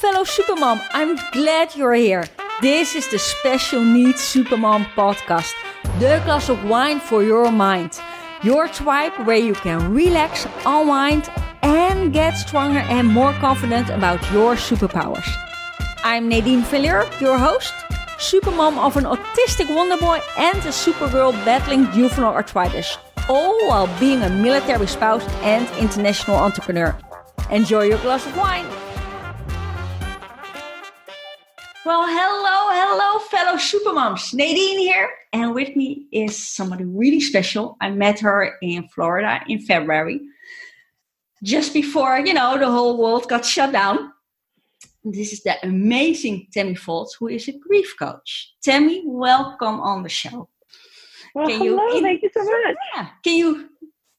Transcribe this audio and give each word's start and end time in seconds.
fellow 0.00 0.24
Supermom. 0.24 0.80
I'm 0.92 1.18
glad 1.30 1.76
you're 1.76 1.92
here. 1.92 2.24
This 2.62 2.94
is 2.94 3.06
the 3.10 3.18
Special 3.18 3.84
Needs 3.84 4.20
Supermom 4.20 4.86
podcast, 4.94 5.52
the 5.98 6.22
glass 6.24 6.48
of 6.48 6.64
wine 6.64 7.00
for 7.00 7.22
your 7.22 7.52
mind. 7.52 8.00
Your 8.42 8.66
tribe 8.66 9.12
where 9.26 9.36
you 9.36 9.52
can 9.52 9.92
relax, 9.92 10.46
unwind, 10.64 11.28
and 11.60 12.14
get 12.14 12.32
stronger 12.32 12.78
and 12.78 13.08
more 13.08 13.34
confident 13.34 13.90
about 13.90 14.22
your 14.32 14.54
superpowers. 14.54 15.28
I'm 16.02 16.30
Nadine 16.30 16.62
Villier, 16.62 17.04
your 17.20 17.36
host, 17.36 17.74
supermom 18.16 18.78
of 18.78 18.96
an 18.96 19.04
autistic 19.04 19.66
wonderboy 19.66 20.22
and 20.38 20.58
a 20.60 20.72
supergirl 20.72 21.32
battling 21.44 21.84
juvenile 21.92 22.32
arthritis, 22.32 22.96
all 23.28 23.68
while 23.68 23.88
being 24.00 24.22
a 24.22 24.30
military 24.30 24.86
spouse 24.86 25.26
and 25.42 25.68
international 25.78 26.38
entrepreneur. 26.38 26.96
Enjoy 27.50 27.82
your 27.82 27.98
glass 27.98 28.24
of 28.24 28.34
wine. 28.38 28.64
Well, 31.86 32.06
hello, 32.06 32.68
hello, 32.72 33.18
fellow 33.30 33.56
supermoms. 33.56 34.34
Nadine 34.34 34.78
here, 34.78 35.08
and 35.32 35.54
with 35.54 35.74
me 35.76 36.06
is 36.12 36.36
somebody 36.36 36.84
really 36.84 37.20
special. 37.20 37.78
I 37.80 37.88
met 37.88 38.20
her 38.20 38.56
in 38.60 38.86
Florida 38.88 39.40
in 39.48 39.60
February, 39.60 40.20
just 41.42 41.72
before, 41.72 42.18
you 42.18 42.34
know, 42.34 42.58
the 42.58 42.70
whole 42.70 42.98
world 42.98 43.28
got 43.28 43.46
shut 43.46 43.72
down. 43.72 44.12
This 45.04 45.32
is 45.32 45.42
the 45.42 45.56
amazing 45.66 46.48
Tammy 46.52 46.74
Foltz, 46.74 47.12
who 47.18 47.28
is 47.28 47.48
a 47.48 47.52
grief 47.58 47.94
coach. 47.98 48.52
Tammy, 48.62 49.02
welcome 49.06 49.80
on 49.80 50.02
the 50.02 50.10
show. 50.10 50.50
Well, 51.34 51.48
Can 51.48 51.60
hello, 51.60 51.86
you 51.88 51.96
in- 51.96 52.02
thank 52.02 52.22
you 52.22 52.30
so 52.34 52.44
much. 52.44 52.76
Yeah. 52.94 53.08
Can 53.24 53.36
you 53.36 53.70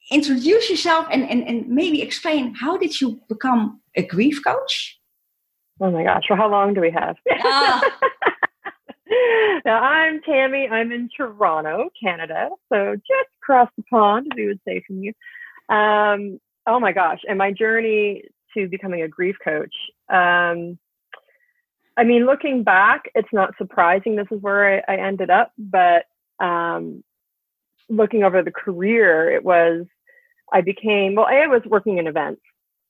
introduce 0.10 0.68
yourself 0.68 1.06
and, 1.12 1.30
and, 1.30 1.48
and 1.48 1.68
maybe 1.68 2.02
explain 2.02 2.56
how 2.56 2.78
did 2.78 3.00
you 3.00 3.22
become 3.30 3.82
a 3.96 4.02
grief 4.04 4.42
coach? 4.44 4.98
Oh 5.82 5.90
my 5.90 6.04
gosh, 6.04 6.26
well, 6.30 6.38
how 6.38 6.50
long 6.50 6.76
do 6.76 6.82
we 6.82 6.92
have? 6.92 7.18
Uh. 7.44 7.82
now, 9.66 9.82
I'm 9.82 10.22
Tammy. 10.22 10.70
I'm 10.70 10.92
in 10.92 11.10
Toronto, 11.16 11.90
Canada. 12.02 12.50
So 12.72 12.96
just 12.96 13.30
across 13.42 13.68
the 13.76 13.84
pond, 13.90 14.28
as 14.32 14.36
we 14.36 14.46
would 14.46 14.60
say 14.66 14.84
from 14.86 15.00
you. 15.00 15.12
Um, 15.76 16.40
oh 16.68 16.80
my 16.80 16.92
gosh. 16.92 17.22
And 17.28 17.40
my 17.40 17.52
journey 17.52 18.26
to 18.56 18.68
becoming 18.68 19.02
a 19.02 19.08
grief 19.08 19.38
coach. 19.44 19.74
Um, 20.08 20.78
I 21.98 22.04
mean, 22.04 22.28
looking 22.28 22.64
back, 22.64 23.10
it's 23.16 23.34
not 23.34 23.58
surprising 23.58 24.16
this 24.16 24.28
is 24.30 24.40
where 24.40 24.84
I, 24.88 24.94
I 24.94 24.98
ended 24.98 25.32
up, 25.32 25.52
but 25.58 26.06
um, 26.40 27.04
looking 27.90 28.24
over 28.24 28.44
the 28.44 28.52
career, 28.52 29.32
it 29.32 29.44
was, 29.44 29.88
I 30.54 30.62
became, 30.62 31.16
well, 31.16 31.26
I 31.26 31.48
was 31.48 31.64
working 31.66 31.98
in 31.98 32.06
events 32.06 32.42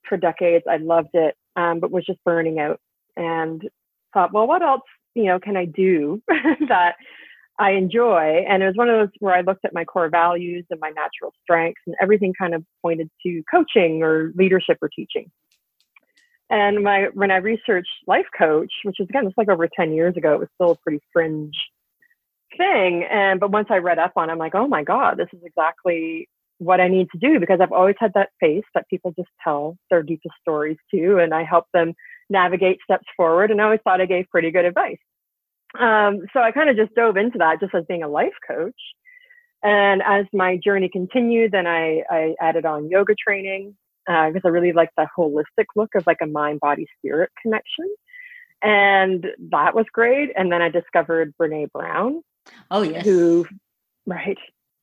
for 0.06 0.18
decades. 0.18 0.66
I 0.68 0.76
loved 0.76 1.14
it 1.14 1.36
um, 1.56 1.80
but 1.80 1.90
was 1.90 2.04
just 2.04 2.22
burning 2.24 2.58
out 2.58 2.80
and 3.16 3.62
thought, 4.12 4.32
well, 4.32 4.46
what 4.46 4.62
else, 4.62 4.82
you 5.14 5.24
know, 5.24 5.38
can 5.38 5.56
I 5.56 5.64
do 5.64 6.22
that 6.68 6.94
I 7.58 7.72
enjoy? 7.72 8.44
And 8.48 8.62
it 8.62 8.66
was 8.66 8.76
one 8.76 8.88
of 8.88 8.98
those 8.98 9.14
where 9.20 9.34
I 9.34 9.40
looked 9.42 9.64
at 9.64 9.74
my 9.74 9.84
core 9.84 10.08
values 10.08 10.64
and 10.70 10.80
my 10.80 10.90
natural 10.90 11.32
strengths 11.42 11.80
and 11.86 11.96
everything 12.00 12.32
kind 12.38 12.54
of 12.54 12.64
pointed 12.82 13.08
to 13.26 13.42
coaching 13.50 14.02
or 14.02 14.32
leadership 14.36 14.78
or 14.82 14.88
teaching. 14.94 15.30
And 16.50 16.84
my, 16.84 17.06
when 17.14 17.30
I 17.30 17.36
researched 17.36 17.88
life 18.06 18.26
coach, 18.36 18.72
which 18.84 19.00
is 19.00 19.08
again, 19.08 19.26
it's 19.26 19.38
like 19.38 19.48
over 19.48 19.68
10 19.74 19.92
years 19.92 20.16
ago, 20.16 20.34
it 20.34 20.40
was 20.40 20.48
still 20.54 20.72
a 20.72 20.76
pretty 20.76 21.02
fringe 21.12 21.54
thing. 22.58 23.04
And, 23.10 23.40
but 23.40 23.50
once 23.50 23.68
I 23.70 23.78
read 23.78 23.98
up 23.98 24.12
on 24.16 24.28
it, 24.28 24.32
I'm 24.32 24.38
like, 24.38 24.54
oh 24.54 24.68
my 24.68 24.82
God, 24.82 25.16
this 25.16 25.28
is 25.32 25.40
exactly 25.44 26.28
what 26.58 26.80
I 26.80 26.88
need 26.88 27.08
to 27.10 27.18
do 27.18 27.40
because 27.40 27.60
I've 27.60 27.72
always 27.72 27.96
had 27.98 28.12
that 28.14 28.30
face 28.38 28.64
that 28.74 28.88
people 28.88 29.12
just 29.16 29.30
tell 29.42 29.76
their 29.90 30.02
deepest 30.02 30.34
stories 30.40 30.76
to, 30.94 31.18
and 31.18 31.34
I 31.34 31.42
help 31.42 31.64
them 31.74 31.94
navigate 32.32 32.78
steps 32.82 33.06
forward. 33.16 33.50
And 33.50 33.60
I 33.60 33.64
always 33.64 33.80
thought 33.84 34.00
I 34.00 34.06
gave 34.06 34.28
pretty 34.30 34.50
good 34.50 34.64
advice. 34.64 34.98
Um, 35.78 36.20
so 36.32 36.40
I 36.40 36.50
kind 36.52 36.68
of 36.68 36.76
just 36.76 36.94
dove 36.94 37.16
into 37.16 37.38
that 37.38 37.60
just 37.60 37.74
as 37.74 37.84
being 37.88 38.02
a 38.02 38.08
life 38.08 38.34
coach. 38.46 38.74
And 39.62 40.02
as 40.02 40.26
my 40.32 40.58
journey 40.62 40.88
continued, 40.92 41.52
then 41.52 41.66
I, 41.66 42.02
I 42.10 42.34
added 42.40 42.66
on 42.66 42.90
yoga 42.90 43.14
training 43.14 43.76
because 44.06 44.42
uh, 44.44 44.48
I 44.48 44.50
really 44.50 44.72
like 44.72 44.90
the 44.96 45.06
holistic 45.16 45.66
look 45.76 45.94
of 45.94 46.04
like 46.06 46.18
a 46.20 46.26
mind, 46.26 46.58
body, 46.58 46.86
spirit 46.98 47.30
connection. 47.40 47.94
And 48.62 49.26
that 49.50 49.74
was 49.74 49.86
great. 49.92 50.30
And 50.36 50.50
then 50.50 50.60
I 50.60 50.68
discovered 50.68 51.34
Brene 51.40 51.70
Brown. 51.70 52.22
Oh, 52.70 52.82
yes. 52.82 53.04
Who, 53.04 53.46
right 54.04 54.38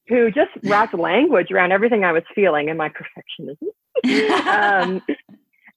who 0.10 0.32
just 0.32 0.52
wrapped 0.64 0.94
language 0.98 1.52
around 1.52 1.72
everything 1.72 2.04
I 2.04 2.12
was 2.12 2.24
feeling 2.36 2.68
and 2.70 2.78
my 2.78 2.90
perfectionism. 2.90 3.70
um, 4.48 5.02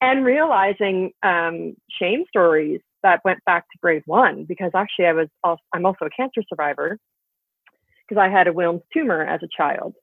and 0.03 0.25
realizing 0.25 1.13
um, 1.23 1.75
shame 1.89 2.25
stories 2.29 2.81
that 3.05 3.21
went 3.25 3.43
back 3.47 3.65
to 3.71 3.79
grade 3.81 4.03
one 4.05 4.45
because 4.45 4.73
actually 4.75 5.07
I 5.07 5.13
was 5.13 5.29
also, 5.45 5.63
I'm 5.73 5.87
also 5.87 6.05
a 6.05 6.11
cancer 6.11 6.43
survivor 6.49 6.99
because 8.07 8.21
I 8.21 8.29
had 8.29 8.49
a 8.49 8.53
Wilms 8.53 8.83
tumor 8.93 9.25
as 9.25 9.41
a 9.43 9.49
child 9.57 9.95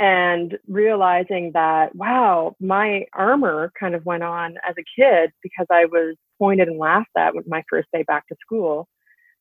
and 0.00 0.58
realizing 0.66 1.52
that 1.54 1.94
wow 1.94 2.56
my 2.58 3.04
armor 3.12 3.70
kind 3.78 3.94
of 3.94 4.04
went 4.04 4.24
on 4.24 4.56
as 4.68 4.74
a 4.76 5.00
kid 5.00 5.30
because 5.42 5.66
I 5.70 5.84
was 5.84 6.16
pointed 6.40 6.66
and 6.66 6.78
laughed 6.78 7.10
at 7.16 7.34
my 7.46 7.62
first 7.70 7.88
day 7.92 8.02
back 8.02 8.26
to 8.28 8.36
school 8.40 8.88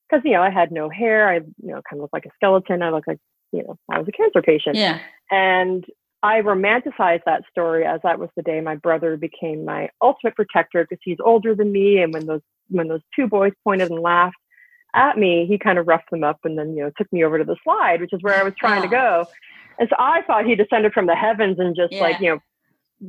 because 0.08 0.22
you 0.24 0.34
know 0.34 0.44
I 0.44 0.52
had 0.52 0.72
no 0.72 0.90
hair 0.90 1.28
I 1.28 1.38
you 1.38 1.72
know 1.72 1.82
kind 1.90 1.94
of 1.94 2.02
looked 2.02 2.14
like 2.14 2.26
a 2.26 2.36
skeleton 2.36 2.84
I 2.84 2.92
looked 2.92 3.08
like 3.08 3.20
you 3.54 3.64
know, 3.64 3.78
I 3.90 4.00
was 4.00 4.08
a 4.08 4.12
cancer 4.12 4.42
patient. 4.42 4.76
Yeah. 4.76 5.00
And 5.32 5.86
I 6.24 6.40
romanticized 6.40 7.24
that 7.26 7.44
story 7.52 7.86
as 7.86 8.00
that 8.04 8.18
was 8.18 8.30
the 8.36 8.44
day 8.44 8.62
my 8.62 8.76
brother 8.76 9.18
became 9.18 9.66
my 9.66 9.90
ultimate 10.02 10.36
protector 10.36 10.86
because 10.90 11.02
he's 11.04 11.18
older 11.24 11.54
than 11.54 11.72
me. 11.72 12.02
And 12.02 12.14
when 12.14 12.26
those 12.26 12.42
when 12.70 12.88
those 12.88 13.02
two 13.14 13.28
boys 13.28 13.52
pointed 13.62 13.92
and 13.92 14.00
laughed 14.00 14.38
at 14.96 15.18
me, 15.18 15.46
he 15.48 15.60
kind 15.60 15.78
of 15.78 15.86
roughed 15.86 16.10
them 16.12 16.24
up 16.24 16.40
and 16.46 16.58
then, 16.58 16.76
you 16.76 16.84
know, 16.84 16.92
took 16.98 17.12
me 17.12 17.26
over 17.26 17.38
to 17.38 17.44
the 17.44 17.58
slide, 17.62 18.00
which 18.00 18.14
is 18.14 18.22
where 18.22 18.40
I 18.40 18.44
was 18.44 18.54
trying 18.58 18.80
oh. 18.80 18.84
to 18.84 18.88
go. 18.88 19.26
And 19.78 19.90
so 19.90 19.96
I 20.00 20.22
thought 20.22 20.46
he 20.46 20.56
descended 20.56 20.94
from 20.94 21.08
the 21.08 21.16
heavens 21.16 21.60
and 21.60 21.76
just 21.76 21.92
yeah. 21.92 22.02
like, 22.02 22.22
you 22.22 22.30
know, 22.30 22.40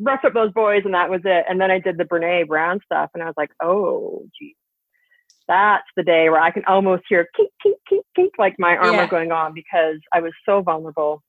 roughed 0.02 0.25
up 0.25 0.34
those 0.34 0.52
boys 0.52 0.82
and 0.84 0.94
that 0.94 1.08
was 1.08 1.20
it. 1.25 1.44
And 1.48 1.60
then 1.60 1.70
I 1.70 1.78
did 1.78 1.98
the 1.98 2.04
Brene 2.04 2.48
Brown 2.48 2.81
stuff 2.84 3.10
and 3.14 3.22
I 3.22 3.26
was 3.26 3.34
like, 3.36 3.50
oh 3.62 4.26
geez 4.38 4.54
that's 5.46 5.84
the 5.94 6.02
day 6.02 6.31
where 6.31 6.41
I 6.41 6.50
can 6.50 6.64
almost 6.64 7.02
hear 7.06 7.28
kink, 7.36 7.50
kink, 7.62 7.76
kink, 7.86 8.06
kink, 8.16 8.32
like 8.38 8.54
my 8.58 8.78
armor 8.78 9.02
yeah. 9.02 9.06
going 9.06 9.31
on 9.31 9.52
because 9.52 9.98
I 10.10 10.20
was 10.20 10.32
so 10.46 10.62
vulnerable 10.62 11.22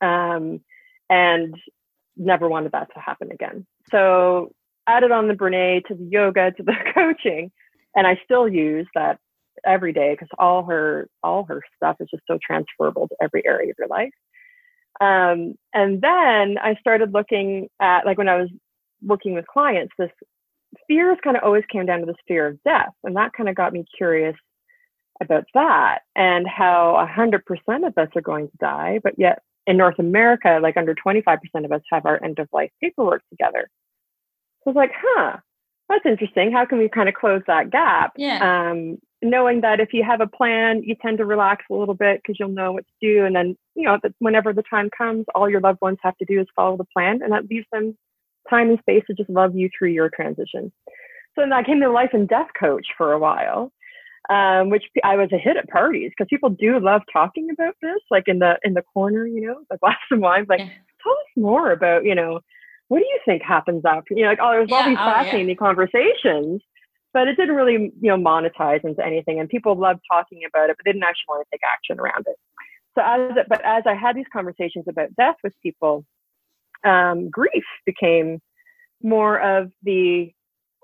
um, 0.00 0.60
and 1.10 1.54
never 2.16 2.48
wanted 2.48 2.72
that 2.72 2.88
to 2.94 3.00
happen 3.00 3.30
again. 3.32 3.66
So 3.90 4.52
added 4.86 5.10
on 5.10 5.28
the 5.28 5.34
Brene 5.34 5.84
to 5.86 5.94
the 5.94 6.04
yoga 6.04 6.52
to 6.52 6.62
the 6.62 6.74
coaching, 6.94 7.50
and 7.94 8.06
I 8.06 8.18
still 8.24 8.48
use 8.48 8.86
that 8.94 9.18
every 9.64 9.92
day 9.92 10.12
because 10.12 10.28
all 10.38 10.64
her 10.64 11.08
all 11.22 11.44
her 11.44 11.62
stuff 11.76 11.96
is 12.00 12.08
just 12.10 12.24
so 12.26 12.38
transferable 12.44 13.08
to 13.08 13.16
every 13.20 13.44
area 13.46 13.70
of 13.70 13.76
your 13.78 13.88
life. 13.88 14.12
Um, 15.00 15.54
and 15.74 16.00
then 16.00 16.56
I 16.58 16.76
started 16.80 17.12
looking 17.12 17.68
at 17.80 18.06
like 18.06 18.18
when 18.18 18.28
I 18.28 18.36
was 18.36 18.48
working 19.02 19.34
with 19.34 19.46
clients, 19.46 19.92
this 19.98 20.10
fears 20.88 21.18
kind 21.22 21.36
of 21.36 21.42
always 21.42 21.64
came 21.70 21.86
down 21.86 22.00
to 22.00 22.06
this 22.06 22.16
fear 22.26 22.46
of 22.46 22.62
death. 22.62 22.92
And 23.04 23.16
that 23.16 23.32
kind 23.32 23.48
of 23.48 23.54
got 23.54 23.72
me 23.72 23.84
curious 23.96 24.36
about 25.22 25.44
that 25.54 26.00
and 26.14 26.46
how 26.46 27.06
100% 27.16 27.40
of 27.86 27.96
us 27.96 28.08
are 28.14 28.22
going 28.22 28.48
to 28.48 28.56
die. 28.58 29.00
But 29.02 29.14
yet 29.18 29.42
in 29.66 29.76
North 29.76 29.98
America, 29.98 30.58
like 30.62 30.76
under 30.76 30.94
25% 30.94 31.38
of 31.64 31.72
us 31.72 31.82
have 31.90 32.06
our 32.06 32.22
end 32.22 32.38
of 32.38 32.48
life 32.52 32.70
paperwork 32.82 33.22
together. 33.30 33.68
So 34.62 34.70
I 34.70 34.70
was 34.70 34.76
like, 34.76 34.92
huh, 34.96 35.36
that's 35.88 36.06
interesting. 36.06 36.52
How 36.52 36.64
can 36.66 36.78
we 36.78 36.88
kind 36.88 37.08
of 37.08 37.14
close 37.14 37.42
that 37.46 37.70
gap? 37.70 38.12
Yeah. 38.16 38.70
Um, 38.70 38.98
knowing 39.22 39.60
that 39.62 39.80
if 39.80 39.92
you 39.92 40.04
have 40.04 40.20
a 40.20 40.26
plan, 40.26 40.82
you 40.82 40.94
tend 41.00 41.18
to 41.18 41.24
relax 41.24 41.64
a 41.70 41.74
little 41.74 41.94
bit 41.94 42.20
because 42.22 42.36
you'll 42.38 42.48
know 42.48 42.72
what 42.72 42.84
to 42.86 42.92
do. 43.00 43.24
And 43.24 43.34
then, 43.34 43.56
you 43.74 43.84
know, 43.84 43.98
that 44.02 44.12
whenever 44.18 44.52
the 44.52 44.64
time 44.68 44.90
comes, 44.96 45.24
all 45.34 45.48
your 45.48 45.60
loved 45.60 45.80
ones 45.80 45.98
have 46.02 46.16
to 46.18 46.24
do 46.24 46.40
is 46.40 46.46
follow 46.54 46.76
the 46.76 46.86
plan 46.92 47.20
and 47.22 47.32
that 47.32 47.48
leaves 47.48 47.66
them 47.72 47.96
time 48.48 48.70
and 48.70 48.78
space 48.80 49.02
to 49.06 49.14
just 49.14 49.30
love 49.30 49.56
you 49.56 49.68
through 49.76 49.90
your 49.90 50.10
transition. 50.14 50.72
So 51.34 51.42
then 51.42 51.52
I 51.52 51.62
came 51.62 51.80
to 51.80 51.90
life 51.90 52.10
and 52.12 52.28
death 52.28 52.48
coach 52.58 52.86
for 52.96 53.12
a 53.12 53.18
while, 53.18 53.72
um, 54.28 54.70
which 54.70 54.84
I 55.04 55.16
was 55.16 55.30
a 55.32 55.38
hit 55.38 55.56
at 55.56 55.68
parties 55.68 56.10
because 56.10 56.28
people 56.28 56.50
do 56.50 56.80
love 56.80 57.02
talking 57.12 57.48
about 57.50 57.74
this, 57.80 58.00
like 58.10 58.24
in 58.26 58.38
the 58.38 58.58
in 58.64 58.74
the 58.74 58.82
corner, 58.82 59.26
you 59.26 59.40
know, 59.40 59.60
the 59.70 59.78
glass 59.80 59.96
of 60.10 60.18
wine. 60.18 60.46
Like, 60.48 60.60
yeah. 60.60 60.66
tell 61.02 61.12
us 61.12 61.36
more 61.36 61.72
about, 61.72 62.04
you 62.04 62.14
know, 62.14 62.40
what 62.88 62.98
do 62.98 63.04
you 63.04 63.20
think 63.24 63.42
happens 63.42 63.82
after? 63.84 64.14
You 64.14 64.24
know, 64.24 64.30
like 64.30 64.38
oh, 64.42 64.50
there's 64.52 64.70
yeah, 64.70 64.76
all 64.76 64.84
these 64.84 64.98
oh, 65.00 65.04
fascinating 65.04 65.48
yeah. 65.50 65.54
conversations, 65.54 66.62
but 67.12 67.28
it 67.28 67.36
didn't 67.36 67.54
really, 67.54 67.92
you 68.00 68.16
know, 68.16 68.16
monetize 68.16 68.84
into 68.84 69.04
anything, 69.04 69.38
and 69.38 69.48
people 69.48 69.78
loved 69.78 70.00
talking 70.10 70.40
about 70.46 70.70
it, 70.70 70.76
but 70.76 70.84
they 70.84 70.92
didn't 70.92 71.04
actually 71.04 71.26
want 71.28 71.46
to 71.46 71.56
take 71.56 71.62
action 71.72 72.00
around 72.00 72.24
it. 72.26 72.36
So 72.96 73.02
as 73.04 73.44
but 73.48 73.64
as 73.64 73.84
I 73.86 73.94
had 73.94 74.16
these 74.16 74.26
conversations 74.32 74.86
about 74.88 75.14
death 75.16 75.36
with 75.44 75.52
people, 75.62 76.04
um, 76.84 77.30
grief 77.30 77.64
became 77.84 78.40
more 79.02 79.38
of 79.38 79.70
the 79.82 80.32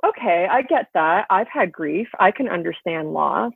okay, 0.05 0.47
I 0.51 0.63
get 0.63 0.89
that. 0.95 1.27
I've 1.31 1.49
had 1.49 1.73
grief. 1.73 2.09
I 2.19 2.31
can 2.31 2.49
understand 2.49 3.13
loss. 3.13 3.53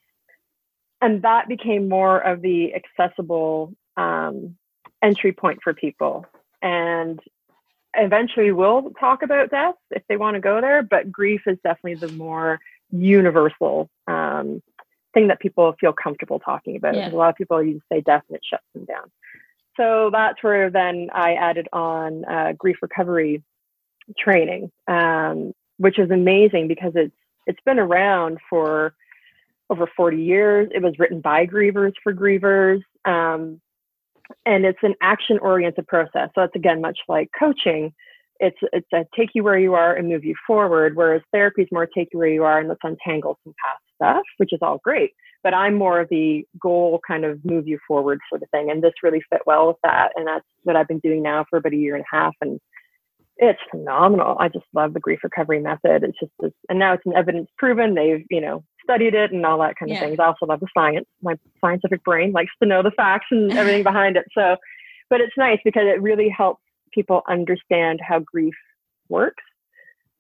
And 1.00 1.22
that 1.22 1.48
became 1.48 1.88
more 1.88 2.18
of 2.18 2.40
the 2.40 2.72
accessible 2.74 3.74
um, 3.96 4.56
entry 5.02 5.32
point 5.32 5.60
for 5.62 5.74
people. 5.74 6.24
And 6.62 7.20
eventually 7.94 8.52
we'll 8.52 8.90
talk 8.98 9.22
about 9.22 9.50
death 9.50 9.74
if 9.90 10.02
they 10.08 10.16
want 10.16 10.34
to 10.34 10.40
go 10.40 10.60
there, 10.60 10.82
but 10.82 11.12
grief 11.12 11.42
is 11.46 11.58
definitely 11.62 12.06
the 12.06 12.12
more 12.12 12.60
universal 12.90 13.90
um, 14.06 14.62
thing 15.14 15.28
that 15.28 15.40
people 15.40 15.74
feel 15.80 15.92
comfortable 15.92 16.38
talking 16.38 16.76
about. 16.76 16.94
Yeah. 16.94 17.10
A 17.10 17.14
lot 17.14 17.30
of 17.30 17.36
people 17.36 17.62
use 17.62 17.82
say 17.90 18.00
death 18.00 18.22
and 18.28 18.36
it 18.36 18.42
shuts 18.48 18.64
them 18.74 18.84
down. 18.84 19.10
So 19.76 20.10
that's 20.10 20.42
where 20.42 20.70
then 20.70 21.08
I 21.12 21.34
added 21.34 21.68
on 21.72 22.24
uh, 22.24 22.52
grief 22.56 22.78
recovery 22.80 23.42
training, 24.18 24.70
um, 24.88 25.52
which 25.78 25.98
is 25.98 26.10
amazing 26.10 26.68
because 26.68 26.92
it's 26.94 27.14
it's 27.46 27.60
been 27.64 27.78
around 27.78 28.38
for 28.50 28.94
over 29.70 29.88
40 29.96 30.22
years. 30.22 30.68
It 30.74 30.82
was 30.82 30.94
written 30.98 31.20
by 31.20 31.46
grievers 31.46 31.92
for 32.02 32.12
grievers. 32.12 32.80
Um, 33.04 33.60
and 34.44 34.64
it's 34.64 34.78
an 34.82 34.94
action 35.00 35.38
oriented 35.38 35.86
process. 35.86 36.30
So 36.34 36.42
it's 36.42 36.56
again 36.56 36.80
much 36.80 36.98
like 37.08 37.30
coaching. 37.38 37.92
It's 38.38 38.56
it's 38.72 38.88
a 38.92 39.04
take 39.16 39.30
you 39.34 39.44
where 39.44 39.58
you 39.58 39.74
are 39.74 39.94
and 39.94 40.08
move 40.08 40.24
you 40.24 40.34
forward, 40.46 40.96
whereas 40.96 41.22
therapy 41.32 41.62
is 41.62 41.68
more 41.72 41.86
take 41.86 42.08
you 42.12 42.18
where 42.18 42.28
you 42.28 42.44
are 42.44 42.58
and 42.58 42.68
let's 42.68 42.80
untangle 42.82 43.38
some 43.44 43.54
past 43.64 43.82
stuff, 43.94 44.24
which 44.38 44.52
is 44.52 44.58
all 44.62 44.78
great. 44.82 45.12
But 45.42 45.54
I'm 45.54 45.74
more 45.74 46.00
of 46.00 46.08
the 46.08 46.44
goal 46.60 47.00
kind 47.06 47.24
of 47.24 47.44
move 47.44 47.68
you 47.68 47.78
forward 47.86 48.18
sort 48.28 48.42
of 48.42 48.50
thing. 48.50 48.70
And 48.70 48.82
this 48.82 48.92
really 49.02 49.22
fit 49.30 49.42
well 49.46 49.68
with 49.68 49.76
that. 49.84 50.10
And 50.16 50.26
that's 50.26 50.44
what 50.64 50.76
I've 50.76 50.88
been 50.88 50.98
doing 50.98 51.22
now 51.22 51.44
for 51.48 51.58
about 51.58 51.72
a 51.72 51.76
year 51.76 51.94
and 51.94 52.04
a 52.04 52.16
half. 52.16 52.34
And 52.40 52.60
it's 53.38 53.60
phenomenal. 53.70 54.36
I 54.38 54.48
just 54.48 54.64
love 54.74 54.94
the 54.94 55.00
grief 55.00 55.20
recovery 55.22 55.60
method. 55.60 56.02
It's 56.02 56.18
just, 56.18 56.32
this, 56.40 56.52
and 56.68 56.78
now 56.78 56.94
it's 56.94 57.04
an 57.04 57.14
evidence 57.14 57.48
proven. 57.58 57.94
They've, 57.94 58.24
you 58.30 58.40
know, 58.40 58.64
studied 58.82 59.14
it 59.14 59.32
and 59.32 59.44
all 59.44 59.58
that 59.58 59.76
kind 59.76 59.90
of 59.90 59.96
yeah. 59.96 60.00
things. 60.00 60.18
I 60.18 60.26
also 60.26 60.46
love 60.46 60.60
the 60.60 60.68
science. 60.72 61.06
My 61.22 61.34
scientific 61.60 62.02
brain 62.04 62.32
likes 62.32 62.52
to 62.62 62.68
know 62.68 62.82
the 62.82 62.92
facts 62.92 63.26
and 63.30 63.52
everything 63.58 63.82
behind 63.82 64.16
it. 64.16 64.24
So, 64.36 64.56
but 65.10 65.20
it's 65.20 65.36
nice 65.36 65.58
because 65.64 65.84
it 65.86 66.00
really 66.00 66.28
helps 66.28 66.62
people 66.92 67.22
understand 67.28 68.00
how 68.06 68.20
grief 68.20 68.54
works, 69.08 69.42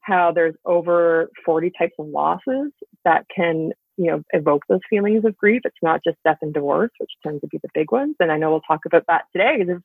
how 0.00 0.30
there's 0.32 0.54
over 0.64 1.30
40 1.44 1.72
types 1.78 1.94
of 1.98 2.08
losses 2.08 2.70
that 3.04 3.24
can, 3.34 3.72
you 3.96 4.10
know, 4.10 4.22
evoke 4.32 4.64
those 4.68 4.80
feelings 4.90 5.24
of 5.24 5.36
grief. 5.36 5.62
It's 5.64 5.76
not 5.82 6.02
just 6.04 6.18
death 6.24 6.38
and 6.42 6.52
divorce, 6.52 6.90
which 6.98 7.10
tend 7.24 7.40
to 7.40 7.46
be 7.46 7.58
the 7.62 7.70
big 7.72 7.90
ones. 7.90 8.16
And 8.20 8.30
I 8.30 8.36
know 8.36 8.50
we'll 8.50 8.60
talk 8.60 8.80
about 8.84 9.04
that 9.08 9.24
today 9.32 9.56
because 9.64 9.80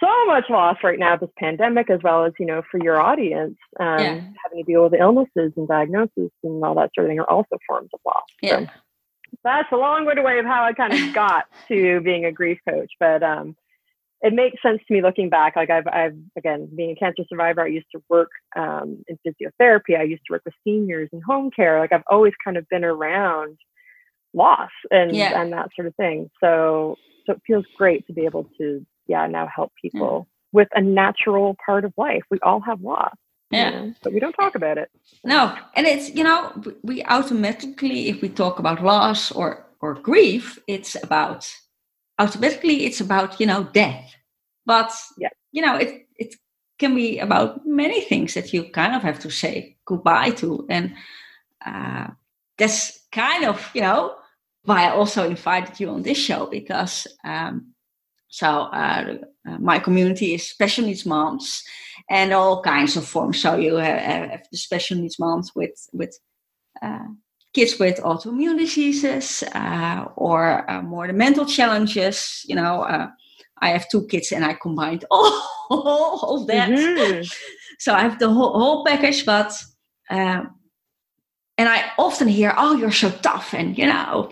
so 0.00 0.26
much 0.26 0.44
loss 0.48 0.76
right 0.82 0.98
now 0.98 1.16
this 1.16 1.30
pandemic 1.38 1.90
as 1.90 2.00
well 2.02 2.24
as 2.24 2.32
you 2.38 2.46
know 2.46 2.62
for 2.70 2.82
your 2.82 3.00
audience 3.00 3.56
um, 3.80 3.98
yeah. 3.98 4.20
having 4.42 4.58
to 4.58 4.62
deal 4.64 4.84
with 4.84 4.94
illnesses 4.98 5.52
and 5.56 5.68
diagnosis 5.68 6.30
and 6.42 6.64
all 6.64 6.74
that 6.74 6.90
sort 6.94 7.06
of 7.06 7.10
thing 7.10 7.20
are 7.20 7.30
also 7.30 7.56
forms 7.66 7.90
of 7.92 8.00
loss 8.04 8.24
yeah. 8.42 8.60
So 8.60 8.70
that's 9.44 9.68
a 9.72 9.76
long-winded 9.76 10.24
way 10.24 10.38
of 10.38 10.44
how 10.44 10.64
i 10.64 10.72
kind 10.72 10.92
of 10.92 11.14
got 11.14 11.44
to 11.68 12.00
being 12.00 12.24
a 12.24 12.32
grief 12.32 12.58
coach 12.68 12.90
but 13.00 13.22
um, 13.22 13.56
it 14.20 14.32
makes 14.32 14.60
sense 14.62 14.80
to 14.86 14.94
me 14.94 15.02
looking 15.02 15.28
back 15.28 15.56
like 15.56 15.70
i've, 15.70 15.86
I've 15.86 16.16
again 16.36 16.68
being 16.74 16.90
a 16.90 16.96
cancer 16.96 17.24
survivor 17.28 17.62
i 17.62 17.68
used 17.68 17.86
to 17.94 18.02
work 18.08 18.30
um, 18.56 19.02
in 19.08 19.18
physiotherapy 19.26 19.98
i 19.98 20.02
used 20.02 20.22
to 20.26 20.32
work 20.32 20.42
with 20.44 20.54
seniors 20.64 21.08
in 21.12 21.20
home 21.20 21.50
care 21.50 21.78
like 21.78 21.92
i've 21.92 22.02
always 22.10 22.32
kind 22.44 22.56
of 22.56 22.68
been 22.68 22.84
around 22.84 23.58
loss 24.34 24.70
and 24.90 25.14
yeah. 25.16 25.40
and 25.40 25.52
that 25.52 25.68
sort 25.74 25.88
of 25.88 25.94
thing 25.96 26.30
so 26.42 26.96
so 27.26 27.32
it 27.32 27.42
feels 27.46 27.64
great 27.76 28.06
to 28.06 28.12
be 28.12 28.24
able 28.24 28.48
to 28.58 28.84
yeah, 29.08 29.26
now 29.26 29.46
help 29.46 29.72
people 29.80 30.28
yeah. 30.28 30.34
with 30.52 30.68
a 30.74 30.80
natural 30.80 31.56
part 31.64 31.84
of 31.84 31.92
life. 31.96 32.22
We 32.30 32.38
all 32.42 32.60
have 32.60 32.80
loss. 32.82 33.16
Yeah. 33.50 33.70
You 33.70 33.76
know, 33.76 33.94
but 34.02 34.12
we 34.12 34.20
don't 34.20 34.34
talk 34.34 34.54
about 34.54 34.76
it. 34.76 34.90
No. 35.24 35.56
And 35.74 35.86
it's, 35.86 36.14
you 36.14 36.22
know, 36.22 36.52
we 36.82 37.02
automatically, 37.04 38.08
if 38.08 38.20
we 38.20 38.28
talk 38.28 38.58
about 38.58 38.84
loss 38.84 39.32
or, 39.32 39.66
or 39.80 39.94
grief, 39.94 40.58
it's 40.66 41.02
about, 41.02 41.50
automatically, 42.18 42.84
it's 42.84 43.00
about, 43.00 43.40
you 43.40 43.46
know, 43.46 43.64
death. 43.72 44.14
But, 44.66 44.92
yeah. 45.16 45.30
you 45.50 45.62
know, 45.62 45.76
it, 45.76 46.06
it 46.16 46.34
can 46.78 46.94
be 46.94 47.18
about 47.20 47.66
many 47.66 48.02
things 48.02 48.34
that 48.34 48.52
you 48.52 48.64
kind 48.64 48.94
of 48.94 49.02
have 49.02 49.18
to 49.20 49.30
say 49.30 49.78
goodbye 49.86 50.30
to. 50.30 50.66
And 50.68 50.94
uh, 51.64 52.08
that's 52.58 53.00
kind 53.12 53.46
of, 53.46 53.70
you 53.74 53.80
know, 53.80 54.14
why 54.64 54.84
I 54.84 54.90
also 54.90 55.24
invited 55.24 55.80
you 55.80 55.88
on 55.88 56.02
this 56.02 56.18
show 56.18 56.46
because 56.46 57.06
um, 57.24 57.72
so 58.28 58.46
uh, 58.46 59.16
uh, 59.48 59.58
my 59.58 59.78
community 59.78 60.34
is 60.34 60.48
special 60.48 60.84
needs 60.84 61.06
moms 61.06 61.64
and 62.10 62.32
all 62.32 62.62
kinds 62.62 62.96
of 62.96 63.06
forms. 63.06 63.40
So 63.40 63.56
you 63.56 63.76
have, 63.76 64.00
have 64.00 64.46
the 64.50 64.58
special 64.58 64.98
needs 64.98 65.18
moms 65.18 65.52
with 65.54 65.88
with 65.92 66.18
uh, 66.82 67.06
kids 67.54 67.78
with 67.78 67.96
autoimmune 68.02 68.58
diseases 68.58 69.42
uh, 69.54 70.06
or 70.16 70.70
uh, 70.70 70.82
more 70.82 71.06
the 71.06 71.14
mental 71.14 71.46
challenges. 71.46 72.44
You 72.46 72.56
know, 72.56 72.82
uh, 72.82 73.08
I 73.60 73.70
have 73.70 73.88
two 73.88 74.06
kids 74.06 74.30
and 74.30 74.44
I 74.44 74.54
combined 74.54 75.04
all 75.10 76.40
of 76.40 76.46
that. 76.48 76.68
Mm-hmm. 76.68 77.22
so 77.78 77.94
I 77.94 78.00
have 78.00 78.18
the 78.18 78.28
whole, 78.28 78.52
whole 78.52 78.84
package, 78.84 79.24
but. 79.24 79.52
Um, 80.10 80.54
and 81.58 81.68
I 81.68 81.90
often 81.98 82.28
hear, 82.28 82.54
"Oh, 82.56 82.76
you're 82.76 82.92
so 82.92 83.10
tough," 83.10 83.52
and 83.52 83.76
you 83.76 83.86
know, 83.86 84.30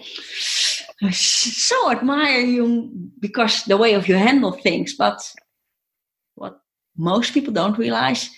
I 1.03 1.11
so 1.11 1.91
admire 1.91 2.41
you 2.41 2.91
because 3.21 3.65
the 3.65 3.77
way 3.77 3.95
of 3.95 4.09
you 4.09 4.15
handle 4.15 4.53
things. 4.53 4.95
But 4.95 5.21
what 6.37 6.61
most 6.97 7.35
people 7.35 7.53
don't 7.53 7.79
realize, 7.79 8.31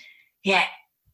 yeah, 0.42 0.64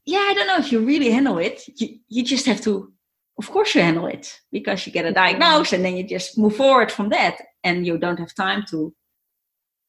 yeah, 0.07 0.21
I 0.31 0.35
don't 0.35 0.47
know 0.47 0.59
if 0.59 0.73
you 0.73 0.81
really 0.81 1.11
handle 1.11 1.39
it. 1.39 1.63
You, 1.77 1.99
you 2.09 2.23
just 2.25 2.47
have 2.47 2.63
to, 2.63 2.93
of 3.39 3.51
course, 3.51 3.75
you 3.75 3.83
handle 3.83 4.07
it 4.07 4.41
because 4.51 4.87
you 4.87 4.93
get 4.93 5.07
a 5.07 5.13
diagnosis 5.13 5.75
and 5.75 5.85
then 5.85 5.97
you 5.97 6.05
just 6.05 6.39
move 6.39 6.57
forward 6.57 6.91
from 6.91 7.11
that, 7.11 7.37
and 7.63 7.87
you 7.87 7.99
don't 7.99 8.19
have 8.19 8.35
time 8.35 8.65
to 8.71 8.95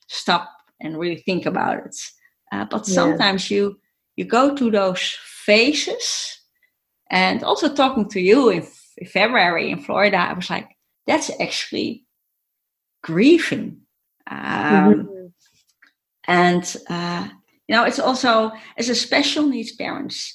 stop 0.07 0.49
and 0.81 0.99
really 0.99 1.17
think 1.17 1.45
about 1.45 1.85
it. 1.85 1.95
Uh, 2.51 2.65
but 2.65 2.85
sometimes 2.85 3.49
yeah. 3.49 3.57
you 3.57 3.79
you 4.17 4.25
go 4.25 4.55
to 4.55 4.69
those 4.71 5.17
phases, 5.45 6.41
and 7.09 7.43
also 7.43 7.73
talking 7.73 8.09
to 8.09 8.19
you 8.19 8.49
in, 8.49 8.67
in 8.97 9.07
February 9.07 9.71
in 9.71 9.79
Florida, 9.79 10.17
I 10.17 10.33
was 10.33 10.49
like, 10.49 10.74
that's 11.07 11.31
actually 11.39 12.05
grieving. 13.03 13.81
Um, 14.27 14.39
mm-hmm. 14.39 15.25
And, 16.27 16.77
uh, 16.89 17.27
you 17.67 17.75
know, 17.75 17.83
it's 17.83 17.99
also 17.99 18.51
as 18.77 18.89
a 18.89 18.95
special 18.95 19.45
needs 19.47 19.71
parents, 19.71 20.33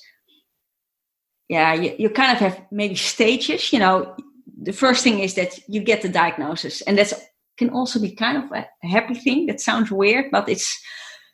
yeah, 1.48 1.74
you, 1.74 1.94
you 1.98 2.10
kind 2.10 2.30
of 2.32 2.38
have 2.38 2.62
maybe 2.70 2.94
stages. 2.94 3.72
You 3.72 3.80
know, 3.80 4.14
the 4.62 4.72
first 4.72 5.02
thing 5.02 5.18
is 5.18 5.34
that 5.34 5.58
you 5.68 5.80
get 5.80 6.02
the 6.02 6.08
diagnosis, 6.08 6.80
and 6.82 6.96
that's 6.96 7.12
can 7.58 7.70
also 7.70 8.00
be 8.00 8.12
kind 8.12 8.38
of 8.38 8.44
a, 8.52 8.66
happy 8.86 9.14
thing. 9.14 9.46
That 9.46 9.60
sounds 9.60 9.90
weird, 9.90 10.30
but 10.30 10.48
it's 10.48 10.80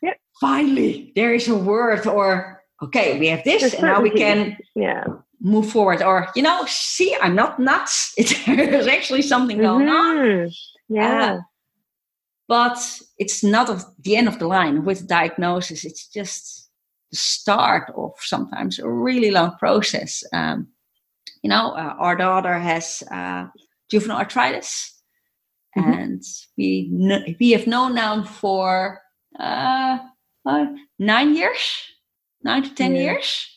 yep. 0.01 0.17
finally 0.41 1.13
there 1.15 1.35
is 1.35 1.47
a 1.47 1.55
word 1.55 2.07
or 2.07 2.63
okay, 2.81 3.19
we 3.19 3.27
have 3.27 3.43
this, 3.43 3.75
and 3.75 3.83
now 3.83 4.01
we 4.01 4.09
can 4.09 4.57
yeah 4.75 5.05
move 5.41 5.69
forward. 5.69 6.01
Or 6.01 6.27
you 6.35 6.41
know 6.41 6.65
see 6.67 7.15
i'm 7.21 7.35
not 7.35 7.59
nuts. 7.59 8.13
There's 8.45 8.87
actually 8.87 9.21
something 9.21 9.57
going 9.57 9.87
mm-hmm. 9.87 10.45
on 10.45 10.51
yeah. 10.89 11.33
Uh, 11.33 11.39
but 12.47 13.01
it's 13.17 13.43
not 13.43 13.83
the 13.99 14.15
end 14.15 14.29
of 14.29 14.39
the 14.39 14.47
line 14.47 14.85
with 14.85 15.07
diagnosis. 15.07 15.83
It's 15.83 16.07
just 16.07 16.69
the 17.11 17.17
start 17.17 17.91
of 17.95 18.11
sometimes 18.19 18.79
a 18.79 18.89
really 18.89 19.31
long 19.31 19.55
process. 19.59 20.23
Um, 20.33 20.67
you 21.43 21.49
know 21.49 21.71
uh, 21.71 21.95
our 21.99 22.15
daughter 22.15 22.57
has 22.57 23.03
uh, 23.11 23.47
juvenile 23.89 24.17
arthritis. 24.17 24.93
Mm-hmm. 25.77 25.91
and 25.91 26.23
we 26.57 26.89
kn- 26.89 27.35
we 27.39 27.51
have 27.51 27.67
known 27.67 27.93
now 27.93 28.23
for 28.23 28.99
uh, 29.39 29.99
nine 30.97 31.35
years 31.35 31.83
nine 32.43 32.63
to 32.63 32.73
ten 32.73 32.95
yeah. 32.95 33.01
years 33.01 33.47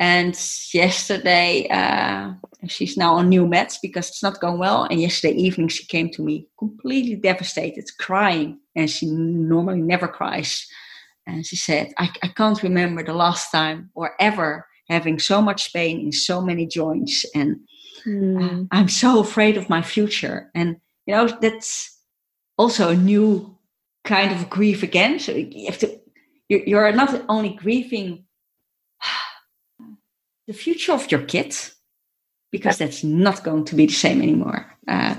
and 0.00 0.34
yesterday, 0.72 1.68
uh, 1.68 2.32
she's 2.66 2.96
now 2.96 3.16
on 3.16 3.28
new 3.28 3.46
meds 3.46 3.76
because 3.82 4.08
it's 4.08 4.22
not 4.22 4.40
going 4.40 4.58
well. 4.58 4.84
And 4.84 4.98
yesterday 4.98 5.34
evening, 5.34 5.68
she 5.68 5.84
came 5.84 6.08
to 6.12 6.22
me 6.22 6.48
completely 6.58 7.16
devastated, 7.16 7.84
crying. 7.98 8.58
And 8.74 8.88
she 8.88 9.04
normally 9.06 9.82
never 9.82 10.08
cries. 10.08 10.66
And 11.26 11.44
she 11.44 11.56
said, 11.56 11.92
I, 11.98 12.10
I 12.22 12.28
can't 12.28 12.62
remember 12.62 13.04
the 13.04 13.12
last 13.12 13.50
time 13.50 13.90
or 13.94 14.12
ever 14.18 14.66
having 14.88 15.18
so 15.18 15.42
much 15.42 15.70
pain 15.74 16.00
in 16.00 16.12
so 16.12 16.40
many 16.40 16.66
joints. 16.66 17.26
And 17.34 17.60
mm. 18.06 18.62
uh, 18.62 18.64
I'm 18.72 18.88
so 18.88 19.20
afraid 19.20 19.58
of 19.58 19.68
my 19.68 19.82
future. 19.82 20.50
And, 20.54 20.76
you 21.04 21.14
know, 21.14 21.26
that's 21.26 21.94
also 22.56 22.88
a 22.88 22.96
new 22.96 23.54
kind 24.04 24.32
of 24.32 24.48
grief 24.48 24.82
again. 24.82 25.18
So 25.18 25.32
you 25.32 25.66
have 25.66 25.78
to, 25.80 26.00
you're 26.48 26.90
not 26.92 27.22
only 27.28 27.50
grieving 27.50 28.24
the 30.46 30.52
future 30.52 30.92
of 30.92 31.10
your 31.10 31.22
kids 31.22 31.74
because 32.50 32.78
that's 32.78 33.04
not 33.04 33.44
going 33.44 33.64
to 33.64 33.74
be 33.74 33.86
the 33.86 33.92
same 33.92 34.22
anymore. 34.22 34.66
Uh, 34.88 35.14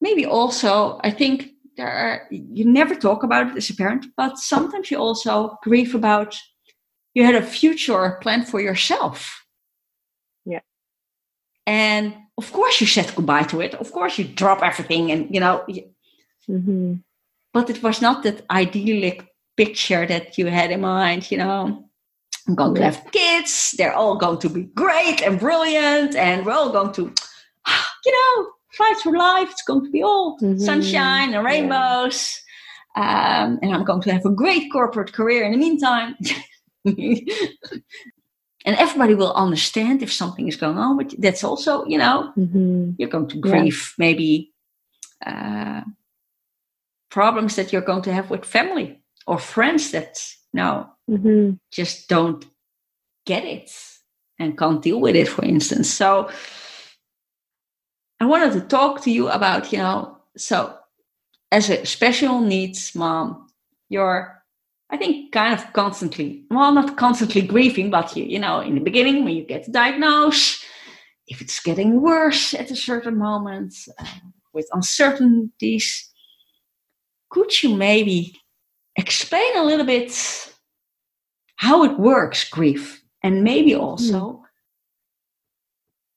maybe 0.00 0.24
also, 0.24 1.00
I 1.02 1.10
think 1.10 1.50
there 1.76 1.90
are, 1.90 2.26
you 2.30 2.64
never 2.64 2.94
talk 2.94 3.22
about 3.22 3.48
it 3.48 3.56
as 3.56 3.70
a 3.70 3.74
parent, 3.74 4.06
but 4.16 4.38
sometimes 4.38 4.90
you 4.90 4.98
also 4.98 5.58
grieve 5.62 5.94
about 5.94 6.36
you 7.14 7.24
had 7.24 7.34
a 7.34 7.42
future 7.42 8.18
plan 8.22 8.44
for 8.44 8.60
yourself. 8.60 9.44
Yeah. 10.44 10.60
And 11.66 12.14
of 12.38 12.52
course, 12.52 12.80
you 12.80 12.86
said 12.86 13.12
goodbye 13.16 13.44
to 13.44 13.60
it. 13.60 13.74
Of 13.74 13.90
course, 13.90 14.18
you 14.18 14.24
drop 14.24 14.62
everything 14.62 15.10
and, 15.10 15.34
you 15.34 15.40
know, 15.40 15.64
mm-hmm. 16.48 16.94
but 17.52 17.70
it 17.70 17.82
was 17.82 18.00
not 18.00 18.22
that 18.22 18.44
idyllic 18.50 19.26
picture 19.56 20.06
that 20.06 20.36
you 20.38 20.46
had 20.46 20.70
in 20.70 20.82
mind, 20.82 21.30
you 21.30 21.38
know 21.38 21.85
I'm 22.48 22.54
going 22.54 22.74
to 22.76 22.82
have 22.82 23.06
kids. 23.10 23.74
They're 23.76 23.94
all 23.94 24.16
going 24.16 24.38
to 24.38 24.48
be 24.48 24.62
great 24.62 25.22
and 25.22 25.38
brilliant, 25.38 26.14
and 26.14 26.46
we're 26.46 26.52
all 26.52 26.70
going 26.70 26.92
to, 26.92 27.02
you 28.04 28.12
know, 28.12 28.50
fly 28.72 28.94
through 29.02 29.18
life. 29.18 29.50
It's 29.50 29.62
going 29.62 29.84
to 29.84 29.90
be 29.90 30.02
all 30.02 30.38
mm-hmm. 30.38 30.58
sunshine 30.58 31.34
and 31.34 31.44
rainbows. 31.44 32.40
Yeah. 32.96 33.44
Um, 33.44 33.58
and 33.62 33.74
I'm 33.74 33.84
going 33.84 34.00
to 34.02 34.12
have 34.12 34.24
a 34.24 34.30
great 34.30 34.72
corporate 34.72 35.12
career 35.12 35.44
in 35.44 35.52
the 35.52 35.58
meantime. 35.58 36.16
and 36.84 38.76
everybody 38.76 39.14
will 39.14 39.34
understand 39.34 40.02
if 40.02 40.12
something 40.12 40.48
is 40.48 40.56
going 40.56 40.78
on. 40.78 40.96
But 40.96 41.14
that's 41.18 41.44
also, 41.44 41.84
you 41.86 41.98
know, 41.98 42.32
mm-hmm. 42.36 42.92
you're 42.96 43.10
going 43.10 43.28
to 43.28 43.38
grieve 43.38 43.92
yeah. 43.92 43.94
maybe 43.98 44.52
uh, 45.26 45.82
problems 47.10 47.56
that 47.56 47.72
you're 47.72 47.82
going 47.82 48.02
to 48.02 48.12
have 48.12 48.30
with 48.30 48.44
family 48.44 49.00
or 49.26 49.38
friends 49.38 49.90
that 49.90 50.18
no 50.56 50.90
mm-hmm. 51.08 51.52
just 51.70 52.08
don't 52.08 52.44
get 53.24 53.44
it 53.44 53.70
and 54.38 54.58
can't 54.58 54.82
deal 54.82 55.00
with 55.00 55.16
it, 55.16 55.28
for 55.28 55.44
instance. 55.44 55.90
So 55.90 56.30
I 58.20 58.24
wanted 58.24 58.52
to 58.54 58.60
talk 58.60 59.02
to 59.02 59.10
you 59.10 59.28
about, 59.28 59.72
you 59.72 59.78
know, 59.78 60.18
so 60.36 60.76
as 61.52 61.70
a 61.70 61.84
special 61.86 62.40
needs 62.40 62.94
mom, 62.94 63.48
you're, 63.88 64.42
I 64.90 64.96
think, 64.96 65.32
kind 65.32 65.54
of 65.54 65.72
constantly, 65.72 66.44
well, 66.50 66.72
not 66.72 66.96
constantly 66.96 67.42
grieving, 67.42 67.90
but 67.90 68.16
you, 68.16 68.24
you 68.24 68.38
know, 68.38 68.60
in 68.60 68.74
the 68.74 68.80
beginning 68.80 69.24
when 69.24 69.34
you 69.34 69.44
get 69.44 69.70
diagnosed, 69.70 70.64
if 71.28 71.40
it's 71.40 71.60
getting 71.60 72.00
worse 72.00 72.54
at 72.54 72.70
a 72.70 72.76
certain 72.76 73.18
moment 73.18 73.74
uh, 73.98 74.06
with 74.52 74.68
uncertainties, 74.72 76.12
could 77.30 77.62
you 77.62 77.74
maybe 77.74 78.38
explain 78.96 79.56
a 79.56 79.64
little 79.64 79.86
bit 79.86 80.12
how 81.56 81.84
it 81.84 81.98
works, 81.98 82.48
grief, 82.48 83.02
and 83.22 83.42
maybe 83.42 83.74
also 83.74 84.20
mm. 84.20 84.40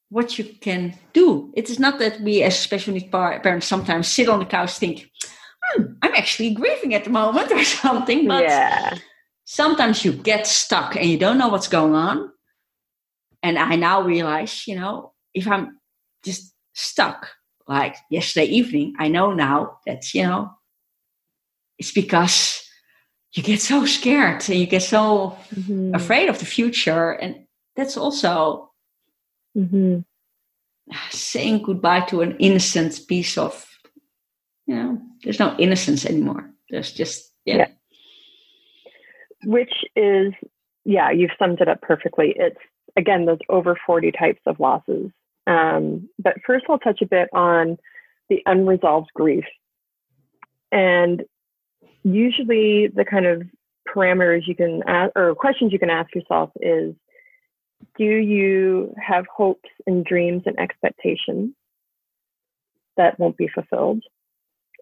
what 0.10 0.38
you 0.38 0.44
can 0.44 0.98
do. 1.14 1.52
It 1.56 1.70
is 1.70 1.80
not 1.80 2.00
that 2.00 2.22
we, 2.22 2.44
as 2.44 2.60
special 2.60 2.94
needs 2.94 3.10
parents, 3.10 3.68
sometimes 3.68 4.08
sit 4.08 4.30
on 4.30 4.40
the 4.40 4.46
couch 4.46 4.78
think, 4.78 5.10
hmm, 5.64 5.84
I'm 6.02 6.14
actually 6.16 6.54
grieving 6.54 6.94
at 6.94 7.04
the 7.04 7.10
moment 7.10 7.52
or 7.52 7.64
something. 7.64 8.28
But 8.28 8.44
yeah. 8.44 8.98
sometimes 9.46 10.04
you 10.04 10.14
get 10.14 10.46
stuck 10.48 10.96
and 10.96 11.06
you 11.06 11.18
don't 11.18 11.38
know 11.38 11.50
what's 11.50 11.68
going 11.68 11.96
on. 11.96 12.32
And 13.42 13.58
I 13.58 13.76
now 13.76 14.02
realize, 14.02 14.68
you 14.68 14.76
know, 14.76 15.14
if 15.34 15.48
I'm 15.48 15.80
just 16.26 16.54
stuck, 16.74 17.30
like 17.68 17.96
yesterday 18.10 18.48
evening, 18.48 18.96
I 19.00 19.08
know 19.08 19.34
now 19.34 19.78
that, 19.86 20.14
you 20.14 20.24
know, 20.24 20.52
it's 21.78 21.94
because 21.94 22.69
you 23.34 23.44
get 23.44 23.62
so 23.62 23.86
scared 23.86 24.48
and 24.50 24.60
you 24.60 24.66
get 24.66 24.82
so 24.82 25.38
mm-hmm. 25.54 25.94
afraid 25.94 26.30
of 26.30 26.40
the 26.40 26.46
future 26.46 27.12
and 27.12 27.46
that's 27.76 27.98
also 27.98 28.72
mm-hmm. 29.56 30.00
saying 31.12 31.62
goodbye 31.62 32.02
to 32.02 32.22
an 32.22 32.36
innocent 32.38 33.00
piece 33.08 33.38
of 33.38 33.66
you 34.66 34.76
know 34.76 35.00
there's 35.24 35.40
no 35.40 35.56
innocence 35.58 36.06
anymore 36.06 36.50
there's 36.70 36.92
just 36.92 37.32
yeah, 37.46 37.58
yeah. 37.58 37.68
which 39.46 39.74
is 39.96 40.34
yeah 40.86 41.12
you've 41.12 41.32
summed 41.38 41.62
it 41.62 41.68
up 41.68 41.82
perfectly 41.82 42.34
it's 42.36 42.60
again 42.98 43.26
those 43.26 43.40
over 43.50 43.78
40 43.86 44.12
types 44.12 44.42
of 44.46 44.60
losses 44.60 45.12
um, 45.48 46.10
but 46.18 46.36
first 46.46 46.66
i'll 46.70 46.80
touch 46.80 47.02
a 47.02 47.08
bit 47.08 47.30
on 47.34 47.78
the 48.30 48.42
unresolved 48.46 49.10
grief 49.16 49.46
and 50.72 51.24
usually 52.16 52.88
the 52.88 53.06
kind 53.06 53.26
of 53.26 53.44
parameters 53.88 54.48
you 54.48 54.56
can 54.56 54.84
ask 54.88 55.12
or 55.16 55.36
questions 55.36 55.74
you 55.74 55.80
can 55.80 55.90
ask 55.90 56.14
yourself 56.14 56.52
is 56.62 56.96
do 57.98 58.04
you 58.04 58.94
have 58.98 59.26
hopes 59.34 59.70
and 59.88 60.06
dreams 60.06 60.44
and 60.46 60.60
expectations 60.60 61.54
that 62.98 63.18
won't 63.20 63.38
be 63.38 63.48
fulfilled? 63.48 64.04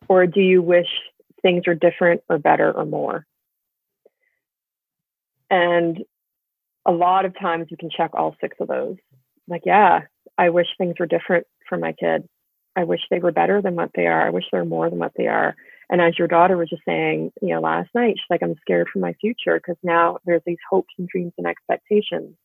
Or 0.07 0.25
do 0.25 0.41
you 0.41 0.62
wish 0.62 0.88
things 1.41 1.63
are 1.67 1.75
different 1.75 2.22
or 2.29 2.38
better 2.39 2.72
or 2.72 2.86
more? 2.86 3.25
And 5.50 6.03
a 6.86 6.91
lot 6.91 7.25
of 7.25 7.38
times 7.39 7.67
you 7.69 7.77
can 7.77 7.89
check 7.89 8.12
all 8.13 8.36
six 8.41 8.57
of 8.60 8.67
those. 8.67 8.98
Like 9.48 9.63
yeah 9.65 10.01
i 10.38 10.50
wish 10.50 10.67
things 10.77 10.96
were 11.00 11.05
different 11.05 11.48
for 11.67 11.77
my 11.77 11.93
kid. 11.93 12.27
I 12.75 12.84
wish 12.84 13.01
they 13.10 13.19
were 13.19 13.31
better 13.31 13.62
than 13.62 13.75
what 13.75 13.91
they 13.96 14.05
are. 14.05 14.27
I 14.27 14.29
wish 14.29 14.46
they 14.51 14.57
were 14.60 14.65
more 14.65 14.89
than 14.89 15.00
what 15.00 15.13
they 15.17 15.27
are 15.27 15.55
and 15.89 16.01
as 16.01 16.17
your 16.20 16.27
daughter 16.27 16.58
was 16.58 16.70
just 16.70 16.84
saying, 16.86 17.32
you 17.41 17.50
know, 17.50 17.62
last 17.62 17.89
night, 17.96 18.15
she's 18.17 18.29
like, 18.29 18.44
I'm 18.44 18.56
scared 18.62 18.88
for 18.91 19.00
my 19.00 19.13
future 19.13 19.56
because 19.56 19.77
now 19.84 20.17
there's 20.25 20.41
these 20.46 20.58
hopes 20.70 20.94
and 20.98 21.08
dreams 21.08 21.34
and 21.38 21.48
expectations 21.48 22.36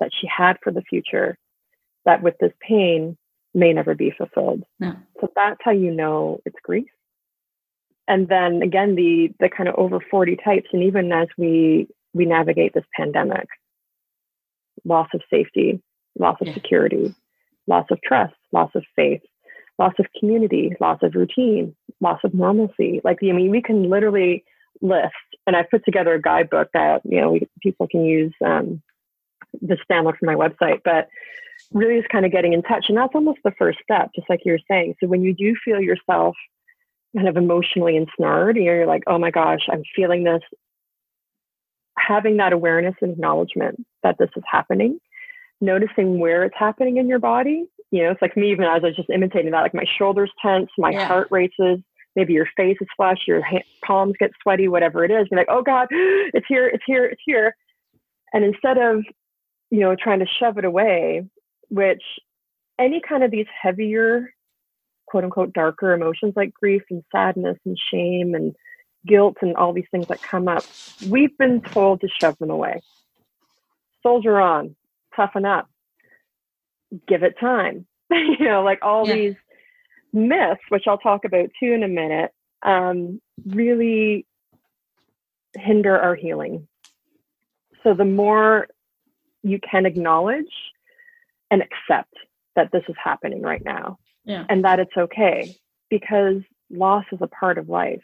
that 0.00 0.10
she 0.20 0.26
had 0.26 0.56
for 0.62 0.72
the 0.72 0.82
future 0.82 1.38
that 2.04 2.22
with 2.22 2.34
this 2.40 2.52
pain 2.60 3.16
may 3.54 3.72
never 3.72 3.94
be 3.94 4.12
fulfilled. 4.16 4.64
No. 4.80 4.94
So 5.20 5.28
that's 5.36 5.60
how 5.62 5.70
you 5.70 5.92
know 5.92 6.40
it's 6.44 6.56
grief. 6.62 6.88
And 8.08 8.26
then 8.26 8.62
again, 8.62 8.96
the 8.96 9.32
the 9.38 9.48
kind 9.48 9.68
of 9.68 9.76
over 9.76 10.00
40 10.10 10.36
types, 10.44 10.68
and 10.72 10.82
even 10.82 11.12
as 11.12 11.28
we 11.38 11.86
we 12.12 12.26
navigate 12.26 12.74
this 12.74 12.84
pandemic, 12.96 13.46
loss 14.84 15.08
of 15.14 15.22
safety, 15.30 15.80
loss 16.18 16.36
of 16.40 16.48
yeah. 16.48 16.54
security, 16.54 17.14
loss 17.68 17.86
of 17.92 18.00
trust, 18.02 18.34
loss 18.50 18.70
of 18.74 18.84
faith, 18.96 19.22
loss 19.78 19.94
of 19.98 20.06
community, 20.18 20.74
loss 20.80 20.98
of 21.02 21.14
routine, 21.14 21.74
loss 22.00 22.20
of 22.24 22.34
normalcy. 22.34 23.00
Like, 23.04 23.18
I 23.22 23.32
mean, 23.32 23.50
we 23.50 23.62
can 23.62 23.88
literally 23.88 24.44
list, 24.80 25.14
and 25.46 25.56
I've 25.56 25.70
put 25.70 25.84
together 25.84 26.14
a 26.14 26.20
guidebook 26.20 26.68
that, 26.74 27.02
you 27.04 27.20
know, 27.20 27.32
we, 27.32 27.48
people 27.62 27.88
can 27.88 28.04
use 28.04 28.32
um, 28.44 28.82
just 29.66 29.82
download 29.90 30.18
from 30.18 30.26
my 30.26 30.34
website, 30.34 30.80
but 30.84 31.08
really 31.72 31.96
is 31.96 32.04
kind 32.10 32.26
of 32.26 32.32
getting 32.32 32.52
in 32.52 32.62
touch. 32.62 32.86
And 32.88 32.98
that's 32.98 33.14
almost 33.14 33.40
the 33.44 33.52
first 33.58 33.78
step, 33.82 34.10
just 34.14 34.28
like 34.28 34.40
you 34.44 34.52
were 34.52 34.58
saying. 34.70 34.94
So 35.00 35.06
when 35.06 35.22
you 35.22 35.34
do 35.34 35.54
feel 35.64 35.80
yourself 35.80 36.36
kind 37.16 37.28
of 37.28 37.36
emotionally 37.36 37.96
ensnared, 37.96 38.56
you 38.56 38.64
know, 38.64 38.72
you're 38.72 38.86
like, 38.86 39.04
oh 39.06 39.18
my 39.18 39.30
gosh, 39.30 39.68
I'm 39.70 39.82
feeling 39.94 40.24
this, 40.24 40.42
having 41.98 42.38
that 42.38 42.52
awareness 42.52 42.94
and 43.00 43.12
acknowledgement 43.12 43.84
that 44.02 44.16
this 44.18 44.30
is 44.36 44.42
happening, 44.50 44.98
noticing 45.60 46.18
where 46.18 46.44
it's 46.44 46.56
happening 46.58 46.96
in 46.96 47.08
your 47.08 47.18
body 47.18 47.66
you 47.92 48.02
know, 48.02 48.10
it's 48.10 48.22
like 48.22 48.36
me, 48.36 48.50
even 48.50 48.64
as 48.64 48.82
I 48.82 48.88
was 48.88 48.96
just 48.96 49.10
imitating 49.10 49.52
that, 49.52 49.60
like 49.60 49.74
my 49.74 49.84
shoulders 49.98 50.32
tense, 50.40 50.70
my 50.78 50.90
yeah. 50.90 51.06
heart 51.06 51.28
races, 51.30 51.78
maybe 52.16 52.32
your 52.32 52.48
face 52.56 52.78
is 52.80 52.88
flushed, 52.96 53.28
your 53.28 53.42
hand, 53.42 53.64
palms 53.84 54.14
get 54.18 54.30
sweaty, 54.42 54.66
whatever 54.66 55.04
it 55.04 55.10
is. 55.10 55.28
You're 55.30 55.38
like, 55.38 55.50
oh 55.50 55.62
God, 55.62 55.88
it's 55.90 56.46
here, 56.48 56.66
it's 56.66 56.82
here, 56.86 57.04
it's 57.04 57.20
here. 57.24 57.54
And 58.32 58.44
instead 58.44 58.78
of, 58.78 59.04
you 59.70 59.80
know, 59.80 59.94
trying 59.94 60.20
to 60.20 60.26
shove 60.40 60.56
it 60.56 60.64
away, 60.64 61.28
which 61.68 62.02
any 62.78 63.02
kind 63.06 63.22
of 63.22 63.30
these 63.30 63.46
heavier, 63.60 64.32
quote 65.06 65.24
unquote, 65.24 65.52
darker 65.52 65.92
emotions 65.92 66.32
like 66.34 66.54
grief 66.54 66.82
and 66.90 67.04
sadness 67.14 67.58
and 67.66 67.78
shame 67.92 68.34
and 68.34 68.56
guilt 69.06 69.36
and 69.42 69.54
all 69.56 69.74
these 69.74 69.84
things 69.90 70.06
that 70.08 70.22
come 70.22 70.48
up, 70.48 70.64
we've 71.10 71.36
been 71.36 71.60
told 71.60 72.00
to 72.00 72.08
shove 72.20 72.38
them 72.38 72.50
away. 72.50 72.80
Soldier 74.02 74.40
on, 74.40 74.74
toughen 75.14 75.44
up, 75.44 75.68
give 77.06 77.22
it 77.22 77.38
time. 77.38 77.86
you 78.10 78.44
know, 78.46 78.62
like 78.62 78.80
all 78.82 79.06
yeah. 79.08 79.14
these 79.14 79.34
myths, 80.12 80.60
which 80.68 80.84
I'll 80.86 80.98
talk 80.98 81.24
about 81.24 81.50
too 81.58 81.72
in 81.72 81.82
a 81.82 81.88
minute, 81.88 82.32
um, 82.62 83.20
really 83.46 84.26
hinder 85.56 85.98
our 85.98 86.14
healing. 86.14 86.66
So 87.82 87.94
the 87.94 88.04
more 88.04 88.68
you 89.42 89.58
can 89.58 89.86
acknowledge 89.86 90.52
and 91.50 91.62
accept 91.62 92.14
that 92.54 92.70
this 92.72 92.82
is 92.88 92.94
happening 93.02 93.42
right 93.42 93.64
now 93.64 93.98
yeah. 94.24 94.44
and 94.48 94.64
that 94.64 94.78
it's 94.78 94.96
okay 94.96 95.56
because 95.90 96.42
loss 96.70 97.04
is 97.12 97.18
a 97.20 97.26
part 97.26 97.58
of 97.58 97.68
life. 97.68 98.02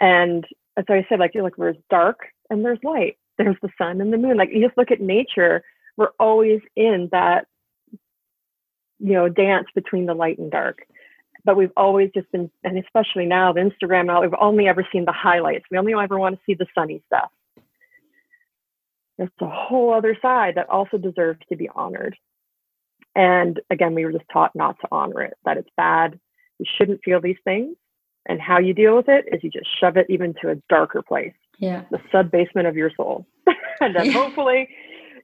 And 0.00 0.44
as 0.76 0.84
I 0.88 1.06
said, 1.08 1.18
like, 1.18 1.34
you're 1.34 1.44
like, 1.44 1.56
there's 1.56 1.76
dark 1.90 2.20
and 2.50 2.64
there's 2.64 2.78
light. 2.82 3.18
There's 3.38 3.56
the 3.62 3.68
sun 3.78 4.00
and 4.00 4.12
the 4.12 4.18
moon. 4.18 4.36
Like, 4.36 4.50
you 4.52 4.64
just 4.64 4.76
look 4.78 4.90
at 4.90 5.00
nature, 5.00 5.62
we're 5.96 6.10
always 6.18 6.60
in 6.76 7.08
that 7.12 7.46
you 9.02 9.14
know, 9.14 9.28
dance 9.28 9.66
between 9.74 10.06
the 10.06 10.14
light 10.14 10.38
and 10.38 10.50
dark. 10.50 10.86
But 11.44 11.56
we've 11.56 11.72
always 11.76 12.10
just 12.14 12.30
been, 12.30 12.50
and 12.62 12.78
especially 12.78 13.26
now, 13.26 13.52
the 13.52 13.60
Instagram 13.60 14.06
now, 14.06 14.22
we've 14.22 14.30
only 14.40 14.68
ever 14.68 14.86
seen 14.92 15.04
the 15.04 15.12
highlights. 15.12 15.64
We 15.70 15.78
only 15.78 15.92
ever 15.92 16.18
want 16.18 16.36
to 16.36 16.40
see 16.46 16.54
the 16.54 16.66
sunny 16.72 17.02
stuff. 17.06 17.30
There's 19.18 19.30
a 19.40 19.48
whole 19.48 19.92
other 19.92 20.16
side 20.22 20.54
that 20.54 20.70
also 20.70 20.98
deserves 20.98 21.40
to 21.48 21.56
be 21.56 21.68
honored. 21.74 22.16
And 23.16 23.60
again, 23.70 23.94
we 23.94 24.04
were 24.04 24.12
just 24.12 24.24
taught 24.32 24.54
not 24.54 24.78
to 24.80 24.88
honor 24.92 25.22
it, 25.22 25.34
that 25.44 25.56
it's 25.56 25.68
bad. 25.76 26.18
You 26.58 26.66
shouldn't 26.78 27.02
feel 27.04 27.20
these 27.20 27.36
things. 27.44 27.76
And 28.26 28.40
how 28.40 28.60
you 28.60 28.72
deal 28.72 28.94
with 28.94 29.08
it 29.08 29.24
is 29.32 29.42
you 29.42 29.50
just 29.50 29.68
shove 29.80 29.96
it 29.96 30.06
even 30.08 30.34
to 30.42 30.50
a 30.50 30.54
darker 30.68 31.02
place. 31.02 31.34
Yeah. 31.58 31.82
The 31.90 32.00
sub 32.12 32.30
basement 32.30 32.68
of 32.68 32.76
your 32.76 32.92
soul. 32.96 33.26
and 33.80 33.96
then 33.96 34.06
yeah. 34.06 34.12
hopefully, 34.12 34.68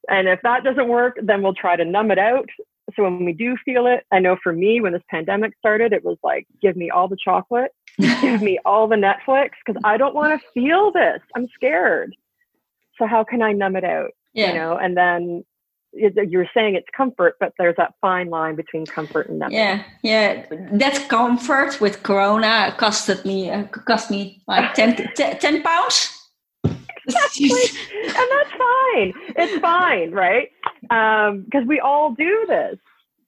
and 0.08 0.26
if 0.26 0.40
that 0.42 0.64
doesn't 0.64 0.88
work, 0.88 1.16
then 1.22 1.42
we'll 1.42 1.54
try 1.54 1.76
to 1.76 1.84
numb 1.84 2.10
it 2.10 2.18
out 2.18 2.48
so 2.96 3.02
when 3.02 3.24
we 3.24 3.32
do 3.32 3.56
feel 3.64 3.86
it, 3.86 4.04
I 4.12 4.18
know 4.18 4.36
for 4.42 4.52
me, 4.52 4.80
when 4.80 4.92
this 4.92 5.02
pandemic 5.10 5.52
started, 5.58 5.92
it 5.92 6.04
was 6.04 6.16
like, 6.22 6.46
give 6.62 6.76
me 6.76 6.90
all 6.90 7.08
the 7.08 7.18
chocolate, 7.22 7.72
give 7.98 8.42
me 8.42 8.58
all 8.64 8.88
the 8.88 8.96
Netflix, 8.96 9.50
because 9.64 9.80
I 9.84 9.96
don't 9.96 10.14
want 10.14 10.40
to 10.40 10.46
feel 10.52 10.90
this. 10.92 11.20
I'm 11.34 11.48
scared. 11.54 12.14
So 12.98 13.06
how 13.06 13.24
can 13.24 13.42
I 13.42 13.52
numb 13.52 13.76
it 13.76 13.84
out? 13.84 14.10
Yeah. 14.32 14.48
You 14.48 14.54
know, 14.54 14.76
and 14.76 14.96
then 14.96 15.44
you're 15.92 16.48
saying 16.54 16.74
it's 16.74 16.88
comfort, 16.96 17.36
but 17.40 17.52
there's 17.58 17.76
that 17.76 17.94
fine 18.00 18.28
line 18.28 18.56
between 18.56 18.86
comfort 18.86 19.28
and 19.28 19.38
numbing. 19.38 19.56
Yeah, 19.56 19.82
yeah. 20.02 20.46
That 20.72 21.08
comfort 21.08 21.80
with 21.80 22.02
Corona 22.02 22.74
costed 22.78 23.24
me 23.24 23.50
uh, 23.50 23.64
cost 23.64 24.10
me 24.10 24.42
like 24.46 24.74
10, 24.74 25.12
10 25.14 25.62
pounds. 25.62 26.14
Exactly. 27.08 27.50
and 28.04 28.28
that's 28.30 28.50
fine. 28.50 29.12
It's 29.36 29.60
fine, 29.60 30.10
right? 30.10 30.48
Because 30.88 31.62
um, 31.62 31.66
we 31.66 31.80
all 31.80 32.14
do 32.14 32.44
this. 32.48 32.78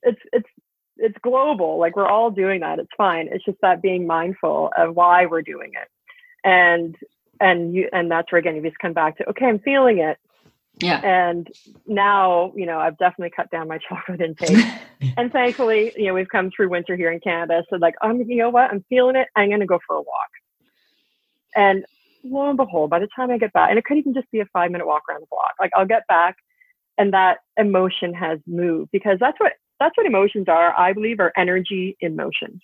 It's 0.03 0.21
it's 0.33 0.49
it's 0.97 1.17
global. 1.23 1.79
Like 1.79 1.97
we're 1.97 2.09
all 2.09 2.31
doing 2.31 2.61
that. 2.61 2.79
It's 2.79 2.91
fine. 2.97 3.29
It's 3.31 3.45
just 3.45 3.59
that 3.63 3.83
being 3.83 4.07
mindful 4.07 4.71
of 4.77 4.95
why 4.95 5.27
we're 5.27 5.43
doing 5.43 5.73
it, 5.75 5.89
and 6.45 6.97
and 7.41 7.75
you 7.75 7.89
and 7.93 8.11
that's 8.11 8.31
where 8.33 8.39
again 8.39 8.57
you 8.57 8.63
just 8.63 8.79
come 8.79 8.93
back 8.93 9.19
to 9.19 9.29
okay, 9.31 9.47
I'm 9.47 9.59
feeling 9.59 9.99
it. 9.99 10.19
Yeah. 10.79 11.01
And 11.05 11.47
now, 11.87 12.53
you 12.57 12.65
know, 12.65 12.79
I've 12.79 12.97
definitely 12.97 13.33
cut 13.37 13.51
down 13.51 13.69
my 13.69 13.79
chocolate 13.89 14.21
intake. 14.21 14.65
and 15.17 15.31
thankfully, 15.31 15.93
you 15.97 16.07
know, 16.07 16.15
we've 16.15 16.29
come 16.29 16.51
through 16.51 16.71
winter 16.71 16.97
here 16.97 17.13
in 17.13 17.21
Canada. 17.21 17.65
So 17.69 17.77
like, 17.77 17.95
I'm, 18.01 18.23
you 18.23 18.37
know 18.37 18.49
what? 18.49 18.71
I'm 18.71 18.83
feeling 18.89 19.17
it. 19.17 19.29
I'm 19.37 19.49
going 19.49 19.61
to 19.61 19.67
go 19.67 19.79
for 19.87 19.97
a 19.97 20.01
walk. 20.01 20.31
And 21.55 21.85
lo 22.25 22.49
and 22.49 22.57
behold, 22.57 22.91
by 22.91 22.99
the 22.99 23.09
time 23.15 23.31
I 23.31 23.39
get 23.39 23.53
back, 23.53 23.71
and 23.71 23.79
it 23.79 23.85
could 23.85 23.99
even 23.99 24.15
just 24.15 24.31
be 24.31 24.41
a 24.41 24.47
five 24.47 24.71
minute 24.71 24.87
walk 24.87 25.03
around 25.09 25.21
the 25.21 25.27
block, 25.31 25.53
like 25.61 25.71
I'll 25.75 25.87
get 25.87 26.07
back 26.07 26.37
and 27.01 27.13
that 27.13 27.39
emotion 27.57 28.15
has 28.15 28.39
moved 28.47 28.91
because 28.93 29.19
that's 29.19 29.39
what, 29.41 29.55
that's 29.81 29.97
what 29.97 30.07
emotions 30.07 30.47
are. 30.49 30.79
I 30.79 30.93
believe 30.93 31.19
are 31.19 31.33
energy 31.37 31.97
in 32.01 32.15
motion. 32.15 32.61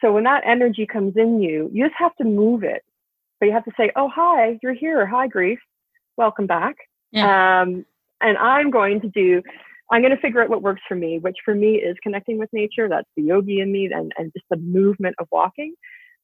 So 0.00 0.12
when 0.12 0.24
that 0.24 0.44
energy 0.46 0.86
comes 0.86 1.14
in 1.16 1.42
you, 1.42 1.68
you 1.72 1.84
just 1.84 1.98
have 1.98 2.14
to 2.16 2.24
move 2.24 2.62
it. 2.62 2.82
But 3.40 3.46
you 3.46 3.52
have 3.52 3.64
to 3.64 3.72
say, 3.76 3.90
oh, 3.96 4.08
hi, 4.08 4.58
you're 4.62 4.74
here. 4.74 5.06
Hi, 5.06 5.28
grief. 5.28 5.58
Welcome 6.16 6.46
back 6.46 6.76
yeah. 7.12 7.62
Um, 7.62 7.84
and 8.20 8.36
I'm 8.38 8.70
going 8.70 9.00
to 9.00 9.08
do, 9.08 9.42
I'm 9.90 10.02
going 10.02 10.14
to 10.14 10.20
figure 10.20 10.42
out 10.42 10.50
what 10.50 10.62
works 10.62 10.82
for 10.88 10.94
me, 10.94 11.18
which 11.18 11.36
for 11.44 11.54
me 11.54 11.76
is 11.76 11.96
connecting 12.02 12.38
with 12.38 12.50
nature. 12.52 12.88
That's 12.88 13.08
the 13.16 13.22
yogi 13.22 13.60
in 13.60 13.72
me 13.72 13.90
and, 13.92 14.12
and 14.18 14.32
just 14.32 14.46
the 14.50 14.56
movement 14.56 15.16
of 15.18 15.28
walking. 15.30 15.74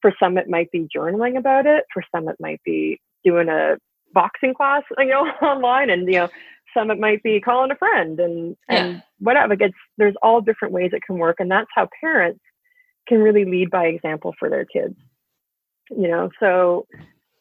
For 0.03 0.12
some, 0.21 0.37
it 0.37 0.49
might 0.49 0.71
be 0.71 0.87
journaling 0.95 1.38
about 1.38 1.67
it. 1.67 1.85
For 1.93 2.03
some, 2.14 2.29
it 2.29 2.37
might 2.38 2.61
be 2.64 3.00
doing 3.25 3.49
a 3.49 3.76
boxing 4.12 4.55
class, 4.55 4.83
you 4.99 5.07
know, 5.07 5.23
online. 5.43 5.88
And, 5.91 6.07
you 6.07 6.21
know, 6.21 6.29
some 6.75 6.90
it 6.90 6.99
might 6.99 7.23
be 7.23 7.40
calling 7.40 7.71
a 7.71 7.76
friend 7.76 8.21
and, 8.21 8.57
yeah. 8.69 8.85
and 8.85 9.02
whatever. 9.19 9.54
It's, 9.54 9.75
there's 9.97 10.16
all 10.23 10.40
different 10.40 10.75
ways 10.75 10.90
it 10.93 11.02
can 11.07 11.19
work. 11.19 11.37
And 11.38 11.50
that's 11.50 11.71
how 11.75 11.88
parents 12.00 12.40
can 13.09 13.21
really 13.21 13.45
lead 13.45 13.71
by 13.71 13.87
example 13.87 14.35
for 14.38 14.50
their 14.50 14.64
kids. 14.64 14.97
You 15.90 16.09
know, 16.09 16.31
so 16.40 16.87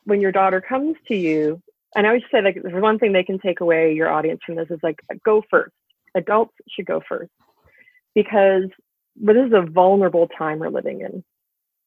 when 0.05 0.21
your 0.21 0.31
daughter 0.31 0.61
comes 0.61 0.95
to 1.07 1.15
you 1.15 1.61
and 1.95 2.05
I 2.05 2.09
always 2.09 2.23
say 2.31 2.41
like 2.41 2.59
there's 2.61 2.81
one 2.81 2.99
thing 2.99 3.13
they 3.13 3.23
can 3.23 3.39
take 3.39 3.61
away 3.61 3.93
your 3.93 4.11
audience 4.11 4.41
from 4.45 4.55
this 4.55 4.69
is 4.69 4.79
like 4.83 4.99
go 5.23 5.43
first. 5.49 5.73
Adults 6.15 6.53
should 6.69 6.85
go 6.85 7.01
first 7.07 7.31
because 8.13 8.63
but 9.15 9.33
this 9.33 9.47
is 9.47 9.53
a 9.53 9.61
vulnerable 9.61 10.27
time 10.27 10.59
we're 10.59 10.69
living 10.69 11.01
in. 11.01 11.23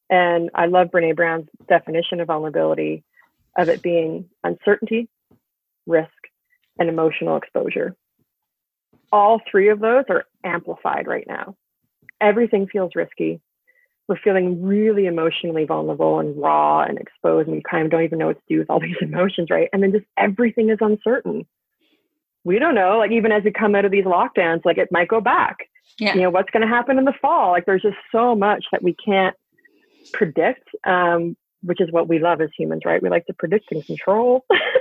And 0.09 0.51
I 0.55 0.67
love 0.67 0.89
Brene 0.89 1.17
Brown's 1.17 1.49
definition 1.69 2.21
of 2.21 2.29
vulnerability 2.29 3.03
of 3.59 3.69
it 3.69 3.83
being 3.83 4.29
uncertainty, 4.45 5.09
risk, 5.87 6.11
and 6.79 6.89
emotional 6.89 7.37
exposure. 7.37 7.95
All 9.13 9.41
three 9.51 9.69
of 9.69 9.81
those 9.81 10.05
are 10.09 10.25
amplified 10.45 11.07
right 11.07 11.27
now. 11.27 11.57
Everything 12.21 12.67
feels 12.67 12.93
risky. 12.95 13.41
We're 14.09 14.19
feeling 14.23 14.65
really 14.65 15.07
emotionally 15.07 15.65
vulnerable 15.65 16.21
and 16.21 16.41
raw 16.41 16.83
and 16.83 16.99
exposed 16.99 17.49
and 17.49 17.57
we 17.57 17.63
kind 17.63 17.85
of 17.85 17.91
don't 17.91 18.05
even 18.05 18.19
know 18.19 18.29
what 18.29 18.37
to 18.37 18.55
do 18.55 18.59
with 18.59 18.71
all 18.71 18.81
these 18.87 18.97
emotions 19.01 19.49
right? 19.51 19.69
And 19.73 19.83
then 19.83 19.93
just 19.93 20.05
everything 20.17 20.71
is 20.71 20.79
uncertain. 20.81 21.47
We 22.45 22.59
don't 22.59 22.75
know 22.75 22.99
like 22.99 23.11
even 23.11 23.33
as 23.33 23.43
we 23.45 23.51
come 23.51 23.75
out 23.75 23.85
of 23.85 23.91
these 23.91 24.05
lockdowns 24.05 24.65
like 24.65 24.79
it 24.79 24.89
might 24.91 25.09
go 25.09 25.21
back. 25.21 25.57
Yeah. 25.99 26.15
you 26.15 26.23
know 26.23 26.31
what's 26.31 26.51
going 26.51 26.63
to 26.63 26.69
happen 26.69 26.99
in 26.99 27.05
the 27.05 27.15
fall? 27.23 27.53
Like 27.53 27.65
there's 27.65 27.83
just 27.83 27.97
so 28.13 28.35
much 28.35 28.65
that 28.73 28.83
we 28.83 28.95
can't 28.95 29.37
predict 30.13 30.69
um, 30.85 31.37
which 31.63 31.81
is 31.81 31.91
what 31.91 32.09
we 32.09 32.19
love 32.19 32.41
as 32.41 32.51
humans 32.57 32.83
right? 32.85 33.03
We 33.03 33.09
like 33.09 33.27
to 33.27 33.35
predict 33.35 33.73
and 33.73 33.85
control 33.85 34.45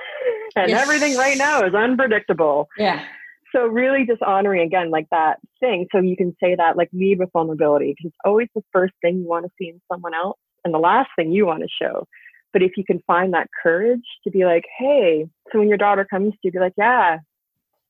and 0.55 0.69
yes. 0.69 0.81
everything 0.81 1.17
right 1.17 1.37
now 1.37 1.63
is 1.63 1.73
unpredictable. 1.73 2.69
Yeah. 2.77 3.03
So 3.51 3.67
really 3.67 4.05
just 4.05 4.21
honoring 4.21 4.61
again 4.61 4.91
like 4.91 5.07
that 5.11 5.39
thing. 5.59 5.87
So 5.91 5.99
you 5.99 6.17
can 6.17 6.35
say 6.43 6.55
that 6.55 6.77
like 6.77 6.89
lead 6.93 7.19
with 7.19 7.29
vulnerability 7.31 7.95
because 7.95 8.09
it's 8.09 8.17
always 8.25 8.49
the 8.55 8.63
first 8.73 8.93
thing 9.01 9.19
you 9.19 9.27
want 9.27 9.45
to 9.45 9.51
see 9.57 9.69
in 9.69 9.81
someone 9.91 10.13
else 10.13 10.37
and 10.63 10.73
the 10.73 10.79
last 10.79 11.09
thing 11.15 11.31
you 11.31 11.45
want 11.45 11.63
to 11.63 11.69
show. 11.81 12.07
But 12.51 12.63
if 12.63 12.71
you 12.77 12.83
can 12.83 13.01
find 13.07 13.33
that 13.33 13.49
courage 13.61 14.03
to 14.23 14.31
be 14.31 14.45
like 14.45 14.65
hey 14.77 15.25
so 15.51 15.59
when 15.59 15.69
your 15.69 15.77
daughter 15.77 16.05
comes 16.05 16.33
to 16.33 16.39
you 16.43 16.51
be 16.51 16.59
like 16.59 16.73
yeah 16.77 17.19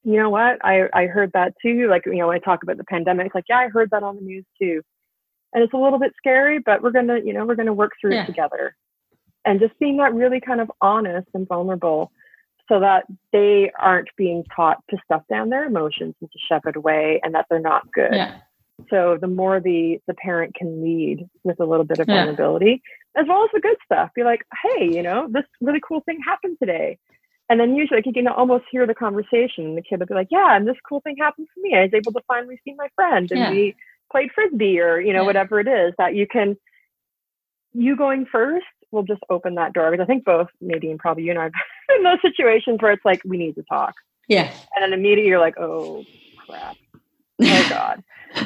you 0.04 0.18
know 0.18 0.30
what? 0.30 0.64
I 0.64 0.84
i 0.94 1.08
heard 1.08 1.32
that 1.34 1.56
too. 1.64 1.88
Like 1.90 2.06
you 2.06 2.18
know 2.18 2.28
when 2.28 2.36
i 2.36 2.40
talk 2.40 2.62
about 2.62 2.78
the 2.78 2.84
pandemic 2.84 3.34
like 3.34 3.46
yeah 3.50 3.58
i 3.58 3.70
heard 3.70 3.90
that 3.92 4.04
on 4.04 4.18
the 4.18 4.22
news 4.22 4.46
too. 4.62 4.82
And 5.54 5.64
it's 5.64 5.74
a 5.74 5.78
little 5.78 6.00
bit 6.00 6.14
scary 6.18 6.60
but 6.60 6.84
we're 6.84 6.92
gonna 6.92 7.20
you 7.24 7.34
know 7.34 7.46
we're 7.46 7.56
gonna 7.56 7.74
work 7.74 7.94
through 8.00 8.14
yeah. 8.14 8.24
it 8.24 8.28
together. 8.28 8.76
And 9.46 9.60
just 9.60 9.78
being 9.80 9.98
that 9.98 10.14
really 10.14 10.42
kind 10.42 10.62
of 10.62 10.72
honest 10.82 11.28
and 11.34 11.48
vulnerable 11.48 12.12
so 12.68 12.80
that 12.80 13.06
they 13.32 13.72
aren't 13.80 14.10
being 14.18 14.44
taught 14.56 14.78
to 14.90 14.98
stuff 15.06 15.22
down 15.30 15.50
their 15.50 15.66
emotions 15.66 16.16
and 16.22 16.32
to 16.32 16.40
shove 16.50 16.64
it 16.66 16.76
away 16.76 17.20
and 17.24 17.36
that 17.36 17.46
they're 17.50 17.60
not 17.60 17.92
good. 17.92 18.14
Yeah. 18.14 18.40
So 18.90 19.18
the 19.20 19.28
more 19.28 19.60
the 19.60 20.00
the 20.08 20.14
parent 20.14 20.56
can 20.56 20.84
lead 20.84 21.30
with 21.44 21.60
a 21.60 21.66
little 21.66 21.86
bit 21.86 22.00
of 22.00 22.08
vulnerability, 22.08 22.82
yeah. 23.16 23.22
as 23.22 23.28
well 23.28 23.44
as 23.44 23.50
the 23.54 23.62
good 23.62 23.78
stuff, 23.86 24.10
be 24.16 24.24
like, 24.24 24.42
hey, 24.64 24.86
you 24.86 25.02
know, 25.02 25.28
this 25.30 25.46
really 25.62 25.82
cool 25.88 26.02
thing 26.02 26.20
happened 26.26 26.58
today. 26.60 26.98
And 27.48 27.60
then 27.60 27.76
usually 27.76 28.00
like, 28.00 28.06
you 28.08 28.14
can 28.14 28.28
almost 28.28 28.66
hear 28.72 28.88
the 28.88 28.96
conversation. 28.96 29.76
The 29.76 29.82
kid 29.82 30.00
will 30.00 30.08
be 30.08 30.14
like, 30.16 30.30
yeah, 30.32 30.56
and 30.56 30.68
this 30.68 30.76
cool 30.88 31.00
thing 31.02 31.16
happened 31.18 31.48
to 31.54 31.62
me. 31.62 31.76
I 31.78 31.84
was 31.84 31.94
able 31.94 32.12
to 32.14 32.22
finally 32.28 32.60
see 32.66 32.74
my 32.76 32.88
friend 32.96 33.30
and 33.32 33.40
yeah. 33.40 33.52
we 33.52 33.76
played 34.12 34.32
frisbee 34.34 34.80
or, 34.80 35.00
you 35.00 35.14
know, 35.14 35.22
yeah. 35.22 35.28
whatever 35.28 35.60
it 35.60 35.68
is 35.68 35.94
that 35.98 36.16
you 36.16 36.28
can 36.28 36.58
you 37.74 37.96
going 37.96 38.26
first 38.32 38.66
will 38.92 39.04
just 39.04 39.22
open 39.30 39.56
that 39.56 39.74
door 39.74 39.92
because 39.92 40.04
I 40.04 40.08
think 40.08 40.26
both 40.26 40.48
Nadine, 40.62 40.98
probably 40.98 41.24
you 41.24 41.32
and 41.32 41.40
I, 41.40 41.44
have 41.44 41.54
in 41.98 42.04
those 42.04 42.22
situations 42.22 42.80
where 42.82 42.92
it's 42.92 43.06
like 43.06 43.22
we 43.26 43.38
need 43.38 43.56
to 43.56 43.64
talk. 43.64 43.94
Yeah. 44.28 44.52
And 44.76 44.84
then 44.84 44.94
immediately 44.94 45.28
you're 45.28 45.40
like, 45.40 45.58
oh 45.60 46.04
crap, 46.48 46.76
oh 47.42 47.66
god, 47.70 48.04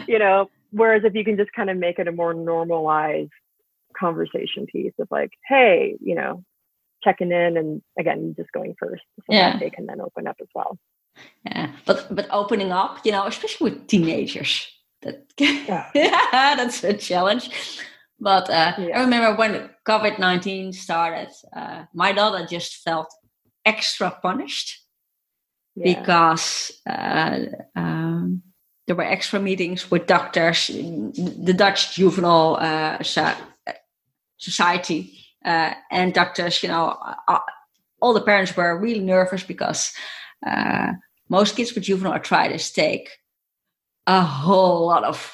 you 0.07 0.19
know. 0.19 0.49
Whereas 0.71 1.03
if 1.03 1.15
you 1.15 1.23
can 1.23 1.35
just 1.35 1.51
kind 1.53 1.69
of 1.69 1.77
make 1.77 1.97
it 1.97 2.07
a 2.07 2.11
more 2.11 2.33
normalized 2.33 3.31
conversation 3.97 4.67
piece 4.67 4.93
of 4.99 5.07
like, 5.09 5.31
hey, 5.47 5.97
you 5.99 6.13
know, 6.13 6.43
checking 7.03 7.31
in 7.31 7.57
and 7.57 7.81
again 7.97 8.35
just 8.37 8.51
going 8.51 8.75
first, 8.77 9.03
so 9.17 9.23
yeah. 9.29 9.57
they 9.57 9.69
can 9.69 9.85
then 9.85 10.01
open 10.01 10.27
up 10.27 10.37
as 10.41 10.47
well. 10.53 10.77
Yeah, 11.45 11.71
but 11.85 12.13
but 12.13 12.27
opening 12.31 12.71
up, 12.71 12.99
you 13.05 13.11
know, 13.11 13.25
especially 13.25 13.71
with 13.71 13.87
teenagers, 13.87 14.67
that 15.01 15.25
yeah, 15.39 15.89
yeah 15.95 16.55
that's 16.55 16.83
a 16.83 16.93
challenge. 16.93 17.49
But 18.19 18.49
uh, 18.49 18.73
yeah. 18.77 18.99
I 18.99 19.01
remember 19.01 19.37
when 19.37 19.69
COVID 19.85 20.19
19 20.19 20.73
started, 20.73 21.29
uh, 21.55 21.85
my 21.93 22.11
daughter 22.11 22.45
just 22.45 22.77
felt 22.83 23.13
extra 23.65 24.11
punished 24.21 24.85
yeah. 25.75 25.99
because 25.99 26.71
uh, 26.89 27.39
um, 27.75 28.41
there 28.87 28.95
were 28.95 29.03
extra 29.03 29.39
meetings 29.39 29.89
with 29.89 30.07
doctors, 30.07 30.67
the 30.67 31.53
Dutch 31.55 31.95
Juvenile 31.95 32.57
uh, 32.59 33.03
Society, 34.37 35.13
uh, 35.45 35.73
and 35.91 36.13
doctors. 36.13 36.61
You 36.61 36.69
know, 36.69 36.97
uh, 37.27 37.39
all 38.01 38.13
the 38.13 38.21
parents 38.21 38.55
were 38.55 38.77
really 38.77 38.99
nervous 38.99 39.43
because 39.43 39.93
most 41.29 41.55
kids 41.55 41.73
with 41.73 41.83
juvenile 41.83 42.13
arthritis 42.13 42.71
take 42.71 43.09
a 44.07 44.21
whole 44.21 44.87
lot 44.87 45.03
of 45.03 45.31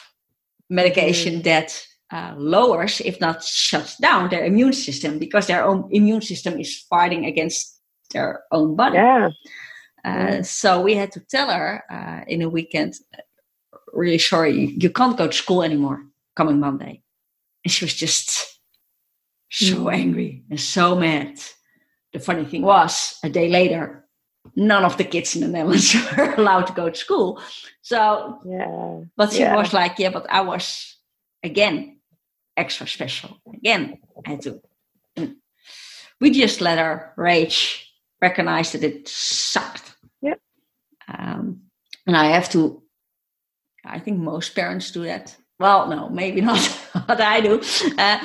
medication 0.69 1.39
mm. 1.39 1.43
that 1.43 1.82
uh, 2.12 2.34
lowers, 2.38 3.02
if 3.02 3.20
not 3.20 3.44
shuts 3.44 3.98
down, 3.98 4.30
their 4.30 4.46
immune 4.46 4.74
system 4.74 5.20
because 5.20 5.48
their 5.48 5.63
own 5.65 5.88
immune 5.91 6.22
system 6.22 6.60
is 6.60 6.86
fighting 6.89 7.26
against 7.26 7.80
their 8.12 8.44
own 8.52 8.76
body. 8.76 8.96
Yeah. 8.96 9.30
Uh, 10.04 10.44
so 10.44 10.82
we 10.82 10.94
had 10.94 11.12
to 11.12 11.20
tell 11.20 11.50
her 11.50 11.84
uh, 11.89 12.24
in 12.28 12.44
a 12.44 12.50
weekend, 12.50 12.94
really 13.91 14.20
sorry, 14.20 14.76
you 14.78 14.89
can't 14.91 15.18
go 15.18 15.28
to 15.28 15.34
school 15.34 15.63
anymore 15.63 16.04
coming 16.36 16.60
Monday. 16.60 17.02
And 17.63 17.72
she 17.72 17.86
was 17.86 17.96
just 17.96 18.60
so 19.50 19.86
mm. 19.86 19.94
angry 19.94 20.44
and 20.50 20.60
so 20.60 20.96
mad. 20.96 21.39
The 22.13 22.20
funny 22.20 22.46
thing 22.46 22.62
was, 22.62 23.18
a 23.24 23.30
day 23.30 23.50
later, 23.50 24.06
none 24.56 24.86
of 24.86 24.98
the 24.98 25.04
kids 25.04 25.36
in 25.36 25.41
the 25.41 25.48
Netherlands 25.48 25.96
were 26.18 26.36
allowed 26.36 26.68
to 26.68 26.74
go 26.74 26.89
to 26.89 26.96
school. 26.96 27.41
So, 27.82 28.39
yeah. 28.46 29.02
but 29.18 29.34
she 29.34 29.39
yeah. 29.39 29.56
was 29.56 29.74
like, 29.74 29.98
yeah, 29.98 30.12
but 30.12 30.30
I 30.30 30.41
was 30.41 30.98
again 31.44 31.95
extra 32.58 32.88
special. 32.88 33.38
Again, 33.54 34.00
I 34.26 34.30
had 34.32 34.41
to. 34.44 34.62
We 36.22 36.32
just 36.32 36.62
let 36.62 36.80
our 36.80 37.13
rage 37.18 37.94
recognize 38.22 38.72
that 38.72 38.84
it 38.84 39.08
sucked. 39.08 39.96
Yep. 40.22 40.39
Um, 41.08 41.62
and 42.08 42.15
I 42.15 42.28
have 42.28 42.50
to. 42.52 42.82
I 43.84 44.00
think 44.00 44.20
most 44.20 44.56
parents 44.56 44.91
do 44.91 45.04
that. 45.04 45.36
Well, 45.60 45.88
no, 45.88 46.10
maybe 46.10 46.41
not 46.41 46.60
what 47.06 47.22
I 47.22 47.41
do. 47.41 47.62
Uh, 47.98 48.20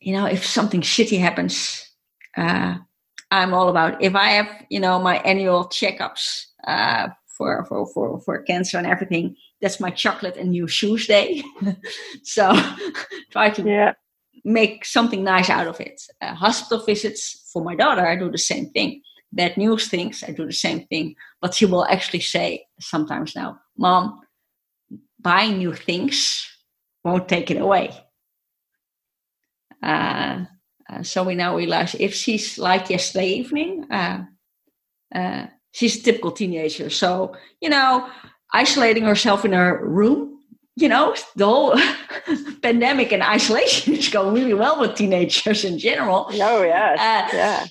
you 0.00 0.12
know, 0.12 0.26
if 0.26 0.44
something 0.44 0.80
shitty 0.80 1.18
happens, 1.18 1.86
uh, 2.36 2.76
I'm 3.30 3.54
all 3.54 3.68
about. 3.68 4.02
If 4.02 4.14
I 4.14 4.30
have, 4.30 4.48
you 4.68 4.80
know, 4.80 4.98
my 4.98 5.16
annual 5.18 5.66
checkups 5.66 6.46
uh, 6.66 7.08
for, 7.26 7.64
for 7.66 7.86
for 7.86 8.20
for 8.20 8.42
cancer 8.42 8.78
and 8.78 8.86
everything, 8.86 9.36
that's 9.62 9.80
my 9.80 9.90
chocolate 9.90 10.36
and 10.36 10.50
new 10.50 10.66
shoes 10.66 11.06
day. 11.06 11.42
so 12.24 12.52
try 13.30 13.48
to 13.50 13.62
yeah. 13.62 13.92
make 14.44 14.84
something 14.84 15.22
nice 15.22 15.48
out 15.48 15.68
of 15.68 15.80
it. 15.80 16.02
Uh, 16.20 16.34
hospital 16.34 16.84
visits 16.84 17.48
for 17.52 17.62
my 17.62 17.76
daughter, 17.76 18.04
I 18.04 18.16
do 18.16 18.30
the 18.30 18.38
same 18.38 18.70
thing. 18.70 19.00
Bad 19.32 19.56
news 19.56 19.88
things, 19.88 20.22
I 20.26 20.32
do 20.32 20.44
the 20.44 20.52
same 20.52 20.86
thing. 20.88 21.14
But 21.40 21.54
she 21.54 21.64
will 21.64 21.86
actually 21.86 22.20
say 22.20 22.66
sometimes 22.80 23.34
now, 23.34 23.60
"Mom, 23.78 24.20
buying 25.20 25.58
new 25.58 25.72
things 25.72 26.46
won't 27.04 27.28
take 27.28 27.50
it 27.50 27.56
away." 27.56 27.92
Uh, 29.82 30.44
uh, 30.90 31.02
so 31.02 31.24
we 31.24 31.34
now 31.34 31.56
realize 31.56 31.94
if 31.94 32.14
she's 32.14 32.58
like 32.58 32.90
yesterday 32.90 33.28
evening, 33.28 33.86
uh, 33.90 34.24
uh, 35.14 35.46
she's 35.70 35.98
a 35.98 36.02
typical 36.02 36.32
teenager. 36.32 36.90
So, 36.90 37.34
you 37.60 37.70
know, 37.70 38.08
isolating 38.52 39.04
herself 39.04 39.44
in 39.44 39.52
her 39.52 39.84
room, 39.86 40.38
you 40.76 40.88
know, 40.88 41.14
the 41.36 41.46
whole 41.46 41.76
pandemic 42.62 43.12
and 43.12 43.22
isolation 43.22 43.94
is 43.94 44.08
going 44.08 44.34
really 44.34 44.54
well 44.54 44.80
with 44.80 44.94
teenagers 44.94 45.64
in 45.64 45.78
general. 45.78 46.26
Oh, 46.30 46.62
yes. 46.62 46.98
Uh, 46.98 47.36
yeah. 47.36 47.66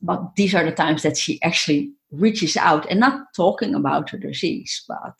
But 0.00 0.34
these 0.36 0.54
are 0.54 0.64
the 0.64 0.72
times 0.72 1.02
that 1.02 1.16
she 1.16 1.40
actually 1.42 1.92
reaches 2.10 2.56
out 2.56 2.90
and 2.90 2.98
not 2.98 3.32
talking 3.34 3.74
about 3.74 4.10
her 4.10 4.18
disease, 4.18 4.84
but 4.88 5.14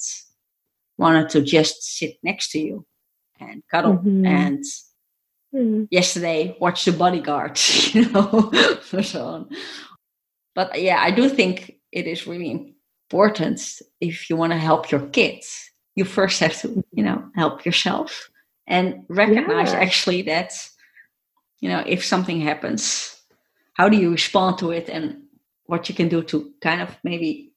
wanted 0.99 1.29
to 1.31 1.43
just 1.43 1.83
sit 1.83 2.17
next 2.23 2.51
to 2.51 2.59
you 2.59 2.87
and 3.41 3.63
cuddle 3.69 3.95
mm-hmm. 3.95 4.25
and 4.25 4.65
mm. 5.55 5.89
yesterday 5.91 6.57
watch 6.61 6.85
the 6.85 6.93
bodyguard 6.93 7.59
you 7.93 8.09
know 8.11 8.51
so 9.03 9.27
on 9.27 9.49
but 10.55 10.81
yeah 10.81 10.99
i 11.01 11.11
do 11.11 11.29
think 11.29 11.79
it 11.91 12.07
is 12.07 12.27
really 12.27 12.72
important 13.13 13.61
if 14.01 14.29
you 14.31 14.37
want 14.37 14.53
to 14.53 14.59
help 14.59 14.91
your 14.91 15.01
kids 15.09 15.71
you 15.95 16.05
first 16.05 16.41
have 16.41 16.57
to 16.61 16.85
you 16.93 17.03
know 17.03 17.23
help 17.35 17.65
yourself 17.65 18.31
and 18.67 19.05
recognize 19.09 19.73
yeah. 19.73 19.81
actually 19.81 20.23
that 20.23 20.53
you 21.61 21.69
know 21.69 21.83
if 21.87 22.05
something 22.05 22.41
happens 22.41 23.17
how 23.75 23.89
do 23.89 23.97
you 23.97 24.11
respond 24.11 24.59
to 24.59 24.71
it 24.71 24.89
and 24.89 25.23
what 25.67 25.89
you 25.89 25.95
can 25.95 26.09
do 26.09 26.23
to 26.23 26.53
kind 26.61 26.81
of 26.81 26.89
maybe 27.05 27.53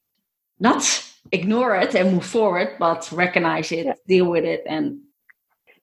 not 0.60 0.84
ignore 1.32 1.76
it 1.76 1.96
and 1.96 2.14
move 2.14 2.26
forward 2.26 2.76
but 2.80 3.10
recognize 3.12 3.72
it 3.72 3.86
yeah. 3.86 3.94
deal 4.08 4.26
with 4.26 4.44
it 4.44 4.64
and 4.68 5.00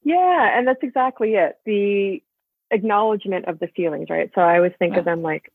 yeah, 0.05 0.59
and 0.59 0.67
that's 0.67 0.83
exactly 0.83 1.35
it. 1.35 1.59
The 1.65 2.23
acknowledgement 2.71 3.47
of 3.47 3.59
the 3.59 3.69
feelings, 3.69 4.09
right? 4.11 4.31
So 4.35 4.41
I 4.41 4.57
always 4.57 4.73
think 4.79 4.95
yeah. 4.95 5.01
of 5.01 5.05
them 5.05 5.23
like 5.23 5.53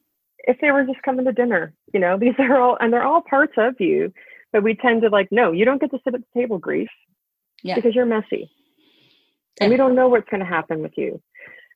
if 0.48 0.58
they 0.62 0.72
were 0.72 0.86
just 0.86 1.02
coming 1.04 1.26
to 1.26 1.34
dinner, 1.34 1.74
you 1.94 2.00
know, 2.00 2.18
these 2.20 2.34
are 2.40 2.60
all 2.60 2.78
and 2.80 2.92
they're 2.92 3.06
all 3.06 3.22
parts 3.22 3.54
of 3.58 3.76
you, 3.80 4.12
but 4.52 4.64
we 4.64 4.74
tend 4.74 5.04
to 5.04 5.10
like, 5.10 5.28
no, 5.30 5.52
you 5.52 5.66
don't 5.66 5.80
get 5.80 5.92
to 5.92 6.00
sit 6.04 6.16
at 6.16 6.22
the 6.22 6.40
table, 6.40 6.58
grief, 6.58 6.90
yeah. 7.62 7.76
because 7.76 7.94
you're 7.94 8.06
messy, 8.06 8.50
yeah. 9.58 9.62
and 9.62 9.72
we 9.72 9.78
don't 9.78 9.96
know 9.96 10.08
what's 10.08 10.30
going 10.30 10.40
to 10.40 10.46
happen 10.46 10.82
with 10.82 10.94
you. 10.98 11.22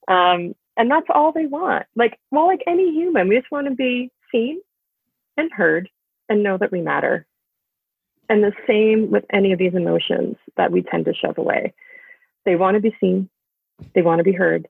Um, 0.07 0.55
and 0.77 0.89
that's 0.89 1.07
all 1.13 1.31
they 1.31 1.45
want. 1.45 1.85
Like, 1.95 2.17
well, 2.31 2.47
like 2.47 2.63
any 2.65 2.91
human, 2.91 3.27
we 3.27 3.37
just 3.37 3.51
want 3.51 3.67
to 3.67 3.75
be 3.75 4.09
seen 4.31 4.61
and 5.37 5.51
heard 5.51 5.89
and 6.29 6.43
know 6.43 6.57
that 6.57 6.71
we 6.71 6.81
matter. 6.81 7.25
And 8.29 8.41
the 8.41 8.53
same 8.65 9.11
with 9.11 9.25
any 9.31 9.51
of 9.51 9.59
these 9.59 9.75
emotions 9.75 10.37
that 10.55 10.71
we 10.71 10.81
tend 10.81 11.05
to 11.05 11.13
shove 11.13 11.37
away. 11.37 11.73
They 12.45 12.55
want 12.55 12.75
to 12.75 12.81
be 12.81 12.95
seen, 12.99 13.29
they 13.93 14.01
want 14.01 14.19
to 14.19 14.23
be 14.23 14.31
heard, 14.31 14.67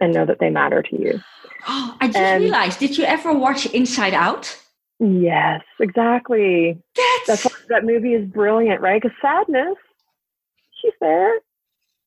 and 0.00 0.12
know 0.12 0.26
that 0.26 0.38
they 0.40 0.50
matter 0.50 0.82
to 0.82 1.00
you. 1.00 1.20
Oh, 1.66 1.96
I 2.00 2.06
just 2.06 2.18
and, 2.18 2.44
realized. 2.44 2.78
Did 2.78 2.96
you 2.96 3.04
ever 3.04 3.32
watch 3.32 3.66
Inside 3.66 4.14
Out? 4.14 4.58
Yes, 5.00 5.62
exactly. 5.80 6.80
That's, 7.26 7.42
That's 7.42 7.66
that 7.68 7.84
movie 7.84 8.14
is 8.14 8.28
brilliant, 8.28 8.80
right? 8.80 9.00
Because 9.00 9.16
sadness, 9.20 9.76
she's 10.80 10.92
there, 11.00 11.34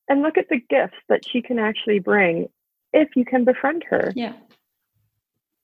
and 0.09 0.21
look 0.21 0.37
at 0.37 0.49
the 0.49 0.59
gifts 0.69 0.97
that 1.09 1.21
she 1.27 1.41
can 1.41 1.59
actually 1.59 1.99
bring 1.99 2.49
if 2.93 3.09
you 3.15 3.23
can 3.23 3.45
befriend 3.45 3.83
her. 3.89 4.11
Yeah. 4.15 4.33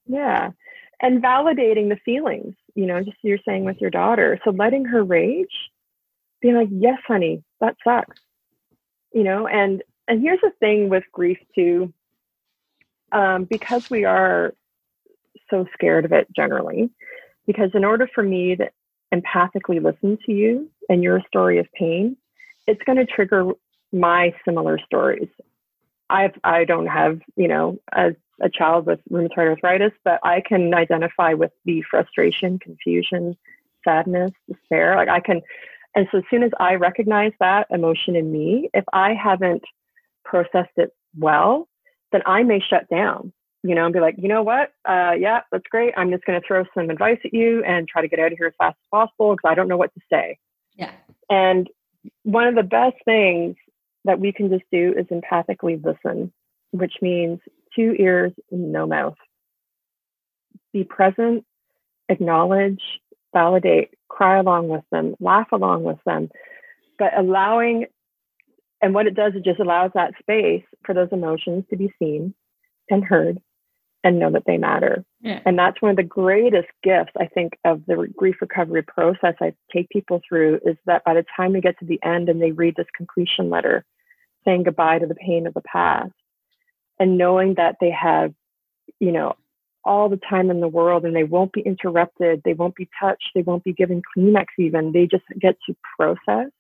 Yeah. 0.06 0.52
And 1.02 1.22
validating 1.22 1.90
the 1.90 2.00
feelings, 2.04 2.56
you 2.76 2.86
know, 2.86 3.04
just 3.04 3.18
you're 3.22 3.40
saying 3.46 3.66
with 3.66 3.80
your 3.82 3.90
daughter. 3.90 4.40
So 4.44 4.52
letting 4.52 4.86
her 4.86 5.04
rage, 5.04 5.72
being 6.42 6.56
like, 6.56 6.70
yes, 6.72 7.00
honey, 7.08 7.44
that 7.60 7.76
sucks 7.84 8.18
you 9.14 9.24
know 9.24 9.48
and 9.48 9.84
and 10.08 10.22
here's 10.22 10.42
the 10.42 10.52
thing 10.60 10.90
with 10.90 11.04
grief 11.12 11.40
too 11.56 11.94
um, 13.12 13.46
because 13.46 13.90
we 13.90 14.06
are 14.06 14.54
so 15.50 15.66
scared 15.74 16.06
of 16.06 16.12
it 16.12 16.28
generally 16.36 16.90
because 17.46 17.72
in 17.74 17.86
order 17.86 18.08
for 18.14 18.24
me 18.24 18.56
to 18.56 18.70
empathically 19.14 19.82
listen 19.82 20.18
to 20.26 20.32
you 20.34 20.70
and 20.90 21.02
your 21.02 21.22
story 21.28 21.60
of 21.60 21.72
pain 21.74 22.18
it's 22.68 22.82
going 22.84 22.98
to 22.98 23.06
trigger 23.06 23.52
my 23.94 24.34
similar 24.44 24.78
stories. 24.86 25.30
I 26.10 26.32
i 26.44 26.66
don't 26.66 26.88
have 26.88 27.22
you 27.36 27.48
know 27.48 27.80
as 27.94 28.14
a 28.42 28.50
child 28.50 28.86
with 28.86 29.00
rheumatoid 29.10 29.50
arthritis 29.50 29.94
but 30.04 30.20
i 30.24 30.42
can 30.42 30.74
identify 30.74 31.34
with 31.34 31.52
the 31.66 31.82
frustration 31.90 32.60
confusion 32.60 33.36
sadness 33.84 34.32
despair. 34.48 34.96
Like 34.96 35.10
i 35.10 35.20
can 35.20 35.42
and 35.98 36.08
so 36.12 36.20
as 36.20 36.24
soon 36.30 36.44
as 36.44 36.52
I 36.60 36.76
recognize 36.76 37.32
that 37.40 37.66
emotion 37.72 38.16
in 38.16 38.32
me, 38.32 38.70
if 38.72 38.84
I 38.94 39.16
haven't 39.16 39.64
processed 40.24 40.78
it 40.78 40.92
well, 41.18 41.68
then 42.12 42.22
I 42.26 42.44
may 42.44 42.60
shut 42.60 42.90
down, 42.90 43.34
you 43.64 43.76
know, 43.76 43.86
and 43.86 43.94
be 43.94 44.00
like, 44.00 44.16
you 44.18 44.28
know 44.28 44.44
what? 44.44 44.72
Uh, 44.86 45.14
yeah, 45.18 45.42
that's 45.52 45.68
great. 45.70 45.94
I'm 45.98 46.12
just 46.12 46.26
going 46.26 46.40
to 46.40 46.48
throw 46.48 46.64
some 46.74 46.90
advice 46.90 47.20
at 47.26 47.34
you 47.34 47.64
and 47.64 47.88
try 47.88 48.02
to 48.02 48.08
get 48.08 48.20
out 48.20 48.32
of 48.32 48.38
here 48.38 48.48
as 48.48 48.54
fast 48.58 48.78
as 48.84 48.88
possible 48.90 49.36
because 49.36 49.50
I 49.50 49.56
don't 49.56 49.68
know 49.68 49.78
what 49.78 49.94
to 49.94 50.02
say. 50.12 50.38
Yeah. 50.76 50.92
And 51.30 51.70
one 52.24 52.48
of 52.48 52.56
the 52.56 52.64
best 52.64 52.96
things 53.06 53.56
that 54.06 54.20
we 54.20 54.32
can 54.32 54.50
just 54.50 54.64
do 54.72 54.94
is 54.98 55.06
empathically 55.08 55.84
listen, 55.84 56.32
which 56.72 56.94
means 57.02 57.40
two 57.76 57.96
ears, 58.00 58.32
no 58.52 58.88
mouth. 58.88 59.18
Be 60.74 60.84
present, 60.84 61.46
acknowledge, 62.10 62.82
validate, 63.34 63.94
cry 64.08 64.38
along 64.38 64.70
with 64.70 64.84
them, 64.92 65.16
laugh 65.20 65.48
along 65.52 65.84
with 65.84 66.00
them, 66.06 66.30
but 66.98 67.18
allowing, 67.18 67.86
and 68.82 68.94
what 68.94 69.08
it 69.08 69.16
does, 69.16 69.34
it 69.36 69.44
just 69.44 69.60
allows 69.60 69.92
that 69.94 70.14
space 70.20 70.64
for 70.86 70.94
those 70.94 71.10
emotions 71.12 71.66
to 71.70 71.78
be 71.78 71.94
seen 72.00 72.34
and 72.90 73.04
heard 73.04 73.40
and 74.04 74.20
know 74.20 74.32
that 74.32 74.44
they 74.46 74.58
matter. 74.58 75.04
Yeah. 75.22 75.42
And 75.46 75.58
that's 75.58 75.82
one 75.82 75.92
of 75.92 75.98
the 75.98 76.04
greatest 76.04 76.68
gifts, 76.84 77.12
I 77.20 77.26
think, 77.26 77.54
of 77.66 77.84
the 77.88 78.08
grief 78.16 78.36
recovery 78.40 78.84
process 78.84 79.36
I 79.42 79.54
take 79.74 79.90
people 79.90 80.22
through 80.28 80.60
is 80.66 80.78
that 80.86 81.04
by 81.04 81.16
the 81.16 81.26
time 81.36 81.54
we 81.54 81.62
get 81.62 81.80
to 81.80 81.86
the 81.86 82.00
end 82.04 82.30
and 82.30 82.42
they 82.42 82.52
read 82.52 82.76
this 82.76 82.88
completion 82.96 83.50
letter 83.50 83.84
saying 84.46 84.64
goodbye 84.64 85.00
to 85.00 85.08
the 85.08 85.16
pain 85.16 85.48
of 85.48 85.54
the 85.54 85.62
past 85.62 86.14
and 87.00 87.18
knowing 87.18 87.56
that 87.56 87.76
they 87.82 87.92
have, 87.92 88.34
you 89.00 89.12
know, 89.12 89.36
all 89.84 90.10
the 90.10 90.20
time 90.30 90.52
in 90.52 90.60
the 90.60 90.68
world 90.68 91.06
and 91.06 91.16
they 91.16 91.24
won't 91.24 91.54
be 91.54 91.62
interrupted. 91.62 92.42
They 92.44 92.54
won't 92.54 92.76
be 92.76 92.90
touched. 93.00 93.30
They 93.34 93.42
won't 93.42 93.64
be 93.64 93.74
given 93.74 94.02
Kleenex 94.16 94.46
even. 94.60 94.92
They 94.92 95.08
just 95.08 95.24
get 95.40 95.58
to 95.66 95.76
process 95.98 96.52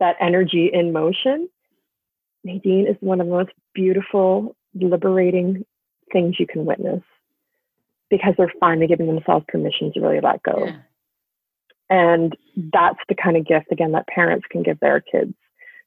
that 0.00 0.16
energy 0.20 0.70
in 0.72 0.92
motion. 0.92 1.48
Nadine 2.44 2.86
is 2.86 2.96
one 3.00 3.20
of 3.20 3.26
the 3.26 3.32
most 3.32 3.50
beautiful, 3.74 4.56
liberating 4.74 5.64
things 6.12 6.36
you 6.38 6.46
can 6.46 6.64
witness 6.64 7.02
because 8.10 8.34
they're 8.36 8.52
finally 8.60 8.86
giving 8.86 9.06
themselves 9.06 9.44
permission 9.48 9.92
to 9.92 10.00
really 10.00 10.20
let 10.20 10.42
go. 10.42 10.64
Yeah. 10.66 10.76
And 11.90 12.36
that's 12.72 12.98
the 13.08 13.14
kind 13.14 13.36
of 13.36 13.46
gift 13.46 13.66
again 13.70 13.92
that 13.92 14.06
parents 14.06 14.46
can 14.50 14.62
give 14.62 14.78
their 14.80 15.00
kids. 15.00 15.34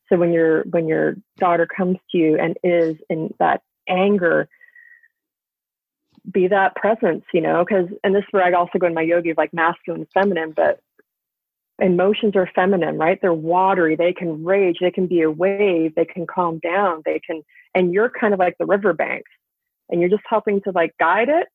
So 0.09 0.17
when 0.17 0.33
your 0.33 0.63
when 0.63 0.87
your 0.87 1.15
daughter 1.37 1.65
comes 1.65 1.97
to 2.11 2.17
you 2.17 2.37
and 2.37 2.57
is 2.63 2.97
in 3.09 3.33
that 3.39 3.61
anger 3.87 4.49
be 6.29 6.47
that 6.47 6.75
presence, 6.75 7.23
you 7.33 7.41
know, 7.41 7.65
because, 7.65 7.87
and 8.03 8.13
this 8.13 8.21
is 8.21 8.27
where 8.31 8.43
I 8.43 8.51
also 8.51 8.77
go 8.77 8.87
in 8.87 8.93
my 8.93 9.01
yogi 9.01 9.31
of 9.31 9.37
like 9.37 9.53
masculine 9.53 10.01
and 10.01 10.09
feminine, 10.13 10.53
but 10.55 10.79
emotions 11.81 12.35
are 12.35 12.49
feminine, 12.53 12.97
right? 12.97 13.19
They're 13.21 13.33
watery. 13.33 13.95
They 13.95 14.13
can 14.13 14.43
rage. 14.43 14.77
They 14.79 14.91
can 14.91 15.07
be 15.07 15.21
a 15.21 15.31
wave. 15.31 15.95
They 15.95 16.05
can 16.05 16.27
calm 16.27 16.59
down. 16.59 17.01
They 17.05 17.19
can, 17.25 17.41
and 17.75 17.91
you're 17.93 18.09
kind 18.09 18.33
of 18.33 18.39
like 18.39 18.55
the 18.59 18.65
riverbanks 18.65 19.31
and 19.89 19.99
you're 19.99 20.09
just 20.09 20.23
helping 20.29 20.61
to 20.61 20.71
like 20.71 20.95
guide 20.99 21.29
it. 21.29 21.47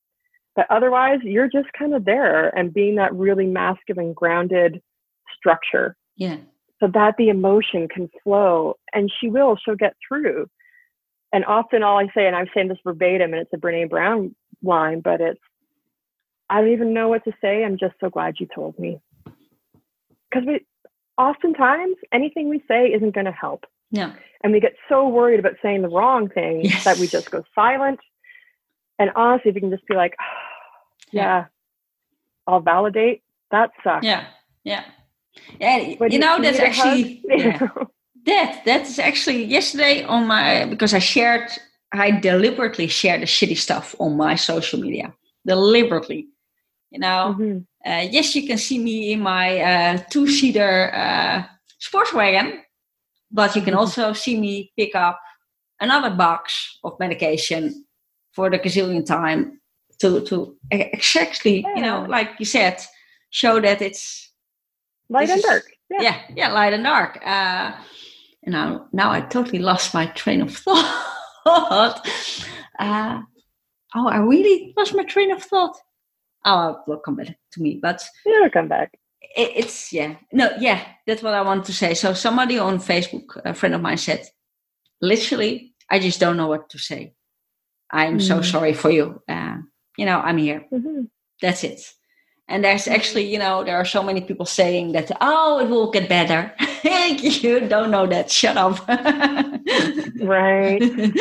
But 0.55 0.67
otherwise, 0.69 1.19
you're 1.23 1.49
just 1.49 1.67
kind 1.77 1.93
of 1.93 2.05
there 2.05 2.49
and 2.57 2.73
being 2.73 2.95
that 2.95 3.13
really 3.13 3.45
masculine, 3.45 4.13
grounded 4.13 4.81
structure. 5.35 5.95
Yeah. 6.15 6.37
So 6.79 6.87
that 6.93 7.15
the 7.17 7.29
emotion 7.29 7.87
can 7.87 8.09
flow 8.23 8.75
and 8.93 9.11
she 9.19 9.29
will, 9.29 9.57
she'll 9.63 9.75
get 9.75 9.95
through. 10.07 10.47
And 11.31 11.45
often 11.45 11.83
all 11.83 11.99
I 11.99 12.07
say, 12.13 12.27
and 12.27 12.35
I'm 12.35 12.47
saying 12.53 12.69
this 12.69 12.77
verbatim, 12.83 13.33
and 13.33 13.41
it's 13.41 13.53
a 13.53 13.57
Brene 13.57 13.89
Brown 13.89 14.35
line, 14.63 15.01
but 15.01 15.21
it's, 15.21 15.39
I 16.49 16.61
don't 16.61 16.71
even 16.71 16.93
know 16.93 17.09
what 17.09 17.23
to 17.25 17.33
say. 17.41 17.63
I'm 17.63 17.77
just 17.77 17.95
so 17.99 18.09
glad 18.09 18.35
you 18.39 18.47
told 18.53 18.79
me. 18.79 18.99
Because 20.29 20.47
we, 20.47 20.65
oftentimes, 21.17 21.95
anything 22.11 22.49
we 22.49 22.63
say 22.67 22.87
isn't 22.87 23.13
going 23.13 23.25
to 23.25 23.31
help. 23.31 23.65
Yeah. 23.91 24.13
And 24.43 24.53
we 24.53 24.59
get 24.59 24.75
so 24.87 25.07
worried 25.07 25.39
about 25.39 25.53
saying 25.61 25.81
the 25.81 25.89
wrong 25.89 26.29
thing 26.29 26.61
yes. 26.63 26.83
that 26.83 26.97
we 26.97 27.07
just 27.07 27.31
go 27.31 27.43
silent. 27.55 27.99
And 28.99 29.11
honestly, 29.15 29.49
if 29.49 29.55
you 29.55 29.61
can 29.61 29.71
just 29.71 29.87
be 29.87 29.95
like, 29.95 30.15
oh, 30.21 30.25
yeah, 31.11 31.45
I'll 32.45 32.59
validate. 32.59 33.23
That 33.51 33.71
sucks. 33.83 34.05
Yeah, 34.05 34.25
yeah, 34.63 34.83
yeah. 35.59 35.95
But 35.97 36.11
you 36.11 36.19
know, 36.19 36.41
that's 36.41 36.59
actually 36.59 37.21
yeah. 37.29 37.67
that 38.25 38.61
that's 38.65 38.99
actually 38.99 39.45
yesterday 39.45 40.03
on 40.03 40.27
my 40.27 40.65
because 40.65 40.93
I 40.93 40.99
shared. 40.99 41.49
I 41.93 42.11
deliberately 42.11 42.87
shared 42.87 43.21
the 43.21 43.25
shitty 43.25 43.57
stuff 43.57 43.95
on 43.99 44.17
my 44.17 44.35
social 44.35 44.79
media. 44.79 45.13
Deliberately, 45.45 46.27
you 46.91 46.99
know. 46.99 47.35
Mm-hmm. 47.39 47.59
Uh, 47.87 48.05
yes, 48.11 48.35
you 48.35 48.45
can 48.45 48.57
see 48.57 48.79
me 48.79 49.13
in 49.13 49.21
my 49.21 49.59
uh, 49.59 49.97
two-seater 50.09 50.93
uh, 50.93 51.43
sports 51.79 52.13
wagon, 52.13 52.61
but 53.31 53.55
you 53.55 53.61
can 53.61 53.71
mm-hmm. 53.71 53.79
also 53.79 54.11
see 54.11 54.37
me 54.37 54.73
pick 54.77 54.93
up 54.93 55.19
another 55.79 56.09
box 56.09 56.79
of 56.83 56.99
medication 56.99 57.85
for 58.33 58.49
the 58.49 58.59
gazillion 58.59 59.05
time 59.05 59.61
to 59.99 60.21
to 60.21 60.55
exactly 60.71 61.61
yeah. 61.61 61.75
you 61.75 61.81
know 61.81 62.05
like 62.07 62.29
you 62.39 62.45
said 62.45 62.77
show 63.29 63.59
that 63.59 63.81
it's 63.81 64.31
light 65.09 65.29
and 65.29 65.41
dark 65.41 65.65
yeah. 65.89 66.01
yeah. 66.01 66.21
yeah 66.35 66.49
light 66.51 66.73
and 66.73 66.83
dark 66.83 67.19
uh 67.25 67.71
and 68.43 68.53
now 68.53 68.87
now 68.93 69.11
i 69.11 69.21
totally 69.21 69.59
lost 69.59 69.93
my 69.93 70.05
train 70.07 70.41
of 70.41 70.55
thought 71.45 72.07
uh 72.79 73.21
oh 73.95 74.07
i 74.07 74.17
really 74.17 74.73
lost 74.77 74.95
my 74.95 75.03
train 75.03 75.31
of 75.31 75.41
thought 75.41 75.75
oh 76.47 76.81
will 76.87 76.97
come 76.97 77.15
back 77.15 77.37
to 77.51 77.61
me 77.61 77.79
but 77.81 78.03
it'll 78.25 78.49
come 78.49 78.67
back. 78.67 78.91
It, 79.35 79.51
it's 79.55 79.93
yeah. 79.93 80.15
No 80.31 80.49
yeah 80.59 80.81
that's 81.05 81.21
what 81.21 81.33
i 81.33 81.41
want 81.41 81.65
to 81.65 81.73
say. 81.73 81.93
So 81.93 82.13
somebody 82.13 82.57
on 82.57 82.79
facebook 82.79 83.39
a 83.45 83.53
friend 83.53 83.75
of 83.75 83.81
mine 83.81 83.97
said 83.97 84.27
literally 85.01 85.73
i 85.91 85.99
just 85.99 86.19
don't 86.19 86.37
know 86.37 86.47
what 86.47 86.69
to 86.71 86.79
say. 86.79 87.13
I'm 87.91 88.17
mm. 88.17 88.27
so 88.27 88.41
sorry 88.41 88.73
for 88.73 88.89
you. 88.89 89.21
Uh, 89.27 89.57
you 89.97 90.05
know 90.05 90.19
i'm 90.19 90.37
here. 90.37 90.65
Mm-hmm. 90.71 91.03
that's 91.41 91.63
it. 91.63 91.81
And 92.49 92.63
there's 92.63 92.85
mm-hmm. 92.85 92.93
actually 92.93 93.25
you 93.31 93.39
know 93.39 93.63
there 93.63 93.77
are 93.77 93.85
so 93.85 94.01
many 94.01 94.21
people 94.21 94.45
saying 94.45 94.93
that 94.93 95.11
oh 95.21 95.59
it 95.59 95.69
will 95.69 95.91
get 95.91 96.09
better. 96.09 96.53
You 97.19 97.67
don't 97.67 97.91
know 97.91 98.07
that. 98.07 98.31
Shut 98.31 98.55
up. 98.55 98.87
Right. 100.21 100.81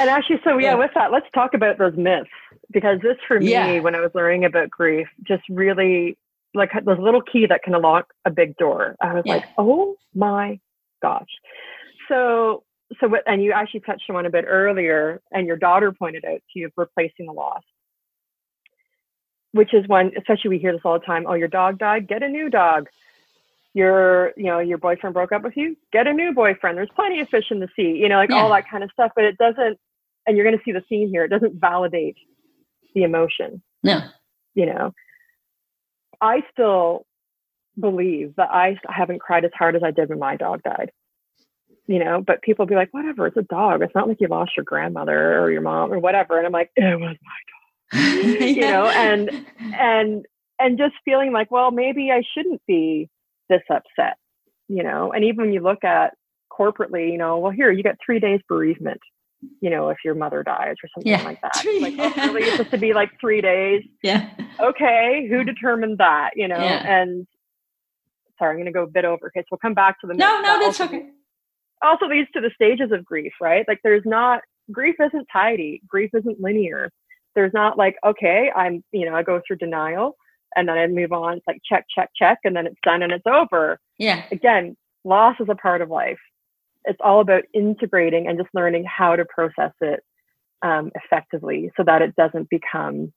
And 0.00 0.08
actually 0.08 0.40
so 0.42 0.56
yeah, 0.56 0.72
yeah, 0.72 0.74
with 0.74 0.90
that 0.94 1.12
let's 1.12 1.26
talk 1.34 1.52
about 1.54 1.78
those 1.78 1.96
myths 1.96 2.30
because 2.72 2.98
this 3.02 3.16
for 3.26 3.38
me 3.38 3.50
yeah. 3.50 3.80
when 3.80 3.94
i 3.94 4.00
was 4.00 4.10
learning 4.14 4.44
about 4.44 4.70
grief 4.70 5.08
just 5.26 5.42
really 5.48 6.16
like 6.54 6.70
this 6.72 6.98
little 6.98 7.22
key 7.22 7.46
that 7.46 7.62
can 7.62 7.74
unlock 7.74 8.12
a 8.24 8.30
big 8.30 8.56
door 8.56 8.96
i 9.00 9.14
was 9.14 9.22
yeah. 9.26 9.34
like 9.34 9.44
oh 9.58 9.96
my 10.14 10.58
gosh 11.00 11.28
so 12.08 12.62
so 13.00 13.08
what 13.08 13.22
and 13.26 13.42
you 13.42 13.52
actually 13.52 13.80
touched 13.80 14.08
on 14.10 14.26
a 14.26 14.30
bit 14.30 14.44
earlier 14.46 15.20
and 15.30 15.46
your 15.46 15.56
daughter 15.56 15.92
pointed 15.92 16.24
out 16.24 16.40
to 16.52 16.58
you 16.58 16.66
of 16.66 16.72
replacing 16.76 17.26
the 17.26 17.32
loss 17.32 17.62
which 19.52 19.72
is 19.74 19.86
one, 19.86 20.12
especially 20.18 20.50
we 20.50 20.58
hear 20.58 20.72
this 20.72 20.80
all 20.84 20.98
the 20.98 21.04
time. 21.04 21.24
Oh, 21.28 21.34
your 21.34 21.48
dog 21.48 21.78
died, 21.78 22.08
get 22.08 22.22
a 22.22 22.28
new 22.28 22.50
dog. 22.50 22.88
Your, 23.74 24.32
you 24.36 24.44
know, 24.44 24.58
your 24.58 24.78
boyfriend 24.78 25.14
broke 25.14 25.32
up 25.32 25.42
with 25.42 25.56
you, 25.56 25.76
get 25.92 26.06
a 26.06 26.12
new 26.12 26.32
boyfriend. 26.34 26.76
There's 26.76 26.90
plenty 26.94 27.20
of 27.20 27.28
fish 27.28 27.46
in 27.50 27.60
the 27.60 27.68
sea, 27.74 27.96
you 27.96 28.08
know, 28.08 28.16
like 28.16 28.30
yeah. 28.30 28.42
all 28.42 28.50
that 28.50 28.68
kind 28.68 28.82
of 28.82 28.90
stuff. 28.92 29.12
But 29.14 29.24
it 29.24 29.38
doesn't, 29.38 29.78
and 30.26 30.36
you're 30.36 30.44
going 30.44 30.58
to 30.58 30.64
see 30.64 30.72
the 30.72 30.82
theme 30.88 31.08
here. 31.08 31.24
It 31.24 31.28
doesn't 31.28 31.54
validate 31.54 32.16
the 32.94 33.02
emotion. 33.02 33.62
Yeah. 33.82 34.08
You 34.54 34.66
know, 34.66 34.92
I 36.20 36.42
still 36.52 37.06
believe 37.78 38.36
that 38.36 38.50
I 38.50 38.76
haven't 38.86 39.20
cried 39.20 39.44
as 39.44 39.50
hard 39.56 39.76
as 39.76 39.82
I 39.82 39.90
did 39.90 40.08
when 40.08 40.18
my 40.18 40.36
dog 40.36 40.62
died. 40.62 40.90
You 41.86 41.98
know, 41.98 42.22
but 42.24 42.42
people 42.42 42.64
be 42.64 42.76
like, 42.76 42.94
whatever, 42.94 43.26
it's 43.26 43.36
a 43.36 43.42
dog. 43.42 43.82
It's 43.82 43.94
not 43.94 44.08
like 44.08 44.20
you 44.20 44.28
lost 44.28 44.52
your 44.56 44.64
grandmother 44.64 45.40
or 45.40 45.50
your 45.50 45.62
mom 45.62 45.92
or 45.92 45.98
whatever. 45.98 46.38
And 46.38 46.46
I'm 46.46 46.52
like, 46.52 46.70
it 46.76 47.00
was 47.00 47.00
my 47.00 47.06
dog 47.10 47.62
you 47.92 48.60
know, 48.62 48.86
and 48.86 49.30
and 49.74 50.24
and 50.58 50.78
just 50.78 50.94
feeling 51.04 51.32
like, 51.32 51.50
well, 51.50 51.70
maybe 51.70 52.10
I 52.10 52.22
shouldn't 52.34 52.62
be 52.66 53.10
this 53.50 53.60
upset, 53.68 54.16
you 54.68 54.82
know. 54.82 55.12
And 55.12 55.24
even 55.24 55.44
when 55.44 55.52
you 55.52 55.60
look 55.60 55.84
at 55.84 56.14
corporately, 56.50 57.12
you 57.12 57.18
know, 57.18 57.38
well, 57.38 57.52
here 57.52 57.70
you 57.70 57.82
get 57.82 57.98
three 58.04 58.18
days 58.18 58.40
bereavement, 58.48 59.00
you 59.60 59.70
know, 59.70 59.88
if 59.88 59.98
your 60.04 60.14
mother 60.14 60.42
dies 60.42 60.76
or 60.82 60.88
something 60.94 61.10
yeah. 61.10 61.22
like 61.22 61.40
that. 61.42 61.64
Like, 61.80 61.94
oh, 61.98 62.32
really, 62.32 62.42
it's 62.42 62.52
supposed 62.52 62.70
to 62.70 62.78
be 62.78 62.92
like 62.92 63.10
three 63.20 63.40
days. 63.40 63.82
Yeah. 64.02 64.30
Okay, 64.60 65.26
who 65.28 65.44
determined 65.44 65.98
that? 65.98 66.30
You 66.36 66.48
know, 66.48 66.58
yeah. 66.58 67.00
and 67.00 67.26
sorry, 68.38 68.50
I'm 68.50 68.56
going 68.56 68.66
to 68.66 68.72
go 68.72 68.84
a 68.84 68.86
bit 68.86 69.04
over. 69.04 69.26
Okay, 69.26 69.40
so 69.40 69.46
we'll 69.52 69.58
come 69.58 69.74
back 69.74 70.00
to 70.00 70.06
the. 70.06 70.14
No, 70.14 70.40
no, 70.40 70.60
that's 70.60 70.80
okay. 70.80 71.08
Also 71.82 72.06
leads 72.06 72.30
to 72.32 72.40
the 72.40 72.50
stages 72.54 72.92
of 72.92 73.04
grief, 73.04 73.32
right? 73.40 73.64
Like, 73.66 73.80
there's 73.82 74.04
not 74.04 74.42
grief 74.70 74.94
isn't 75.00 75.26
tidy. 75.32 75.82
Grief 75.88 76.10
isn't 76.14 76.40
linear 76.40 76.90
there's 77.34 77.52
not 77.54 77.78
like, 77.78 77.96
okay, 78.04 78.50
I'm, 78.54 78.84
you 78.92 79.06
know, 79.06 79.14
I 79.14 79.22
go 79.22 79.40
through 79.46 79.56
denial 79.56 80.16
and 80.54 80.68
then 80.68 80.76
I 80.76 80.86
move 80.86 81.12
on. 81.12 81.38
It's 81.38 81.46
like 81.46 81.60
check, 81.68 81.86
check, 81.94 82.10
check, 82.16 82.38
and 82.44 82.54
then 82.54 82.66
it's 82.66 82.78
done 82.82 83.02
and 83.02 83.12
it's 83.12 83.26
over. 83.26 83.78
Yeah. 83.98 84.24
Again, 84.30 84.76
loss 85.04 85.36
is 85.40 85.48
a 85.50 85.54
part 85.54 85.80
of 85.80 85.90
life. 85.90 86.18
It's 86.84 86.98
all 87.02 87.20
about 87.20 87.44
integrating 87.54 88.26
and 88.26 88.38
just 88.38 88.50
learning 88.54 88.84
how 88.84 89.16
to 89.16 89.24
process 89.24 89.72
it 89.80 90.00
um, 90.62 90.90
effectively 90.94 91.70
so 91.76 91.84
that 91.84 92.02
it 92.02 92.14
doesn't 92.16 92.48
become 92.50 93.12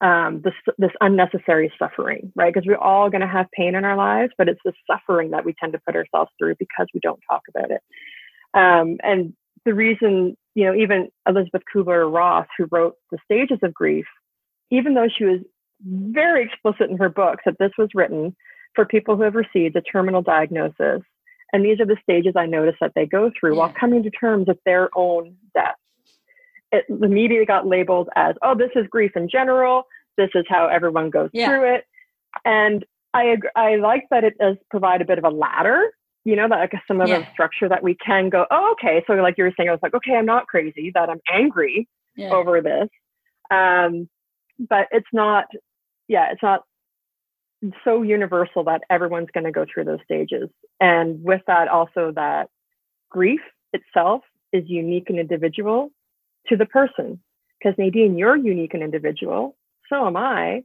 um, 0.00 0.42
this 0.44 0.54
this 0.78 0.92
unnecessary 1.00 1.72
suffering, 1.78 2.32
right? 2.36 2.54
Because 2.54 2.66
we're 2.66 2.76
all 2.76 3.10
going 3.10 3.20
to 3.20 3.26
have 3.26 3.46
pain 3.52 3.74
in 3.74 3.84
our 3.84 3.96
lives, 3.96 4.32
but 4.38 4.48
it's 4.48 4.60
the 4.64 4.72
suffering 4.88 5.30
that 5.30 5.44
we 5.44 5.54
tend 5.58 5.72
to 5.72 5.80
put 5.84 5.96
ourselves 5.96 6.30
through 6.38 6.54
because 6.58 6.86
we 6.94 7.00
don't 7.00 7.20
talk 7.28 7.42
about 7.48 7.70
it. 7.70 7.80
Um, 8.54 8.98
and 9.02 9.34
the 9.64 9.74
reason, 9.74 10.36
you 10.54 10.64
know, 10.64 10.74
even 10.74 11.08
Elisabeth 11.26 11.62
Kubler 11.74 12.12
Ross, 12.12 12.46
who 12.56 12.68
wrote 12.70 12.94
The 13.10 13.18
Stages 13.24 13.58
of 13.62 13.74
Grief, 13.74 14.06
even 14.70 14.94
though 14.94 15.08
she 15.08 15.24
was 15.24 15.40
very 15.84 16.44
explicit 16.44 16.90
in 16.90 16.96
her 16.98 17.08
books 17.08 17.42
that 17.44 17.58
this 17.58 17.72
was 17.76 17.88
written 17.94 18.36
for 18.74 18.84
people 18.84 19.16
who 19.16 19.22
have 19.22 19.34
received 19.34 19.76
a 19.76 19.82
terminal 19.82 20.22
diagnosis. 20.22 21.02
And 21.52 21.64
these 21.64 21.80
are 21.80 21.86
the 21.86 21.96
stages 22.02 22.34
I 22.36 22.46
noticed 22.46 22.78
that 22.80 22.92
they 22.94 23.06
go 23.06 23.30
through 23.38 23.54
yeah. 23.54 23.60
while 23.60 23.74
coming 23.78 24.02
to 24.02 24.10
terms 24.10 24.48
with 24.48 24.58
their 24.64 24.90
own 24.96 25.36
death. 25.54 25.76
It 26.70 26.84
immediately 26.88 27.46
got 27.46 27.66
labeled 27.66 28.08
as, 28.14 28.34
oh, 28.42 28.54
this 28.54 28.70
is 28.76 28.86
grief 28.90 29.12
in 29.16 29.28
general. 29.30 29.84
This 30.18 30.28
is 30.34 30.44
how 30.48 30.66
everyone 30.66 31.10
goes 31.10 31.30
yeah. 31.32 31.46
through 31.48 31.74
it. 31.76 31.84
And 32.44 32.84
I, 33.14 33.36
I 33.56 33.76
like 33.76 34.04
that 34.10 34.24
it 34.24 34.36
does 34.38 34.56
provide 34.70 35.00
a 35.00 35.06
bit 35.06 35.16
of 35.16 35.24
a 35.24 35.30
ladder 35.30 35.90
you 36.28 36.36
know, 36.36 36.46
that 36.46 36.58
like 36.58 36.72
some 36.86 37.00
of 37.00 37.08
yeah. 37.08 37.20
the 37.20 37.26
structure 37.32 37.70
that 37.70 37.82
we 37.82 37.94
can 37.94 38.28
go, 38.28 38.44
oh, 38.50 38.72
okay. 38.72 39.02
So 39.06 39.14
like 39.14 39.36
you 39.38 39.44
were 39.44 39.52
saying, 39.56 39.70
I 39.70 39.72
was 39.72 39.80
like, 39.82 39.94
okay, 39.94 40.14
I'm 40.14 40.26
not 40.26 40.46
crazy 40.46 40.90
that 40.94 41.08
I'm 41.08 41.20
angry 41.32 41.88
yeah. 42.16 42.30
over 42.30 42.60
this. 42.60 42.88
Um, 43.50 44.10
but 44.58 44.88
it's 44.90 45.08
not, 45.10 45.46
yeah, 46.06 46.30
it's 46.30 46.42
not 46.42 46.64
so 47.84 48.02
universal 48.02 48.64
that 48.64 48.82
everyone's 48.90 49.28
going 49.32 49.44
to 49.44 49.52
go 49.52 49.64
through 49.72 49.84
those 49.84 50.00
stages. 50.04 50.48
And 50.80 51.22
with 51.22 51.42
that, 51.46 51.68
also 51.68 52.12
that 52.14 52.48
grief 53.10 53.40
itself 53.72 54.22
is 54.52 54.64
unique 54.66 55.10
and 55.10 55.18
individual 55.18 55.90
to 56.48 56.56
the 56.56 56.66
person. 56.66 57.20
Because 57.58 57.76
Nadine, 57.78 58.16
you're 58.16 58.36
unique 58.36 58.74
and 58.74 58.82
individual. 58.82 59.56
So 59.88 60.06
am 60.06 60.16
I. 60.16 60.62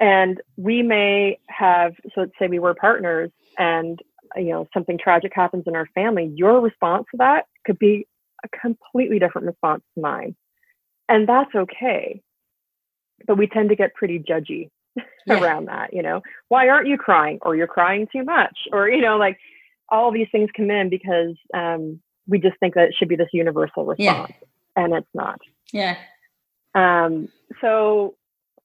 And 0.00 0.40
we 0.56 0.82
may 0.82 1.38
have, 1.48 1.94
so 2.14 2.22
let's 2.22 2.32
say 2.38 2.48
we 2.48 2.58
were 2.58 2.74
partners 2.74 3.30
and 3.58 4.00
you 4.36 4.50
know 4.50 4.66
something 4.74 4.98
tragic 4.98 5.32
happens 5.34 5.64
in 5.66 5.76
our 5.76 5.86
family 5.94 6.32
your 6.34 6.60
response 6.60 7.04
to 7.10 7.18
that 7.18 7.46
could 7.64 7.78
be 7.78 8.06
a 8.44 8.48
completely 8.60 9.18
different 9.18 9.46
response 9.46 9.82
to 9.94 10.00
mine 10.00 10.34
and 11.08 11.28
that's 11.28 11.54
okay 11.54 12.20
but 13.26 13.38
we 13.38 13.46
tend 13.46 13.68
to 13.68 13.76
get 13.76 13.94
pretty 13.94 14.18
judgy 14.18 14.70
yeah. 15.26 15.40
around 15.40 15.66
that 15.66 15.92
you 15.92 16.02
know 16.02 16.20
why 16.48 16.68
aren't 16.68 16.88
you 16.88 16.96
crying 16.96 17.38
or 17.42 17.56
you're 17.56 17.66
crying 17.66 18.06
too 18.12 18.24
much 18.24 18.56
or 18.72 18.88
you 18.88 19.00
know 19.00 19.16
like 19.16 19.38
all 19.88 20.10
these 20.10 20.28
things 20.32 20.50
come 20.56 20.70
in 20.70 20.88
because 20.88 21.36
um, 21.54 22.00
we 22.26 22.40
just 22.40 22.58
think 22.58 22.74
that 22.74 22.88
it 22.88 22.94
should 22.98 23.08
be 23.08 23.16
this 23.16 23.28
universal 23.32 23.84
response 23.84 24.32
yeah. 24.40 24.82
and 24.82 24.94
it's 24.94 25.14
not 25.14 25.40
yeah 25.72 25.96
um, 26.74 27.28
so 27.60 28.14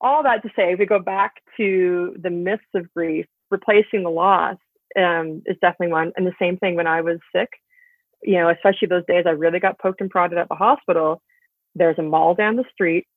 all 0.02 0.24
that 0.24 0.42
to 0.42 0.50
say 0.56 0.74
if 0.74 0.80
we 0.80 0.86
go 0.86 1.00
back 1.00 1.36
to 1.58 2.16
the 2.22 2.30
myths 2.30 2.64
of 2.74 2.92
grief 2.94 3.26
replacing 3.52 4.04
the 4.04 4.10
loss 4.10 4.58
um, 4.98 5.42
is 5.46 5.58
definitely 5.62 5.92
one. 5.92 6.12
And 6.16 6.26
the 6.26 6.34
same 6.40 6.58
thing 6.58 6.76
when 6.76 6.88
I 6.88 7.02
was 7.02 7.20
sick, 7.36 7.50
you 8.24 8.36
know, 8.36 8.50
especially 8.50 8.88
those 8.88 9.06
days 9.08 9.26
I 9.28 9.32
really 9.32 9.60
got 9.60 9.80
poked 9.80 10.02
and 10.02 10.10
prodded 10.10 10.38
at 10.38 10.50
the 10.50 10.56
hospital. 10.56 11.22
There's 11.76 12.00
a 12.00 12.04
mall 12.04 12.36
down 12.36 12.56
the 12.56 12.66
street 12.74 13.08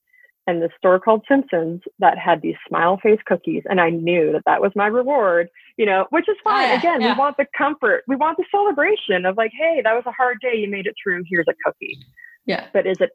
and 0.47 0.61
the 0.61 0.69
store 0.77 0.99
called 0.99 1.23
Simpsons 1.27 1.81
that 1.99 2.17
had 2.17 2.41
these 2.41 2.55
smile 2.67 2.97
face 3.01 3.19
cookies. 3.25 3.63
And 3.65 3.81
I 3.81 3.89
knew 3.89 4.31
that 4.33 4.43
that 4.45 4.61
was 4.61 4.71
my 4.75 4.87
reward, 4.87 5.49
you 5.77 5.85
know, 5.85 6.05
which 6.11 6.29
is 6.29 6.35
fine. 6.43 6.69
Yeah, 6.69 6.79
Again, 6.79 7.01
yeah. 7.01 7.13
we 7.13 7.19
want 7.19 7.37
the 7.37 7.47
comfort, 7.57 8.03
we 8.07 8.15
want 8.15 8.37
the 8.37 8.45
celebration 8.51 9.25
of 9.25 9.37
like, 9.37 9.51
hey, 9.57 9.81
that 9.83 9.93
was 9.93 10.03
a 10.05 10.11
hard 10.11 10.39
day. 10.41 10.55
You 10.55 10.69
made 10.69 10.85
it 10.85 10.95
through. 11.01 11.23
Here's 11.27 11.47
a 11.49 11.55
cookie. 11.65 11.97
Yeah. 12.45 12.67
But 12.73 12.85
is 12.85 12.97
it 12.99 13.11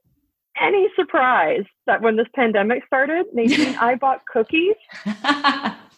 any 0.61 0.88
surprise 0.97 1.64
that 1.87 2.03
when 2.03 2.16
this 2.16 2.27
pandemic 2.35 2.85
started, 2.87 3.27
Nadine, 3.33 3.77
I 3.81 3.95
bought 3.95 4.27
cookies 4.27 4.75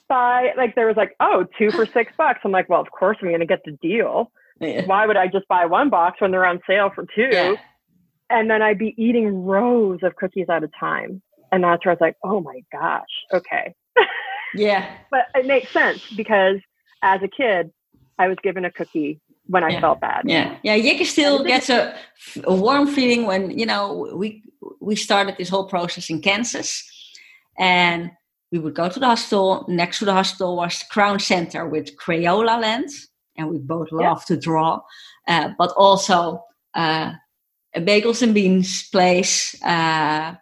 by 0.09 0.53
like 0.59 0.75
there 0.75 0.87
was 0.87 0.97
like 0.97 1.14
oh 1.21 1.47
two 1.57 1.71
for 1.71 1.87
six 1.87 2.12
bucks 2.18 2.40
i'm 2.45 2.53
like 2.53 2.68
well 2.68 2.83
of 2.83 2.90
course 2.90 3.16
i'm 3.23 3.29
going 3.29 3.40
to 3.40 3.47
get 3.47 3.61
the 3.64 3.73
deal 3.81 4.31
yeah. 4.61 4.85
why 4.85 5.07
would 5.07 5.16
i 5.16 5.27
just 5.27 5.49
buy 5.49 5.64
one 5.64 5.88
box 5.88 6.21
when 6.21 6.31
they're 6.31 6.45
on 6.45 6.61
sale 6.66 6.90
for 6.95 7.07
two. 7.16 7.57
And 8.33 8.51
then 8.51 8.62
i'd 8.62 8.79
be 8.79 8.95
eating 8.97 9.45
rows 9.45 10.01
of 10.03 10.16
cookies 10.16 10.47
at 10.49 10.64
a 10.64 10.71
time 10.81 11.23
And 11.53 11.62
that's 11.62 11.85
where 11.85 11.92
I 11.92 11.95
was 11.95 12.01
like, 12.01 12.16
oh 12.25 12.40
my 12.40 12.61
gosh, 12.73 13.14
okay. 13.33 13.75
yeah. 14.55 14.97
But 15.11 15.27
it 15.35 15.47
makes 15.47 15.71
sense 15.71 16.03
because 16.16 16.57
as 17.03 17.23
a 17.23 17.29
kid, 17.29 17.71
I 18.18 18.29
was 18.29 18.38
given 18.42 18.64
a 18.64 18.71
cookie 18.71 19.21
when 19.47 19.62
I 19.62 19.68
yeah. 19.68 19.81
felt 19.81 20.01
bad. 20.01 20.23
Yeah, 20.25 20.57
yeah. 20.62 20.79
Jikke 20.79 21.05
still 21.05 21.45
gets 21.45 21.68
a, 21.68 21.95
a 22.45 22.55
warm 22.55 22.87
feeling 22.87 23.27
when 23.27 23.51
you 23.51 23.66
know 23.66 24.11
we 24.14 24.42
we 24.81 24.97
started 24.97 25.37
this 25.37 25.51
whole 25.51 25.68
process 25.68 26.09
in 26.09 26.23
Kansas, 26.23 26.83
and 27.59 28.11
we 28.51 28.59
would 28.59 28.75
go 28.75 28.88
to 28.88 29.01
the 29.01 29.07
hospital. 29.07 29.66
Next 29.68 29.99
to 29.99 30.05
the 30.07 30.14
hospital 30.14 30.57
was 30.57 30.79
the 30.79 30.87
Crown 30.90 31.18
Center 31.18 31.68
with 31.68 31.97
Crayola 31.99 32.61
Land, 32.61 32.88
and 33.37 33.51
we 33.51 33.59
both 33.59 33.92
love 33.92 34.23
yeah. 34.23 34.37
to 34.37 34.40
draw, 34.40 34.81
uh, 35.29 35.51
but 35.59 35.73
also 35.77 36.45
uh, 36.75 37.12
a 37.74 37.80
bagels 37.80 38.22
and 38.22 38.35
beans 38.35 38.88
place, 38.88 39.61
uh, 39.62 40.35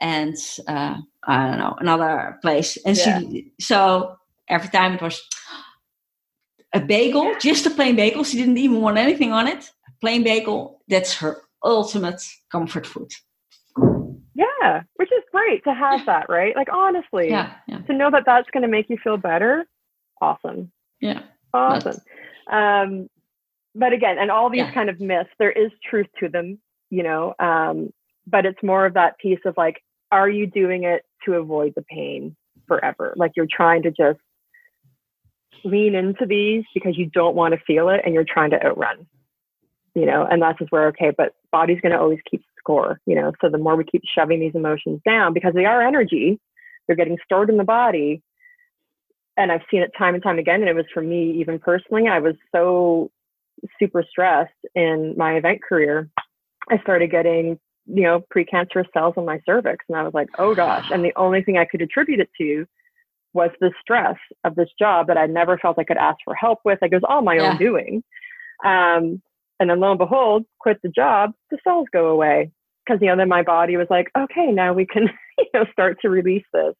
and 0.00 0.36
uh, 0.66 0.96
I 1.26 1.46
don't 1.46 1.58
know 1.58 1.76
another 1.78 2.38
place. 2.42 2.76
And 2.84 2.96
yeah. 2.96 3.20
she, 3.20 3.52
so 3.60 4.16
every 4.48 4.68
time 4.68 4.94
it 4.94 5.02
was 5.02 5.20
a 6.72 6.80
bagel, 6.80 7.34
just 7.38 7.66
a 7.66 7.70
plain 7.70 7.96
bagel. 7.96 8.24
She 8.24 8.38
didn't 8.38 8.58
even 8.58 8.80
want 8.80 8.98
anything 8.98 9.32
on 9.32 9.46
it. 9.46 9.70
A 9.88 9.92
plain 10.00 10.24
bagel. 10.24 10.82
That's 10.88 11.14
her 11.18 11.42
ultimate 11.62 12.22
comfort 12.50 12.86
food. 12.86 13.12
Yeah, 14.34 14.82
which 14.96 15.12
is 15.12 15.22
great 15.30 15.62
to 15.64 15.74
have 15.74 16.06
that, 16.06 16.26
right? 16.28 16.56
Like 16.56 16.72
honestly, 16.72 17.28
yeah, 17.28 17.52
yeah. 17.68 17.78
to 17.78 17.92
know 17.92 18.10
that 18.10 18.24
that's 18.24 18.48
going 18.50 18.62
to 18.62 18.68
make 18.68 18.88
you 18.88 18.96
feel 19.02 19.16
better. 19.16 19.66
Awesome. 20.20 20.72
Yeah. 21.00 21.22
Awesome. 21.52 22.00
Um, 22.50 23.08
but 23.74 23.92
again, 23.92 24.18
and 24.18 24.30
all 24.30 24.50
these 24.50 24.60
yeah. 24.60 24.72
kind 24.72 24.90
of 24.90 25.00
myths, 25.00 25.30
there 25.38 25.52
is 25.52 25.70
truth 25.88 26.06
to 26.20 26.28
them, 26.28 26.58
you 26.90 27.02
know. 27.02 27.34
Um, 27.38 27.92
but 28.26 28.46
it's 28.46 28.62
more 28.62 28.86
of 28.86 28.94
that 28.94 29.18
piece 29.18 29.40
of 29.44 29.54
like, 29.56 29.82
are 30.10 30.28
you 30.28 30.46
doing 30.46 30.84
it 30.84 31.04
to 31.24 31.34
avoid 31.34 31.72
the 31.74 31.82
pain 31.82 32.36
forever? 32.68 33.14
Like 33.16 33.32
you're 33.34 33.46
trying 33.50 33.82
to 33.82 33.90
just 33.90 34.20
lean 35.64 35.94
into 35.94 36.26
these 36.26 36.64
because 36.74 36.96
you 36.98 37.06
don't 37.06 37.34
want 37.34 37.54
to 37.54 37.60
feel 37.66 37.88
it 37.88 38.02
and 38.04 38.14
you're 38.14 38.24
trying 38.24 38.50
to 38.50 38.64
outrun, 38.64 39.06
you 39.94 40.06
know, 40.06 40.26
and 40.28 40.42
that's 40.42 40.58
just 40.58 40.72
where, 40.72 40.88
okay, 40.88 41.12
but 41.16 41.34
body's 41.50 41.80
going 41.80 41.92
to 41.92 41.98
always 41.98 42.18
keep 42.30 42.42
score, 42.58 43.00
you 43.06 43.14
know, 43.14 43.32
so 43.40 43.48
the 43.48 43.58
more 43.58 43.76
we 43.76 43.84
keep 43.84 44.02
shoving 44.14 44.40
these 44.40 44.54
emotions 44.54 45.00
down 45.04 45.32
because 45.32 45.54
they 45.54 45.64
are 45.64 45.86
energy, 45.86 46.38
they're 46.86 46.96
getting 46.96 47.18
stored 47.24 47.50
in 47.50 47.56
the 47.56 47.64
body. 47.64 48.22
And 49.36 49.50
I've 49.50 49.62
seen 49.70 49.82
it 49.82 49.92
time 49.96 50.14
and 50.14 50.22
time 50.22 50.38
again. 50.38 50.60
And 50.60 50.68
it 50.68 50.76
was 50.76 50.84
for 50.92 51.00
me, 51.00 51.40
even 51.40 51.58
personally, 51.58 52.06
I 52.06 52.18
was 52.18 52.34
so 52.54 53.10
super 53.78 54.04
stressed 54.08 54.52
in 54.74 55.14
my 55.16 55.34
event 55.34 55.62
career. 55.62 56.08
I 56.70 56.78
started 56.78 57.10
getting, 57.10 57.58
you 57.86 58.02
know, 58.02 58.22
precancerous 58.34 58.86
cells 58.92 59.14
on 59.16 59.24
my 59.24 59.40
cervix. 59.46 59.84
And 59.88 59.98
I 59.98 60.02
was 60.02 60.14
like, 60.14 60.28
oh 60.38 60.54
gosh. 60.54 60.90
And 60.90 61.04
the 61.04 61.12
only 61.16 61.42
thing 61.42 61.58
I 61.58 61.64
could 61.64 61.82
attribute 61.82 62.20
it 62.20 62.30
to 62.38 62.66
was 63.34 63.50
the 63.60 63.72
stress 63.80 64.16
of 64.44 64.54
this 64.54 64.68
job 64.78 65.06
that 65.06 65.16
I 65.16 65.26
never 65.26 65.56
felt 65.58 65.78
I 65.78 65.84
could 65.84 65.96
ask 65.96 66.18
for 66.24 66.34
help 66.34 66.60
with. 66.64 66.78
Like 66.82 66.92
it 66.92 66.96
was 66.96 67.08
all 67.08 67.22
my 67.22 67.36
yeah. 67.36 67.52
own 67.52 67.58
doing. 67.58 68.02
Um, 68.64 69.22
and 69.58 69.70
then 69.70 69.80
lo 69.80 69.90
and 69.90 69.98
behold, 69.98 70.44
quit 70.58 70.78
the 70.82 70.88
job, 70.88 71.32
the 71.50 71.58
cells 71.64 71.86
go 71.92 72.08
away. 72.08 72.50
Because 72.84 73.00
you 73.00 73.08
know, 73.08 73.16
then 73.16 73.28
my 73.28 73.42
body 73.42 73.76
was 73.76 73.86
like, 73.90 74.08
okay, 74.18 74.50
now 74.50 74.72
we 74.72 74.86
can, 74.86 75.08
you 75.38 75.46
know, 75.54 75.64
start 75.72 75.98
to 76.02 76.10
release 76.10 76.44
this. 76.52 76.74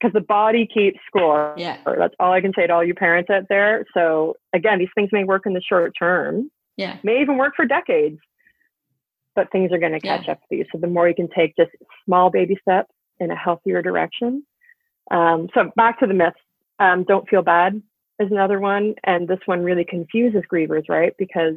Because 0.00 0.12
the 0.12 0.20
body 0.20 0.66
keeps 0.72 0.98
score. 1.06 1.54
Yeah. 1.56 1.78
That's 1.84 2.14
all 2.20 2.32
I 2.32 2.40
can 2.40 2.52
say 2.54 2.66
to 2.66 2.72
all 2.72 2.84
you 2.84 2.94
parents 2.94 3.30
out 3.30 3.48
there. 3.48 3.84
So 3.94 4.36
again, 4.52 4.78
these 4.78 4.88
things 4.94 5.10
may 5.12 5.24
work 5.24 5.42
in 5.44 5.54
the 5.54 5.62
short 5.62 5.92
term. 5.98 6.50
Yeah. 6.76 6.98
May 7.02 7.20
even 7.20 7.36
work 7.36 7.54
for 7.56 7.64
decades. 7.64 8.20
But 9.34 9.50
things 9.50 9.72
are 9.72 9.78
going 9.78 9.92
to 9.92 10.00
catch 10.00 10.26
yeah. 10.26 10.32
up 10.32 10.40
to 10.48 10.56
you. 10.56 10.64
So 10.72 10.78
the 10.78 10.86
more 10.86 11.08
you 11.08 11.14
can 11.14 11.28
take 11.28 11.56
just 11.56 11.70
small 12.04 12.30
baby 12.30 12.56
steps 12.62 12.92
in 13.20 13.30
a 13.30 13.36
healthier 13.36 13.82
direction, 13.82 14.44
um, 15.10 15.48
so 15.54 15.70
back 15.76 16.00
to 16.00 16.06
the 16.06 16.14
myths. 16.14 16.36
Um, 16.80 17.04
don't 17.04 17.28
feel 17.28 17.42
bad 17.42 17.82
is 18.20 18.30
another 18.30 18.60
one, 18.60 18.94
and 19.04 19.28
this 19.28 19.38
one 19.46 19.62
really 19.62 19.84
confuses 19.84 20.42
grievers, 20.52 20.88
right? 20.88 21.12
Because 21.18 21.54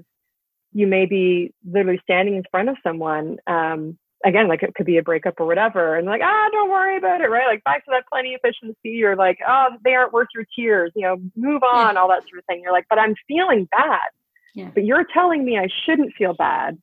you 0.74 0.88
may 0.88 1.06
be 1.06 1.54
literally 1.70 2.00
standing 2.04 2.36
in 2.36 2.44
front 2.50 2.70
of 2.70 2.78
someone. 2.84 3.38
Um, 3.48 3.98
again, 4.24 4.48
like 4.48 4.64
it 4.64 4.76
could 4.76 4.86
be 4.86 4.98
a 4.98 5.04
breakup 5.04 5.40
or 5.40 5.46
whatever, 5.46 5.96
and 5.96 6.06
like, 6.08 6.22
ah, 6.24 6.50
don't 6.52 6.70
worry 6.70 6.98
about 6.98 7.22
it, 7.22 7.30
right? 7.30 7.48
Like 7.48 7.64
back 7.64 7.86
to 7.86 7.92
that 7.92 8.06
plenty 8.12 8.34
of 8.34 8.42
efficiency, 8.44 9.04
or 9.04 9.16
like, 9.16 9.40
oh, 9.48 9.70
they 9.84 9.94
aren't 9.94 10.14
worth 10.14 10.28
your 10.34 10.46
tears, 10.56 10.92
you 10.96 11.04
know, 11.04 11.18
move 11.36 11.64
on, 11.64 11.96
yeah. 11.96 12.02
all 12.02 12.10
that 12.10 12.24
sort 12.24 12.40
of 12.40 12.46
thing. 12.46 12.62
You're 12.62 12.72
like, 12.72 12.86
but 12.90 13.00
I'm 13.00 13.16
feeling 13.28 13.68
bad. 13.72 14.10
Yeah. 14.54 14.70
But 14.74 14.86
you're 14.86 15.06
telling 15.14 15.46
me 15.46 15.58
I 15.58 15.68
shouldn't 15.86 16.14
feel 16.14 16.34
bad. 16.34 16.78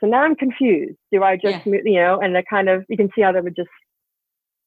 So 0.00 0.06
now 0.06 0.22
I'm 0.22 0.34
confused. 0.34 0.96
Do 1.12 1.22
I 1.22 1.36
just, 1.36 1.64
yeah. 1.66 1.80
you 1.84 1.94
know, 1.94 2.18
and 2.20 2.34
the 2.34 2.42
kind 2.48 2.68
of, 2.68 2.84
you 2.88 2.96
can 2.96 3.10
see 3.14 3.22
how 3.22 3.32
that 3.32 3.44
would 3.44 3.56
just 3.56 3.68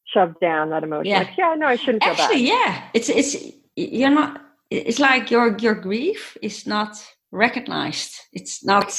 shove 0.05 0.33
down 0.39 0.69
that 0.69 0.83
emotion. 0.83 1.11
Yeah. 1.11 1.19
Like, 1.19 1.37
yeah, 1.37 1.55
no, 1.57 1.67
I 1.67 1.75
shouldn't 1.75 2.03
feel 2.03 2.13
Actually, 2.13 2.47
bad. 2.47 2.65
yeah. 2.65 2.83
It's, 2.93 3.09
it's, 3.09 3.35
you're 3.75 4.09
not, 4.09 4.41
it's 4.69 4.99
like 4.99 5.29
your, 5.29 5.57
your 5.57 5.75
grief 5.75 6.37
is 6.41 6.65
not 6.65 6.95
recognized. 7.31 8.15
It's 8.31 8.63
not, 8.63 8.97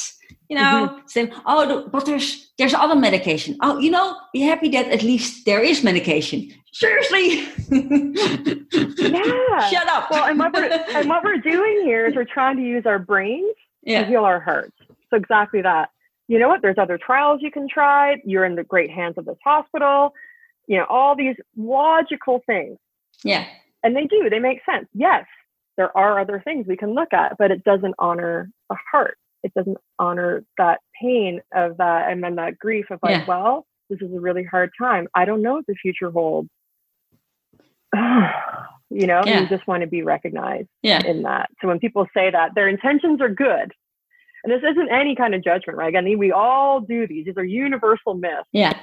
you 0.48 0.56
know, 0.56 0.88
mm-hmm. 0.88 0.98
saying, 1.06 1.32
oh, 1.46 1.88
but 1.90 2.06
there's, 2.06 2.50
there's 2.58 2.74
other 2.74 2.96
medication. 2.96 3.56
Oh, 3.62 3.78
you 3.78 3.90
know, 3.90 4.16
be 4.32 4.40
happy 4.40 4.68
that 4.70 4.88
at 4.88 5.02
least 5.02 5.44
there 5.44 5.62
is 5.62 5.84
medication. 5.84 6.52
Seriously. 6.72 7.48
yeah. 8.98 9.68
Shut 9.68 9.88
up. 9.88 10.10
Well, 10.10 10.24
and 10.24 10.38
what 10.38 10.52
we're, 10.52 10.70
and 10.70 11.08
what 11.08 11.24
we're 11.24 11.38
doing 11.38 11.82
here 11.84 12.06
is 12.06 12.14
we're 12.14 12.24
trying 12.24 12.56
to 12.56 12.62
use 12.62 12.86
our 12.86 12.98
brains 12.98 13.54
yeah. 13.82 14.02
to 14.02 14.06
heal 14.06 14.24
our 14.24 14.40
hearts. 14.40 14.76
So 15.10 15.16
exactly 15.16 15.62
that. 15.62 15.90
You 16.28 16.38
know 16.38 16.48
what? 16.48 16.62
There's 16.62 16.78
other 16.78 16.98
trials 16.98 17.40
you 17.42 17.50
can 17.50 17.68
try. 17.68 18.16
You're 18.24 18.44
in 18.44 18.54
the 18.54 18.64
great 18.64 18.90
hands 18.90 19.14
of 19.16 19.24
this 19.24 19.38
hospital 19.42 20.12
you 20.68 20.76
know, 20.76 20.84
all 20.88 21.16
these 21.16 21.34
logical 21.56 22.42
things. 22.46 22.78
Yeah. 23.24 23.46
And 23.82 23.96
they 23.96 24.04
do, 24.04 24.28
they 24.30 24.38
make 24.38 24.60
sense. 24.64 24.86
Yes, 24.94 25.24
there 25.76 25.96
are 25.96 26.20
other 26.20 26.40
things 26.44 26.66
we 26.68 26.76
can 26.76 26.94
look 26.94 27.12
at, 27.12 27.36
but 27.38 27.50
it 27.50 27.64
doesn't 27.64 27.94
honor 27.98 28.50
the 28.68 28.76
heart. 28.92 29.18
It 29.42 29.52
doesn't 29.54 29.78
honor 29.98 30.44
that 30.56 30.80
pain 31.00 31.40
of 31.54 31.76
that 31.78 32.10
and 32.10 32.22
then 32.22 32.36
that 32.36 32.58
grief 32.58 32.86
of 32.90 32.98
like, 33.02 33.18
yeah. 33.18 33.24
well, 33.26 33.66
this 33.90 34.00
is 34.00 34.12
a 34.12 34.20
really 34.20 34.44
hard 34.44 34.70
time. 34.80 35.08
I 35.14 35.24
don't 35.24 35.42
know 35.42 35.54
what 35.54 35.66
the 35.66 35.74
future 35.74 36.10
holds. 36.10 36.48
you 37.94 39.06
know, 39.06 39.22
yeah. 39.24 39.40
you 39.40 39.48
just 39.48 39.66
want 39.66 39.82
to 39.82 39.86
be 39.86 40.02
recognized 40.02 40.68
yeah. 40.82 41.04
in 41.04 41.22
that. 41.22 41.50
So 41.60 41.68
when 41.68 41.78
people 41.78 42.06
say 42.14 42.30
that, 42.30 42.54
their 42.54 42.68
intentions 42.68 43.20
are 43.20 43.28
good. 43.28 43.72
And 44.44 44.52
this 44.52 44.62
isn't 44.70 44.90
any 44.90 45.16
kind 45.16 45.34
of 45.34 45.42
judgment, 45.42 45.78
right? 45.78 45.96
I 45.96 46.00
mean, 46.00 46.18
we 46.18 46.32
all 46.32 46.80
do 46.80 47.06
these. 47.06 47.26
These 47.26 47.36
are 47.36 47.44
universal 47.44 48.14
myths. 48.14 48.48
Yeah. 48.52 48.78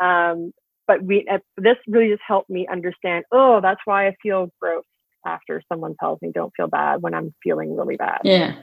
Um, 0.00 0.52
but 0.90 1.04
we 1.04 1.24
uh, 1.30 1.38
this 1.56 1.76
really 1.86 2.08
just 2.08 2.22
helped 2.26 2.50
me 2.50 2.66
understand 2.66 3.24
oh 3.30 3.60
that's 3.60 3.80
why 3.84 4.08
i 4.08 4.16
feel 4.20 4.50
gross 4.60 4.82
after 5.24 5.62
someone 5.68 5.94
tells 6.00 6.20
me 6.20 6.32
don't 6.34 6.52
feel 6.56 6.66
bad 6.66 7.00
when 7.00 7.14
i'm 7.14 7.32
feeling 7.44 7.76
really 7.76 7.96
bad 7.96 8.20
yeah 8.24 8.56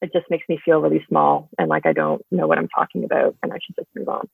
it 0.00 0.12
just 0.12 0.26
makes 0.30 0.48
me 0.48 0.58
feel 0.64 0.80
really 0.80 1.04
small 1.08 1.48
and 1.58 1.68
like 1.68 1.86
i 1.86 1.92
don't 1.92 2.24
know 2.30 2.46
what 2.46 2.58
i'm 2.58 2.68
talking 2.68 3.04
about 3.04 3.36
and 3.42 3.52
i 3.52 3.58
should 3.64 3.76
just 3.76 3.88
move 3.94 4.08
on. 4.08 4.28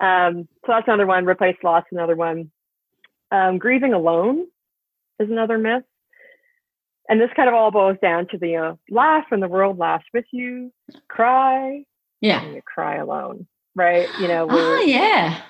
Um, 0.00 0.46
so 0.64 0.72
that's 0.72 0.86
another 0.86 1.06
one 1.06 1.24
replace 1.24 1.56
loss 1.64 1.84
another 1.90 2.14
one. 2.14 2.50
Um, 3.32 3.58
grieving 3.58 3.94
alone 3.94 4.46
is 5.18 5.28
another 5.30 5.58
myth. 5.58 5.82
And 7.08 7.20
this 7.20 7.30
kind 7.34 7.48
of 7.48 7.54
all 7.54 7.70
boils 7.70 7.96
down 8.02 8.28
to 8.28 8.38
the 8.38 8.56
uh, 8.56 8.74
laugh 8.90 9.24
and 9.30 9.42
the 9.42 9.48
world 9.48 9.78
laughs 9.78 10.04
with 10.12 10.26
you. 10.30 10.70
Cry 11.08 11.84
yeah. 12.20 12.42
and 12.42 12.54
you 12.54 12.62
cry 12.62 12.96
alone 12.96 13.46
right? 13.78 14.08
You 14.20 14.28
know 14.28 14.46
oh 14.50 14.80
yeah. 14.80 15.40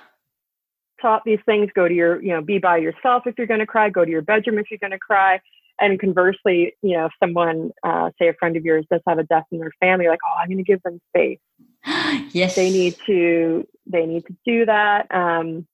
taught 1.00 1.22
these 1.24 1.40
things 1.46 1.70
go 1.74 1.88
to 1.88 1.94
your 1.94 2.22
you 2.22 2.28
know 2.28 2.42
be 2.42 2.58
by 2.58 2.76
yourself 2.76 3.24
if 3.26 3.36
you're 3.38 3.46
going 3.46 3.60
to 3.60 3.66
cry 3.66 3.88
go 3.88 4.04
to 4.04 4.10
your 4.10 4.22
bedroom 4.22 4.58
if 4.58 4.70
you're 4.70 4.78
going 4.78 4.92
to 4.92 4.98
cry 4.98 5.40
and 5.80 5.98
conversely 6.00 6.74
you 6.82 6.96
know 6.96 7.06
if 7.06 7.12
someone 7.22 7.70
uh, 7.82 8.10
say 8.18 8.28
a 8.28 8.34
friend 8.34 8.56
of 8.56 8.64
yours 8.64 8.84
does 8.90 9.00
have 9.06 9.18
a 9.18 9.24
death 9.24 9.44
in 9.52 9.58
their 9.58 9.72
family 9.80 10.08
like 10.08 10.20
oh 10.26 10.40
i'm 10.40 10.48
going 10.48 10.58
to 10.58 10.64
give 10.64 10.82
them 10.82 11.00
space 11.08 11.38
yes 12.32 12.54
they 12.54 12.70
need 12.70 12.96
to 13.06 13.66
they 13.86 14.06
need 14.06 14.24
to 14.26 14.36
do 14.44 14.66
that 14.66 15.06
um, 15.14 15.66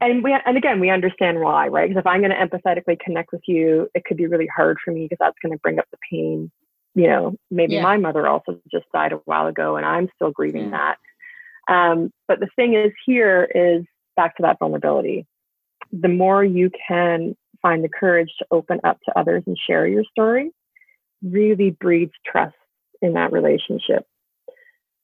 and 0.00 0.22
we 0.22 0.36
and 0.44 0.56
again 0.56 0.80
we 0.80 0.90
understand 0.90 1.40
why 1.40 1.68
right 1.68 1.88
because 1.88 2.00
if 2.00 2.06
i'm 2.06 2.20
going 2.20 2.30
to 2.30 2.36
empathetically 2.36 2.98
connect 2.98 3.32
with 3.32 3.42
you 3.46 3.88
it 3.94 4.04
could 4.04 4.16
be 4.16 4.26
really 4.26 4.48
hard 4.54 4.76
for 4.84 4.92
me 4.92 5.04
because 5.04 5.18
that's 5.20 5.38
going 5.42 5.52
to 5.52 5.58
bring 5.58 5.78
up 5.78 5.86
the 5.90 5.98
pain 6.10 6.50
you 6.94 7.06
know 7.06 7.34
maybe 7.50 7.74
yeah. 7.74 7.82
my 7.82 7.96
mother 7.96 8.26
also 8.26 8.58
just 8.70 8.86
died 8.92 9.12
a 9.12 9.16
while 9.24 9.46
ago 9.46 9.76
and 9.76 9.86
i'm 9.86 10.08
still 10.16 10.30
grieving 10.30 10.70
yeah. 10.70 10.70
that 10.70 10.98
um, 11.68 12.12
but 12.28 12.40
the 12.40 12.48
thing 12.56 12.74
is, 12.74 12.92
here 13.04 13.48
is 13.54 13.84
back 14.16 14.36
to 14.36 14.42
that 14.42 14.58
vulnerability. 14.58 15.26
The 15.92 16.08
more 16.08 16.44
you 16.44 16.70
can 16.88 17.36
find 17.66 17.82
the 17.82 17.88
courage 17.88 18.30
to 18.38 18.46
open 18.52 18.78
up 18.84 18.98
to 19.04 19.18
others 19.18 19.42
and 19.46 19.58
share 19.66 19.88
your 19.88 20.04
story, 20.04 20.52
really 21.22 21.70
breeds 21.70 22.12
trust 22.24 22.54
in 23.02 23.14
that 23.14 23.32
relationship. 23.32 24.06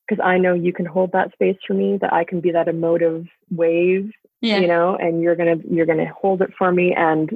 Because 0.06 0.22
I 0.24 0.38
know 0.38 0.54
you 0.54 0.72
can 0.72 0.86
hold 0.86 1.10
that 1.12 1.32
space 1.32 1.56
for 1.66 1.74
me, 1.74 1.98
that 2.00 2.12
I 2.12 2.22
can 2.24 2.40
be 2.40 2.52
that 2.52 2.68
emotive 2.68 3.26
wave, 3.50 4.10
yeah. 4.40 4.58
you 4.58 4.68
know, 4.68 4.96
and 4.96 5.22
you're 5.22 5.34
gonna 5.34 5.56
you're 5.68 5.86
gonna 5.86 6.12
hold 6.20 6.40
it 6.42 6.50
for 6.56 6.70
me, 6.70 6.94
and 6.96 7.30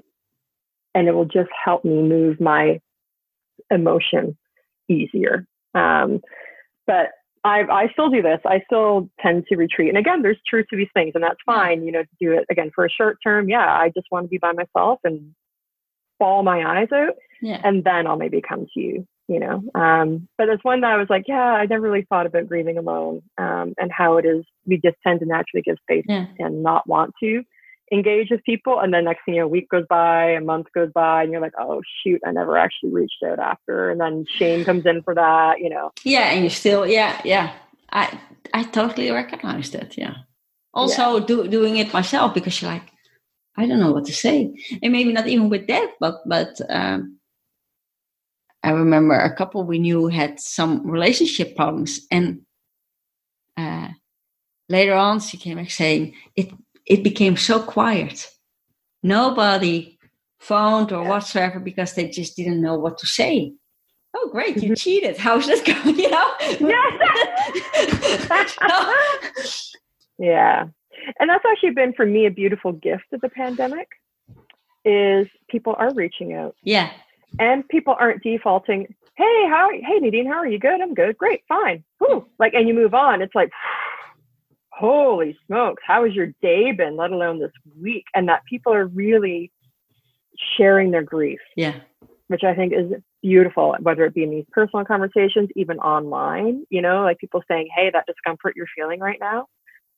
and 0.94 1.08
it 1.08 1.12
will 1.12 1.24
just 1.24 1.50
help 1.64 1.84
me 1.84 2.02
move 2.02 2.40
my 2.40 2.80
emotion 3.70 4.36
easier. 4.88 5.44
Um, 5.74 6.20
but 6.86 7.08
I, 7.46 7.62
I 7.70 7.88
still 7.92 8.10
do 8.10 8.22
this. 8.22 8.40
I 8.44 8.60
still 8.66 9.08
tend 9.20 9.44
to 9.48 9.56
retreat. 9.56 9.88
And 9.88 9.98
again, 9.98 10.22
there's 10.22 10.38
truth 10.48 10.66
to 10.70 10.76
these 10.76 10.88
things, 10.94 11.12
and 11.14 11.22
that's 11.22 11.38
fine, 11.46 11.84
you 11.84 11.92
know, 11.92 12.02
to 12.02 12.08
do 12.20 12.32
it 12.32 12.44
again 12.50 12.70
for 12.74 12.84
a 12.84 12.90
short 12.90 13.18
term. 13.22 13.48
Yeah, 13.48 13.66
I 13.66 13.90
just 13.94 14.08
want 14.10 14.24
to 14.24 14.28
be 14.28 14.38
by 14.38 14.52
myself 14.52 15.00
and 15.04 15.34
bawl 16.18 16.42
my 16.42 16.80
eyes 16.80 16.88
out. 16.92 17.14
Yeah. 17.42 17.60
And 17.62 17.84
then 17.84 18.06
I'll 18.06 18.16
maybe 18.16 18.40
come 18.46 18.66
to 18.74 18.80
you, 18.80 19.06
you 19.28 19.38
know. 19.38 19.62
Um, 19.74 20.28
but 20.38 20.48
it's 20.48 20.64
one 20.64 20.80
that 20.80 20.92
I 20.92 20.96
was 20.96 21.08
like, 21.10 21.24
yeah, 21.28 21.36
I 21.52 21.66
never 21.66 21.82
really 21.82 22.06
thought 22.08 22.26
about 22.26 22.48
grieving 22.48 22.78
alone 22.78 23.22
um, 23.38 23.74
and 23.78 23.92
how 23.92 24.16
it 24.16 24.24
is 24.24 24.44
we 24.66 24.80
just 24.82 24.96
tend 25.06 25.20
to 25.20 25.26
naturally 25.26 25.62
give 25.62 25.76
space 25.82 26.04
Yeah. 26.08 26.26
and 26.38 26.62
not 26.62 26.88
want 26.88 27.14
to 27.22 27.42
engage 27.92 28.30
with 28.30 28.42
people. 28.44 28.80
And 28.80 28.92
then 28.92 29.04
next 29.04 29.24
thing 29.24 29.34
you 29.34 29.40
know, 29.40 29.46
a 29.46 29.48
week 29.48 29.68
goes 29.68 29.84
by, 29.88 30.30
a 30.30 30.40
month 30.40 30.66
goes 30.74 30.90
by, 30.92 31.22
and 31.22 31.32
you're 31.32 31.40
like, 31.40 31.54
oh, 31.58 31.82
shoot, 32.02 32.20
I 32.26 32.32
never 32.32 32.56
actually 32.56 32.90
reached 32.90 33.22
out 33.24 33.38
after. 33.38 33.90
And 33.90 34.00
then 34.00 34.24
shame 34.28 34.64
comes 34.64 34.86
in 34.86 35.02
for 35.02 35.14
that, 35.14 35.60
you 35.60 35.70
know. 35.70 35.92
Yeah, 36.04 36.30
and 36.30 36.44
you 36.44 36.50
still, 36.50 36.86
yeah, 36.86 37.20
yeah. 37.24 37.52
I 37.92 38.18
I 38.52 38.64
totally 38.64 39.10
recognize 39.10 39.70
that. 39.70 39.96
Yeah. 39.96 40.14
Also, 40.74 41.20
do, 41.20 41.48
doing 41.48 41.78
it 41.78 41.92
myself 41.92 42.34
because 42.34 42.60
you're 42.60 42.70
like, 42.70 42.92
I 43.56 43.66
don't 43.66 43.80
know 43.80 43.92
what 43.92 44.04
to 44.06 44.12
say, 44.12 44.54
and 44.82 44.92
maybe 44.92 45.12
not 45.12 45.28
even 45.28 45.48
with 45.48 45.66
that, 45.68 45.92
but 46.00 46.16
but 46.26 46.60
um, 46.68 47.18
I 48.62 48.70
remember 48.70 49.14
a 49.14 49.34
couple 49.34 49.64
we 49.64 49.78
knew 49.78 50.08
had 50.08 50.38
some 50.40 50.86
relationship 50.86 51.56
problems, 51.56 52.00
and 52.10 52.42
uh, 53.56 53.88
later 54.68 54.94
on 54.94 55.20
she 55.20 55.38
came 55.38 55.56
back 55.56 55.70
saying 55.70 56.14
it 56.34 56.50
it 56.86 57.02
became 57.02 57.36
so 57.36 57.60
quiet. 57.60 58.30
Nobody 59.02 59.98
phoned 60.38 60.92
or 60.92 61.04
whatsoever 61.04 61.60
because 61.60 61.94
they 61.94 62.08
just 62.08 62.36
didn't 62.36 62.62
know 62.62 62.78
what 62.78 62.96
to 62.98 63.06
say. 63.06 63.52
Oh, 64.14 64.30
great! 64.30 64.56
You 64.56 64.62
mm-hmm. 64.62 64.74
cheated. 64.74 65.18
How's 65.18 65.46
this 65.46 65.62
going? 65.84 65.98
You 65.98 66.10
know? 66.10 66.32
Yeah. 70.18 70.66
And 71.20 71.30
that's 71.30 71.44
actually 71.44 71.70
been 71.70 71.92
for 71.92 72.06
me 72.06 72.26
a 72.26 72.30
beautiful 72.30 72.72
gift 72.72 73.04
of 73.12 73.20
the 73.20 73.28
pandemic 73.28 73.88
is 74.84 75.26
people 75.48 75.74
are 75.78 75.92
reaching 75.94 76.32
out 76.32 76.54
yeah. 76.62 76.90
and 77.38 77.68
people 77.68 77.96
aren't 77.98 78.22
defaulting, 78.22 78.94
hey, 79.16 79.46
how 79.48 79.70
hey 79.70 79.98
Nadine, 79.98 80.26
how 80.26 80.38
are 80.38 80.46
you? 80.46 80.58
Good, 80.58 80.80
I'm 80.80 80.94
good, 80.94 81.18
great, 81.18 81.42
fine. 81.48 81.84
Whew. 81.98 82.26
Like 82.38 82.54
and 82.54 82.68
you 82.68 82.74
move 82.74 82.94
on. 82.94 83.20
It's 83.20 83.34
like 83.34 83.50
holy 84.76 85.36
smokes, 85.46 85.82
how 85.86 86.04
has 86.04 86.14
your 86.14 86.28
day 86.42 86.72
been, 86.72 86.96
let 86.96 87.10
alone 87.10 87.38
this 87.38 87.52
week? 87.80 88.04
And 88.14 88.28
that 88.28 88.44
people 88.44 88.74
are 88.74 88.86
really 88.86 89.50
sharing 90.56 90.90
their 90.90 91.02
grief, 91.02 91.40
Yeah. 91.56 91.80
which 92.28 92.44
I 92.44 92.54
think 92.54 92.72
is 92.74 92.92
beautiful, 93.22 93.74
whether 93.80 94.04
it 94.04 94.14
be 94.14 94.22
in 94.22 94.30
these 94.30 94.44
personal 94.52 94.84
conversations, 94.84 95.48
even 95.56 95.78
online, 95.78 96.66
you 96.68 96.82
know, 96.82 97.02
like 97.02 97.18
people 97.18 97.42
saying, 97.48 97.68
Hey, 97.74 97.90
that 97.90 98.06
discomfort 98.06 98.54
you're 98.54 98.66
feeling 98.76 99.00
right 99.00 99.18
now, 99.18 99.46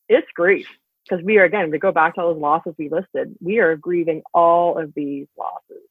it's 0.09 0.29
grief. 0.35 0.69
Because 1.09 1.25
we 1.25 1.39
are 1.39 1.45
again, 1.45 1.71
to 1.71 1.79
go 1.79 1.91
back 1.91 2.15
to 2.15 2.21
all 2.21 2.35
those 2.35 2.41
losses 2.41 2.75
we 2.79 2.89
listed, 2.89 3.35
we 3.41 3.59
are 3.59 3.77
grieving 3.77 4.23
all 4.35 4.79
of 4.79 4.93
these 4.95 5.27
losses. 5.39 5.83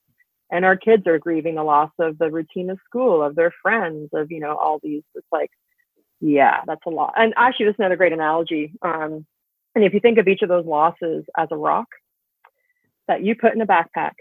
And 0.51 0.63
our 0.63 0.77
kids 0.77 1.07
are 1.07 1.19
grieving 1.19 1.55
the 1.55 1.63
loss 1.63 1.91
of 1.99 2.17
the 2.19 2.31
routine 2.31 2.69
of 2.69 2.79
school, 2.85 3.21
of 3.21 3.35
their 3.35 3.51
friends, 3.61 4.09
of, 4.13 4.31
you 4.31 4.39
know, 4.39 4.55
all 4.55 4.79
these. 4.81 5.03
It's 5.15 5.27
like, 5.31 5.49
yeah, 6.19 6.61
that's 6.65 6.85
a 6.85 6.89
lot. 6.89 7.13
And 7.17 7.33
actually, 7.37 7.67
this 7.67 7.73
is 7.73 7.79
another 7.79 7.95
great 7.95 8.13
analogy. 8.13 8.73
Um, 8.81 9.25
and 9.75 9.83
if 9.83 9.93
you 9.93 9.99
think 9.99 10.17
of 10.17 10.27
each 10.27 10.41
of 10.41 10.49
those 10.49 10.65
losses 10.65 11.25
as 11.37 11.47
a 11.51 11.57
rock 11.57 11.87
that 13.07 13.23
you 13.23 13.35
put 13.35 13.53
in 13.53 13.61
a 13.61 13.67
backpack 13.67 14.13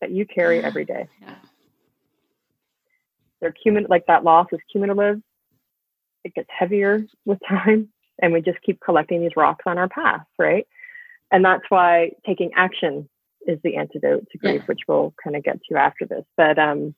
that 0.00 0.10
you 0.10 0.24
carry 0.26 0.62
every 0.62 0.84
day, 0.84 1.06
Yeah. 1.20 1.34
they're 3.40 3.52
cumin 3.52 3.86
like 3.88 4.06
that 4.06 4.24
loss 4.24 4.46
is 4.52 4.60
cumulative. 4.72 5.20
It 6.24 6.34
gets 6.34 6.48
heavier 6.50 7.04
with 7.24 7.38
time, 7.48 7.88
and 8.20 8.32
we 8.32 8.40
just 8.40 8.60
keep 8.62 8.80
collecting 8.80 9.20
these 9.20 9.36
rocks 9.36 9.64
on 9.66 9.78
our 9.78 9.88
path, 9.88 10.26
right? 10.38 10.66
And 11.30 11.44
that's 11.44 11.64
why 11.68 12.12
taking 12.26 12.52
action 12.54 13.08
is 13.46 13.58
the 13.62 13.76
antidote 13.76 14.26
to 14.30 14.38
grief, 14.38 14.60
Yeah. 14.60 14.66
which 14.66 14.80
we'll 14.88 15.14
kind 15.22 15.36
of 15.36 15.42
get 15.44 15.62
to 15.70 15.76
after 15.76 16.06
this. 16.06 16.24
But 16.36 16.58
um, 16.58 16.94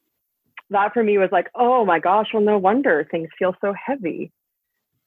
that 0.70 0.92
for 0.92 1.02
me 1.02 1.18
was 1.18 1.30
like, 1.32 1.48
oh 1.54 1.84
my 1.84 1.98
gosh, 1.98 2.28
well, 2.32 2.42
no 2.42 2.58
wonder 2.58 3.06
things 3.10 3.28
feel 3.38 3.54
so 3.60 3.74
heavy. 3.74 4.32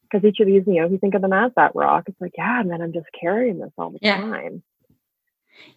Because 0.03 0.27
each 0.27 0.39
of 0.39 0.47
these, 0.47 0.63
you 0.67 0.75
know, 0.75 0.85
if 0.85 0.91
you 0.91 0.97
think 0.99 1.15
of 1.15 1.21
them 1.21 1.33
as 1.33 1.51
that 1.55 1.75
rock, 1.75 2.03
it's 2.07 2.21
like, 2.21 2.33
yeah, 2.37 2.59
and 2.59 2.69
then 2.69 2.81
I'm 2.81 2.93
just 2.93 3.07
carrying 3.19 3.59
this 3.59 3.71
all 3.77 3.91
the 3.91 3.99
Yeah. 4.01 4.21
time. 4.21 4.63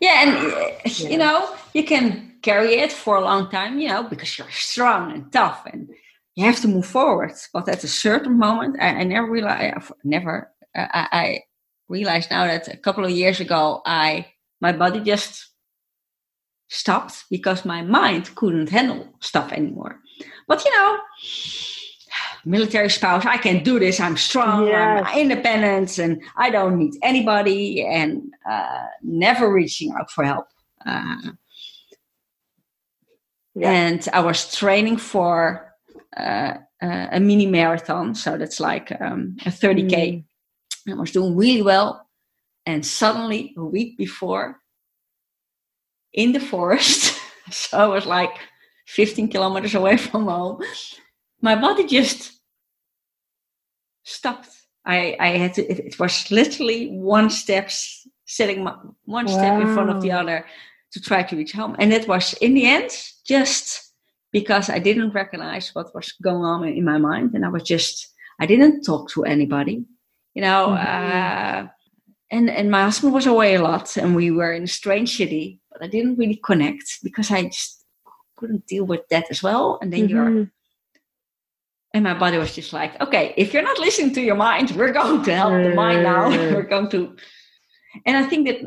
Yeah, 0.00 0.22
and 0.22 0.52
uh, 0.52 0.70
Yeah. 0.84 1.08
you 1.08 1.18
know, 1.18 1.54
you 1.72 1.84
can 1.84 2.34
carry 2.42 2.74
it 2.74 2.92
for 2.92 3.16
a 3.16 3.24
long 3.24 3.50
time, 3.50 3.78
you 3.78 3.88
know, 3.88 4.02
because 4.02 4.36
you're 4.36 4.50
strong 4.50 5.12
and 5.12 5.32
tough 5.32 5.62
and 5.66 5.88
you 6.34 6.44
have 6.44 6.60
to 6.60 6.68
move 6.68 6.86
forward. 6.86 7.32
But 7.52 7.68
at 7.68 7.84
a 7.84 7.88
certain 7.88 8.38
moment, 8.38 8.76
I, 8.80 8.88
I 9.00 9.04
never 9.04 9.30
realized, 9.30 9.92
never, 10.04 10.52
uh, 10.74 10.86
I, 10.92 11.08
I 11.12 11.40
realized 11.88 12.30
now 12.30 12.46
that 12.46 12.68
a 12.68 12.76
couple 12.76 13.04
of 13.04 13.10
years 13.10 13.40
ago, 13.40 13.80
I, 13.86 14.26
my 14.60 14.72
body 14.72 15.00
just 15.00 15.48
stopped 16.68 17.24
because 17.30 17.64
my 17.64 17.82
mind 17.82 18.34
couldn't 18.34 18.70
handle 18.70 19.08
stuff 19.20 19.52
anymore. 19.52 20.00
But 20.48 20.64
you 20.64 20.70
know, 20.72 20.98
military 22.44 22.90
spouse, 22.90 23.24
I 23.26 23.36
can 23.38 23.62
do 23.62 23.78
this. 23.78 24.00
I'm 24.00 24.16
strong. 24.16 24.66
Yes. 24.66 25.04
I'm 25.06 25.18
independent, 25.18 25.98
and 25.98 26.22
I 26.36 26.50
don't 26.50 26.78
need 26.78 26.94
anybody. 27.02 27.84
And 27.84 28.32
uh, 28.50 28.86
never 29.02 29.52
reaching 29.52 29.92
out 29.92 30.10
for 30.10 30.24
help. 30.24 30.46
Uh, 30.84 31.32
Yeah. 33.58 33.70
And 33.72 34.06
I 34.12 34.20
was 34.20 34.54
training 34.54 34.98
for 34.98 35.72
uh, 36.14 36.54
uh, 36.82 37.06
a 37.10 37.20
mini 37.20 37.46
marathon, 37.46 38.14
so 38.14 38.36
that's 38.36 38.60
like 38.60 38.92
um, 39.00 39.36
a 39.46 39.50
30k. 39.50 40.22
I 40.88 40.94
was 40.94 41.10
doing 41.10 41.34
really 41.34 41.62
well, 41.62 42.06
and 42.66 42.84
suddenly 42.84 43.54
a 43.56 43.64
week 43.64 43.96
before, 43.96 44.60
in 46.16 46.32
the 46.32 46.40
forest, 46.40 47.16
so 47.50 47.78
I 47.78 47.86
was 47.86 48.06
like 48.06 48.36
15 48.88 49.28
kilometers 49.28 49.74
away 49.74 49.96
from 49.96 50.24
home. 50.24 50.62
My 51.40 51.54
body 51.54 51.86
just 51.86 52.32
stopped. 54.02 54.48
I, 54.84 55.16
I 55.20 55.28
had 55.36 55.54
to, 55.54 55.62
it, 55.70 55.78
it 55.80 55.98
was 55.98 56.30
literally 56.30 56.88
one 56.90 57.28
step, 57.28 57.70
setting 58.24 58.64
my, 58.64 58.74
one 59.04 59.28
step 59.28 59.60
in 59.60 59.74
front 59.74 59.90
of 59.90 60.00
the 60.00 60.12
other 60.12 60.46
to 60.92 61.00
try 61.00 61.22
to 61.24 61.36
reach 61.36 61.52
home. 61.52 61.76
And 61.78 61.92
it 61.92 62.08
was 62.08 62.32
in 62.34 62.54
the 62.54 62.66
end 62.66 62.90
just 63.26 63.92
because 64.32 64.70
I 64.70 64.78
didn't 64.78 65.10
recognize 65.10 65.74
what 65.74 65.94
was 65.94 66.12
going 66.22 66.44
on 66.44 66.64
in, 66.64 66.84
my 66.84 66.98
mind. 66.98 67.34
And 67.34 67.44
I 67.44 67.48
was 67.48 67.64
just, 67.64 68.08
I 68.40 68.46
didn't 68.46 68.82
talk 68.82 69.10
to 69.10 69.24
anybody, 69.24 69.84
you 70.34 70.42
know. 70.42 70.68
Mhm. 70.68 70.86
Uh, 70.86 71.68
and, 72.30 72.50
and 72.50 72.70
my 72.70 72.82
husband 72.84 73.12
was 73.12 73.26
away 73.26 73.54
a 73.54 73.62
lot 73.62 73.96
and 73.96 74.16
we 74.16 74.30
were 74.30 74.52
in 74.52 74.64
a 74.64 74.68
strange 74.68 75.16
city, 75.16 75.60
but 75.78 75.84
I 75.84 75.88
didn't 75.90 76.16
really 76.16 76.40
connect 76.44 77.02
because 77.02 77.30
I 77.30 77.44
just 77.44 77.84
couldn't 78.36 78.66
deal 78.66 78.84
with 78.84 79.06
that 79.08 79.26
as 79.30 79.42
well. 79.42 79.78
And 79.82 79.92
then 79.92 80.08
you're 80.08 80.30
Mhm. 80.30 80.50
and 81.94 82.04
my 82.04 82.14
body 82.14 82.36
was 82.38 82.54
just 82.54 82.72
like, 82.72 83.00
okay, 83.00 83.32
if 83.36 83.52
you're 83.52 83.62
not 83.62 83.78
listening 83.78 84.12
to 84.14 84.20
your 84.20 84.34
mind, 84.36 84.70
we're 84.72 84.92
going 84.92 85.22
to 85.24 85.34
help 85.34 85.52
the 85.62 85.74
mind 85.74 86.02
now. 86.02 86.28
We're 86.54 86.68
going 86.68 86.90
to. 86.90 87.16
And 88.04 88.16
I 88.18 88.24
think 88.28 88.46
that 88.46 88.58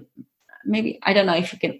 maybe, 0.65 0.99
I 1.03 1.13
don't 1.13 1.27
know 1.27 1.35
if 1.35 1.53
you 1.53 1.59
can 1.59 1.79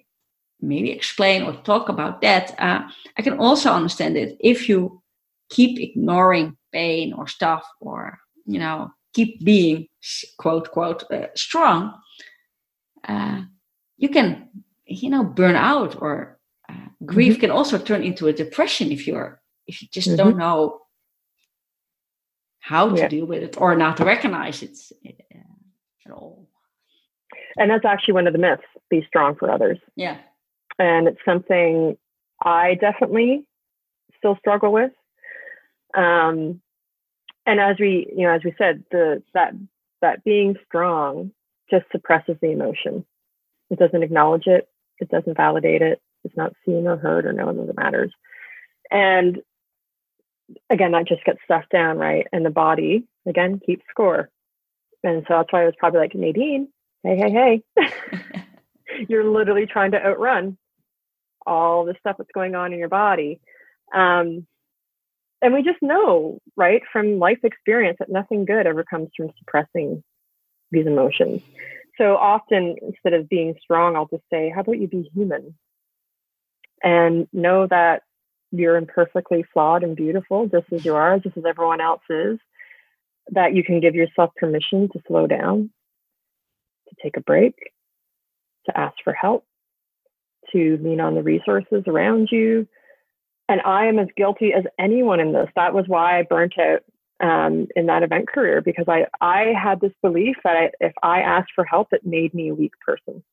maybe 0.61 0.91
explain 0.91 1.43
or 1.43 1.53
talk 1.63 1.89
about 1.89 2.21
that. 2.21 2.53
Uh, 2.59 2.81
I 3.17 3.21
can 3.23 3.39
also 3.39 3.71
understand 3.71 4.15
it 4.17 4.37
if 4.39 4.69
you 4.69 5.01
keep 5.49 5.79
ignoring 5.79 6.55
pain 6.71 7.13
or 7.13 7.27
stuff 7.27 7.65
or, 7.81 8.19
you 8.45 8.59
know, 8.59 8.91
keep 9.13 9.43
being 9.43 9.87
quote, 10.37 10.69
quote, 10.71 11.03
uh, 11.11 11.27
strong, 11.35 11.93
uh, 13.07 13.41
you 13.97 14.09
can, 14.09 14.49
you 14.89 15.09
know, 15.09 15.23
burn 15.23 15.55
out 15.55 16.01
or 16.01 16.39
uh, 16.69 16.73
grief 17.05 17.33
Mm-hmm. 17.33 17.41
can 17.41 17.51
also 17.51 17.77
turn 17.77 18.03
into 18.03 18.27
a 18.27 18.33
depression 18.33 18.91
if 18.91 19.07
you're, 19.07 19.41
if 19.67 19.81
you 19.81 19.87
just 19.91 20.15
don't 20.17 20.37
know 20.37 20.79
how 22.59 22.89
to 22.89 22.97
Yeah. 22.97 23.07
deal 23.07 23.25
with 23.25 23.43
it 23.43 23.57
or 23.61 23.75
not 23.75 23.97
to 23.97 24.05
recognize 24.05 24.61
it 24.63 24.77
uh, 25.07 25.39
at 26.05 26.11
all. 26.11 26.47
And 27.57 27.69
that's 27.71 27.85
actually 27.85 28.13
one 28.15 28.27
of 28.27 28.33
the 28.33 28.39
myths 28.39 28.63
be 28.89 29.03
strong 29.07 29.35
for 29.35 29.49
others. 29.51 29.77
Yeah. 29.95 30.17
and 30.77 31.07
it's 31.07 31.19
something 31.25 31.97
I 32.43 32.75
definitely 32.75 33.45
still 34.17 34.37
struggle 34.37 34.71
with. 34.71 34.91
Um, 35.95 36.61
and 37.45 37.59
as 37.59 37.75
we, 37.79 38.07
you 38.15 38.23
know, 38.25 38.33
as 38.33 38.43
we 38.45 38.53
said, 38.57 38.83
the 38.91 39.21
that 39.33 39.53
that 40.01 40.23
being 40.23 40.55
strong 40.65 41.31
just 41.69 41.85
suppresses 41.91 42.37
the 42.41 42.51
emotion. 42.51 43.05
It 43.69 43.77
doesn't 43.79 44.03
acknowledge 44.03 44.47
it. 44.47 44.67
It 44.99 45.09
doesn't 45.09 45.37
validate 45.37 45.81
it. 45.81 46.01
It's 46.23 46.35
not 46.37 46.53
seen 46.65 46.87
or 46.87 46.97
heard 46.97 47.25
or 47.25 47.33
known 47.33 47.57
that 47.57 47.69
it 47.69 47.77
matters. 47.77 48.11
And 48.91 49.39
again, 50.69 50.91
that 50.91 51.07
just 51.07 51.23
gets 51.23 51.39
stuffed 51.43 51.71
down, 51.71 51.97
right? 51.97 52.27
And 52.31 52.45
the 52.45 52.49
body 52.49 53.05
again 53.27 53.59
keeps 53.65 53.83
score. 53.89 54.29
And 55.03 55.23
so 55.27 55.35
that's 55.35 55.53
why 55.53 55.61
I 55.61 55.65
was 55.65 55.75
probably 55.77 56.01
like 56.01 56.15
Nadine, 56.15 56.67
hey, 57.03 57.17
hey, 57.17 57.61
hey. 57.77 58.43
You're 59.07 59.29
literally 59.29 59.65
trying 59.65 59.91
to 59.91 60.05
outrun 60.05 60.57
all 61.45 61.85
the 61.85 61.95
stuff 61.99 62.17
that's 62.17 62.31
going 62.33 62.55
on 62.55 62.73
in 62.73 62.79
your 62.79 62.89
body. 62.89 63.39
Um, 63.93 64.45
and 65.41 65.53
we 65.53 65.63
just 65.63 65.81
know, 65.81 66.39
right, 66.57 66.81
from 66.91 67.17
life 67.17 67.39
experience 67.43 67.97
that 67.99 68.11
nothing 68.11 68.45
good 68.45 68.67
ever 68.67 68.83
comes 68.83 69.09
from 69.15 69.29
suppressing 69.39 70.03
these 70.71 70.85
emotions. 70.85 71.41
So 71.99 72.15
often, 72.15 72.75
instead 72.81 73.13
of 73.13 73.27
being 73.27 73.55
strong, 73.61 73.95
I'll 73.95 74.07
just 74.07 74.23
say, 74.31 74.51
How 74.53 74.61
about 74.61 74.79
you 74.79 74.87
be 74.87 75.09
human? 75.13 75.55
And 76.81 77.27
know 77.33 77.67
that 77.67 78.03
you're 78.51 78.77
imperfectly 78.77 79.43
flawed 79.53 79.83
and 79.83 79.95
beautiful, 79.95 80.47
just 80.47 80.71
as 80.71 80.85
you 80.85 80.95
are, 80.95 81.19
just 81.19 81.37
as 81.37 81.43
everyone 81.45 81.81
else 81.81 82.01
is. 82.09 82.39
That 83.31 83.53
you 83.53 83.63
can 83.63 83.79
give 83.79 83.95
yourself 83.95 84.31
permission 84.35 84.89
to 84.93 85.01
slow 85.07 85.27
down, 85.27 85.69
to 86.87 86.95
take 87.03 87.17
a 87.17 87.21
break, 87.21 87.55
to 88.65 88.77
ask 88.77 88.95
for 89.03 89.13
help, 89.13 89.45
to 90.51 90.79
lean 90.81 90.99
on 90.99 91.15
the 91.15 91.21
resources 91.21 91.83
around 91.85 92.29
you, 92.31 92.67
and 93.49 93.61
I 93.61 93.87
am 93.87 93.99
as 93.99 94.07
guilty 94.15 94.53
as 94.53 94.63
anyone 94.79 95.19
in 95.19 95.33
this. 95.33 95.49
That 95.55 95.73
was 95.73 95.85
why 95.87 96.19
I 96.19 96.23
burnt 96.23 96.53
out 96.59 96.83
um, 97.21 97.67
in 97.75 97.87
that 97.87 98.03
event 98.03 98.27
career 98.29 98.61
because 98.61 98.85
I, 98.87 99.05
I 99.21 99.53
had 99.61 99.81
this 99.81 99.91
belief 100.01 100.37
that 100.43 100.55
I, 100.55 100.71
if 100.79 100.93
I 101.03 101.21
asked 101.21 101.51
for 101.53 101.65
help, 101.65 101.89
it 101.91 102.05
made 102.05 102.33
me 102.33 102.49
a 102.49 102.55
weak 102.55 102.73
person. 102.85 103.23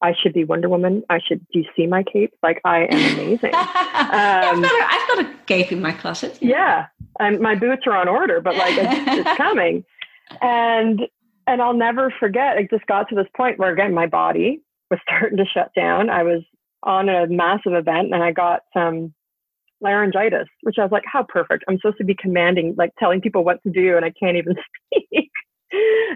I 0.00 0.14
should 0.14 0.32
be 0.32 0.44
Wonder 0.44 0.68
Woman. 0.68 1.02
I 1.10 1.18
should. 1.26 1.44
Do 1.52 1.58
you 1.58 1.64
see 1.74 1.86
my 1.86 2.04
cape? 2.04 2.32
Like 2.42 2.60
I 2.64 2.84
am 2.84 3.18
amazing. 3.18 3.52
um, 3.52 3.52
yeah, 3.52 4.52
I've, 4.52 4.62
got 4.62 4.72
a, 4.72 4.86
I've, 4.90 5.08
got 5.08 5.18
a, 5.26 5.34
cape 5.46 5.72
in 5.72 5.82
my 5.82 5.92
closet. 5.92 6.38
Yeah, 6.40 6.86
yeah 7.18 7.30
my 7.30 7.56
boots 7.56 7.82
are 7.86 7.96
on 7.96 8.08
order, 8.08 8.40
but 8.40 8.54
like 8.54 8.74
it's, 8.76 9.18
it's 9.18 9.36
coming, 9.36 9.84
and 10.40 11.00
and 11.48 11.60
I'll 11.60 11.74
never 11.74 12.14
forget. 12.20 12.58
It 12.58 12.70
just 12.70 12.86
got 12.86 13.08
to 13.08 13.16
this 13.16 13.26
point 13.36 13.58
where 13.58 13.72
again 13.72 13.92
my 13.92 14.06
body 14.06 14.62
was 14.90 15.00
starting 15.02 15.38
to 15.38 15.44
shut 15.46 15.72
down. 15.74 16.10
I 16.10 16.22
was 16.22 16.42
on 16.82 17.08
a 17.08 17.26
massive 17.26 17.72
event 17.72 18.14
and 18.14 18.22
I 18.22 18.32
got 18.32 18.62
some 18.72 19.12
laryngitis, 19.80 20.48
which 20.62 20.76
I 20.78 20.82
was 20.82 20.92
like, 20.92 21.04
how 21.10 21.24
perfect. 21.24 21.64
I'm 21.68 21.76
supposed 21.78 21.98
to 21.98 22.04
be 22.04 22.14
commanding, 22.14 22.74
like 22.76 22.92
telling 22.98 23.20
people 23.20 23.44
what 23.44 23.62
to 23.62 23.70
do, 23.70 23.96
and 23.96 24.04
I 24.04 24.12
can't 24.18 24.36
even 24.36 24.56
speak. 24.92 25.30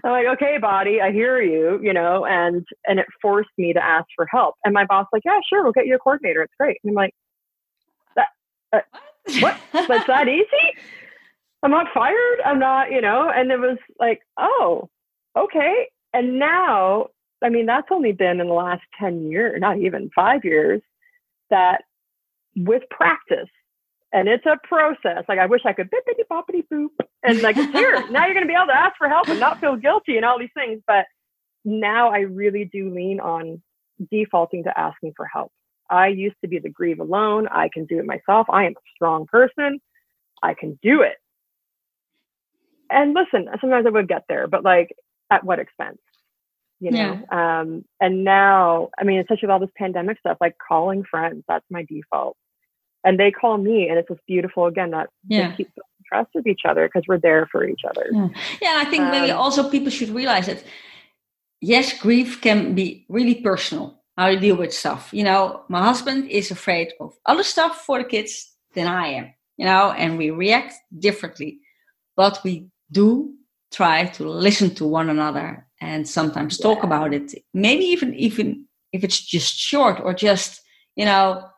I'm 0.05 0.11
like, 0.13 0.27
okay, 0.27 0.57
body, 0.59 1.01
I 1.01 1.13
hear 1.13 1.41
you, 1.43 1.79
you 1.83 1.93
know, 1.93 2.25
and 2.25 2.67
and 2.87 2.99
it 2.99 3.07
forced 3.21 3.51
me 3.59 3.73
to 3.73 3.85
ask 3.85 4.07
for 4.17 4.27
help. 4.27 4.55
And 4.65 4.73
my 4.73 4.87
boss 4.87 5.07
like, 5.13 5.23
yeah, 5.25 5.41
sure, 5.49 5.63
we'll 5.63 5.73
get 5.73 5.87
you 5.87 5.95
a 5.95 5.99
coordinator. 5.99 6.43
It's 6.43 6.55
great. 6.59 6.79
And 6.83 6.91
I'm 6.91 6.95
like, 6.95 7.15
that, 8.17 8.29
uh, 8.73 8.81
what? 9.41 9.59
That's 9.73 10.07
that 10.07 10.29
easy? 10.29 10.47
I'm 11.63 11.71
not 11.71 11.87
fired. 11.93 12.41
I'm 12.45 12.59
not, 12.59 12.91
you 12.91 13.01
know. 13.01 13.31
And 13.31 13.53
it 13.53 13.61
was 13.61 13.79
like, 14.01 14.21
oh, 14.39 14.89
okay. 15.37 15.89
And 16.15 16.39
now 16.39 17.09
I 17.43 17.49
mean, 17.49 17.67
that's 17.67 17.89
only 17.91 18.13
been 18.13 18.41
in 18.41 18.47
the 18.47 18.55
last 18.55 18.83
10 19.01 19.31
years, 19.31 19.61
not 19.61 19.79
even 19.79 20.11
five 20.15 20.45
years, 20.45 20.81
that 21.51 21.83
with 22.57 22.83
practice, 22.91 23.49
and 24.13 24.29
it's 24.29 24.47
a 24.47 24.59
process. 24.67 25.25
Like 25.29 25.39
I 25.39 25.47
wish 25.47 25.63
I 25.65 25.73
could 25.73 25.91
bippity 25.91 26.25
boppity 26.31 26.65
boop 26.73 26.89
and 27.23 27.41
like 27.43 27.57
here. 27.57 28.07
now 28.11 28.27
you're 28.27 28.35
gonna 28.35 28.47
be 28.47 28.55
able 28.55 28.67
to 28.67 28.77
ask 28.77 28.97
for 28.99 29.09
help 29.09 29.29
and 29.29 29.41
not 29.41 29.61
feel 29.61 29.77
guilty 29.77 30.17
and 30.17 30.25
all 30.25 30.39
these 30.39 30.51
things. 30.55 30.83
But 30.87 31.07
now 31.65 32.11
I 32.11 32.21
really 32.21 32.69
do 32.73 32.93
lean 32.95 33.21
on 33.21 33.63
defaulting 34.11 34.65
to 34.65 34.79
asking 34.79 35.13
for 35.17 35.27
help. 35.27 35.53
I 35.89 36.09
used 36.09 36.37
to 36.43 36.49
be 36.49 36.59
the 36.59 36.71
grieve 36.71 37.01
alone. 37.01 37.49
I 37.49 37.69
can 37.73 37.85
do 37.87 37.99
it 37.99 38.07
myself. 38.07 38.47
I 38.51 38.65
am 38.65 38.73
a 38.73 38.91
strong 38.95 39.27
person. 39.27 39.81
I 40.43 40.55
can 40.55 40.79
do 40.83 41.03
it. 41.03 41.17
And 42.91 43.15
listen, 43.15 43.49
sometimes 43.61 43.87
I 43.87 43.91
would 43.91 44.09
get 44.09 44.25
there, 44.29 44.47
but 44.47 44.65
like 44.65 44.95
at 45.31 45.45
what 45.45 45.59
expense? 45.59 45.99
You 46.83 46.91
know? 46.91 47.21
Yeah. 47.31 47.61
um, 47.61 47.85
and 48.01 48.25
now 48.25 48.91
i 48.99 49.05
mean 49.05 49.21
especially 49.21 49.47
with 49.47 49.53
all 49.53 49.61
this 49.61 49.71
pandemic 49.77 50.19
stuff 50.19 50.37
like 50.41 50.57
calling 50.69 51.05
friends 51.05 51.45
that's 51.49 51.65
my 51.71 51.85
default. 51.85 52.37
And 53.05 53.19
they 53.19 53.33
call 53.33 53.59
me 53.59 53.89
and 53.89 53.99
it's 53.99 54.09
just 54.09 54.21
beautiful 54.29 54.67
again 54.67 54.91
that 54.91 55.09
yeah. 55.27 55.57
keep 55.57 55.69
trust 56.07 56.31
with 56.35 56.47
each 56.47 56.63
other 56.69 56.87
because 56.87 57.05
we're 57.09 57.19
there 57.19 57.49
for 57.51 57.65
each 57.65 57.83
other. 57.89 58.07
Yeah, 58.13 58.29
yeah 58.61 58.75
i 58.77 58.85
think 58.85 59.05
um, 59.05 59.11
maybe 59.11 59.31
also 59.31 59.71
people 59.71 59.91
should 59.91 60.11
realize 60.11 60.47
that 60.47 60.63
yes 61.61 61.99
grief 61.99 62.41
can 62.41 62.75
be 62.75 63.07
really 63.09 63.37
personal 63.37 63.99
how 64.19 64.29
you 64.29 64.39
deal 64.39 64.57
with 64.57 64.73
stuff. 64.75 65.09
You 65.13 65.25
know 65.25 65.63
my 65.69 65.83
husband 65.91 66.31
is 66.31 66.51
afraid 66.51 66.89
of 67.01 67.15
other 67.27 67.43
stuff 67.43 67.75
for 67.87 67.99
the 67.99 68.09
kids 68.15 68.33
than 68.75 68.87
i 68.87 69.07
am 69.19 69.27
you 69.57 69.67
know 69.67 69.85
and 69.93 70.19
we 70.19 70.31
react 70.31 70.75
differently. 71.07 71.61
But 72.15 72.41
we 72.45 72.69
do 72.91 73.35
try 73.73 74.07
to 74.07 74.29
listen 74.29 74.75
to 74.75 74.85
one 74.85 75.09
another 75.09 75.67
and 75.81 76.09
sometimes 76.09 76.59
yeah. 76.59 76.63
talk 76.63 76.85
about 76.85 77.13
it. 77.13 77.35
Maybe 77.53 77.85
even 77.85 78.15
even 78.15 78.67
if 78.93 79.03
it's 79.03 79.21
just 79.21 79.55
short 79.57 80.01
or 80.01 80.15
just 80.15 80.61
you 80.97 81.05
know 81.05 81.49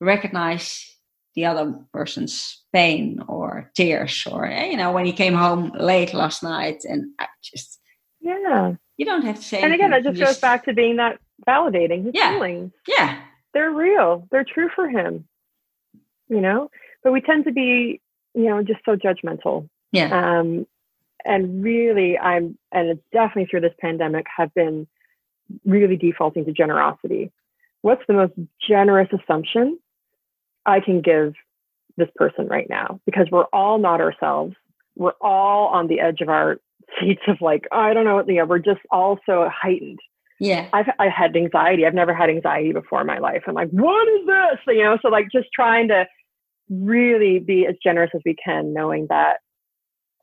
recognize 0.00 0.88
the 1.34 1.46
other 1.46 1.74
person's 1.92 2.62
pain 2.72 3.20
or 3.26 3.70
tears 3.74 4.26
or 4.30 4.46
eh, 4.46 4.66
you 4.66 4.76
know 4.76 4.92
when 4.92 5.06
he 5.06 5.12
came 5.12 5.34
home 5.34 5.72
late 5.74 6.12
last 6.12 6.42
night 6.42 6.84
and 6.84 7.06
I 7.18 7.26
just 7.42 7.78
yeah. 8.20 8.74
you 8.98 9.06
don't 9.06 9.22
have 9.22 9.36
to 9.36 9.42
say 9.42 9.62
and 9.62 9.72
again 9.72 9.90
that 9.90 10.04
just, 10.04 10.18
just 10.18 10.32
goes 10.32 10.40
back 10.40 10.64
to 10.66 10.74
being 10.74 10.96
that 10.96 11.18
validating. 11.46 12.04
His 12.04 12.14
yeah, 12.14 12.32
feelings 12.32 12.72
yeah. 12.86 13.20
They're 13.54 13.70
real. 13.70 14.26
They're 14.30 14.44
true 14.44 14.70
for 14.74 14.88
him. 14.88 15.28
You 16.28 16.40
know? 16.40 16.70
But 17.04 17.12
we 17.12 17.20
tend 17.20 17.44
to 17.44 17.52
be 17.52 18.00
you 18.34 18.44
know 18.44 18.62
just 18.62 18.80
so 18.84 18.96
judgmental. 18.96 19.68
Yeah. 19.90 20.38
Um 20.38 20.66
and 21.24 21.62
really 21.62 22.18
i'm 22.18 22.56
and 22.72 22.88
it's 22.88 23.02
definitely 23.12 23.46
through 23.46 23.60
this 23.60 23.74
pandemic 23.80 24.26
have 24.36 24.52
been 24.54 24.86
really 25.64 25.96
defaulting 25.96 26.44
to 26.44 26.52
generosity. 26.52 27.30
What's 27.82 28.02
the 28.06 28.14
most 28.14 28.32
generous 28.66 29.08
assumption 29.12 29.78
i 30.64 30.80
can 30.80 31.00
give 31.00 31.34
this 31.96 32.08
person 32.14 32.46
right 32.46 32.68
now? 32.70 33.00
Because 33.04 33.26
we're 33.30 33.46
all 33.52 33.78
not 33.78 34.00
ourselves. 34.00 34.54
We're 34.96 35.14
all 35.20 35.68
on 35.68 35.88
the 35.88 36.00
edge 36.00 36.20
of 36.20 36.28
our 36.28 36.58
seats 37.00 37.22
of 37.26 37.40
like 37.40 37.64
oh, 37.72 37.78
i 37.78 37.94
don't 37.94 38.04
know 38.04 38.22
you 38.26 38.34
know 38.34 38.44
we're 38.44 38.58
just 38.58 38.80
all 38.90 39.18
so 39.26 39.48
heightened. 39.50 39.98
Yeah. 40.40 40.68
I've 40.72 40.86
i 40.98 41.08
had 41.08 41.36
anxiety. 41.36 41.86
I've 41.86 41.94
never 41.94 42.14
had 42.14 42.28
anxiety 42.28 42.72
before 42.72 43.00
in 43.00 43.06
my 43.06 43.18
life. 43.18 43.42
I'm 43.46 43.54
like 43.54 43.70
what 43.70 44.08
is 44.08 44.26
this? 44.26 44.74
You 44.74 44.84
know 44.84 44.98
so 45.02 45.08
like 45.08 45.26
just 45.32 45.48
trying 45.54 45.88
to 45.88 46.06
really 46.70 47.38
be 47.38 47.66
as 47.66 47.74
generous 47.82 48.10
as 48.14 48.22
we 48.24 48.34
can 48.42 48.72
knowing 48.72 49.06
that 49.08 49.38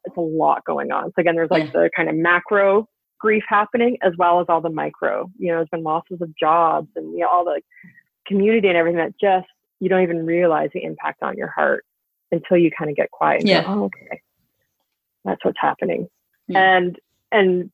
it's 0.05 0.17
a 0.17 0.21
lot 0.21 0.63
going 0.65 0.91
on. 0.91 1.05
So 1.07 1.13
again, 1.19 1.35
there's 1.35 1.51
like 1.51 1.65
yeah. 1.65 1.71
the 1.71 1.89
kind 1.95 2.09
of 2.09 2.15
macro 2.15 2.87
grief 3.19 3.43
happening 3.47 3.97
as 4.01 4.13
well 4.17 4.39
as 4.39 4.45
all 4.49 4.61
the 4.61 4.69
micro. 4.69 5.29
You 5.37 5.49
know, 5.49 5.57
there's 5.57 5.69
been 5.69 5.83
losses 5.83 6.21
of 6.21 6.35
jobs 6.37 6.87
and 6.95 7.13
you 7.13 7.19
know 7.19 7.29
all 7.29 7.45
the 7.45 7.61
community 8.27 8.67
and 8.67 8.77
everything 8.77 8.97
that 8.99 9.13
just 9.19 9.47
you 9.79 9.89
don't 9.89 10.03
even 10.03 10.25
realize 10.25 10.69
the 10.73 10.83
impact 10.83 11.23
on 11.23 11.37
your 11.37 11.49
heart 11.49 11.85
until 12.31 12.57
you 12.57 12.71
kind 12.77 12.89
of 12.89 12.95
get 12.95 13.11
quiet 13.11 13.41
and 13.41 13.49
yeah. 13.49 13.63
go, 13.63 13.69
oh, 13.69 13.83
okay, 13.85 14.21
that's 15.25 15.43
what's 15.43 15.57
happening. 15.59 16.07
Yeah. 16.47 16.77
And 16.77 16.99
and 17.31 17.71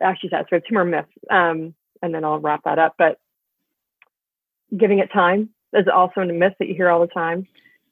actually, 0.00 0.30
that's 0.30 0.48
so 0.50 0.58
two 0.58 0.74
more 0.74 0.84
myths, 0.84 1.08
um, 1.30 1.74
and 2.02 2.14
then 2.14 2.24
I'll 2.24 2.38
wrap 2.38 2.64
that 2.64 2.78
up. 2.78 2.94
But 2.98 3.18
giving 4.76 4.98
it 4.98 5.12
time 5.12 5.50
is 5.72 5.86
also 5.92 6.20
a 6.20 6.26
myth 6.26 6.54
that 6.58 6.68
you 6.68 6.74
hear 6.74 6.90
all 6.90 7.00
the 7.00 7.06
time. 7.06 7.46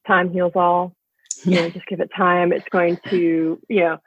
Time 0.07 0.33
heals 0.33 0.53
all 0.55 0.95
you 1.45 1.57
know, 1.57 1.71
just 1.71 1.87
give 1.87 2.01
it 2.01 2.11
time. 2.17 2.53
It's 2.53 2.69
going 2.71 2.99
to, 3.11 3.61
you 3.69 3.81
know, 3.81 3.99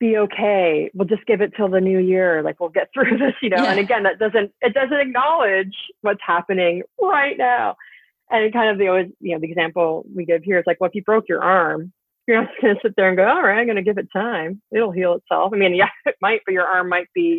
be 0.00 0.16
okay. 0.18 0.90
We'll 0.94 1.08
just 1.08 1.26
give 1.26 1.40
it 1.40 1.52
till 1.56 1.68
the 1.68 1.80
new 1.80 1.98
year. 1.98 2.42
Like 2.42 2.60
we'll 2.60 2.70
get 2.70 2.90
through 2.94 3.18
this, 3.18 3.34
you 3.42 3.50
know. 3.50 3.62
Yeah. 3.62 3.70
And 3.70 3.80
again, 3.80 4.02
that 4.04 4.18
doesn't 4.18 4.52
it 4.60 4.74
doesn't 4.74 5.00
acknowledge 5.00 5.74
what's 6.02 6.20
happening 6.24 6.82
right 7.00 7.36
now. 7.38 7.76
And 8.30 8.52
kind 8.52 8.70
of 8.70 8.78
the 8.78 8.88
always, 8.88 9.10
you 9.20 9.34
know, 9.34 9.40
the 9.40 9.48
example 9.48 10.04
we 10.14 10.24
give 10.24 10.42
here 10.42 10.58
is 10.58 10.64
like, 10.66 10.80
well, 10.80 10.88
if 10.88 10.94
you 10.94 11.02
broke 11.02 11.28
your 11.28 11.42
arm, 11.42 11.92
you're 12.26 12.40
not 12.40 12.50
going 12.60 12.74
to 12.74 12.80
sit 12.82 12.94
there 12.96 13.08
and 13.08 13.16
go, 13.16 13.26
all 13.26 13.42
right, 13.42 13.58
I'm 13.58 13.66
going 13.66 13.76
to 13.76 13.82
give 13.82 13.98
it 13.98 14.08
time. 14.12 14.60
It'll 14.72 14.90
heal 14.90 15.14
itself. 15.14 15.52
I 15.52 15.56
mean, 15.56 15.74
yeah, 15.74 15.90
it 16.06 16.16
might, 16.20 16.40
but 16.46 16.52
your 16.52 16.66
arm 16.66 16.88
might 16.88 17.08
be 17.14 17.38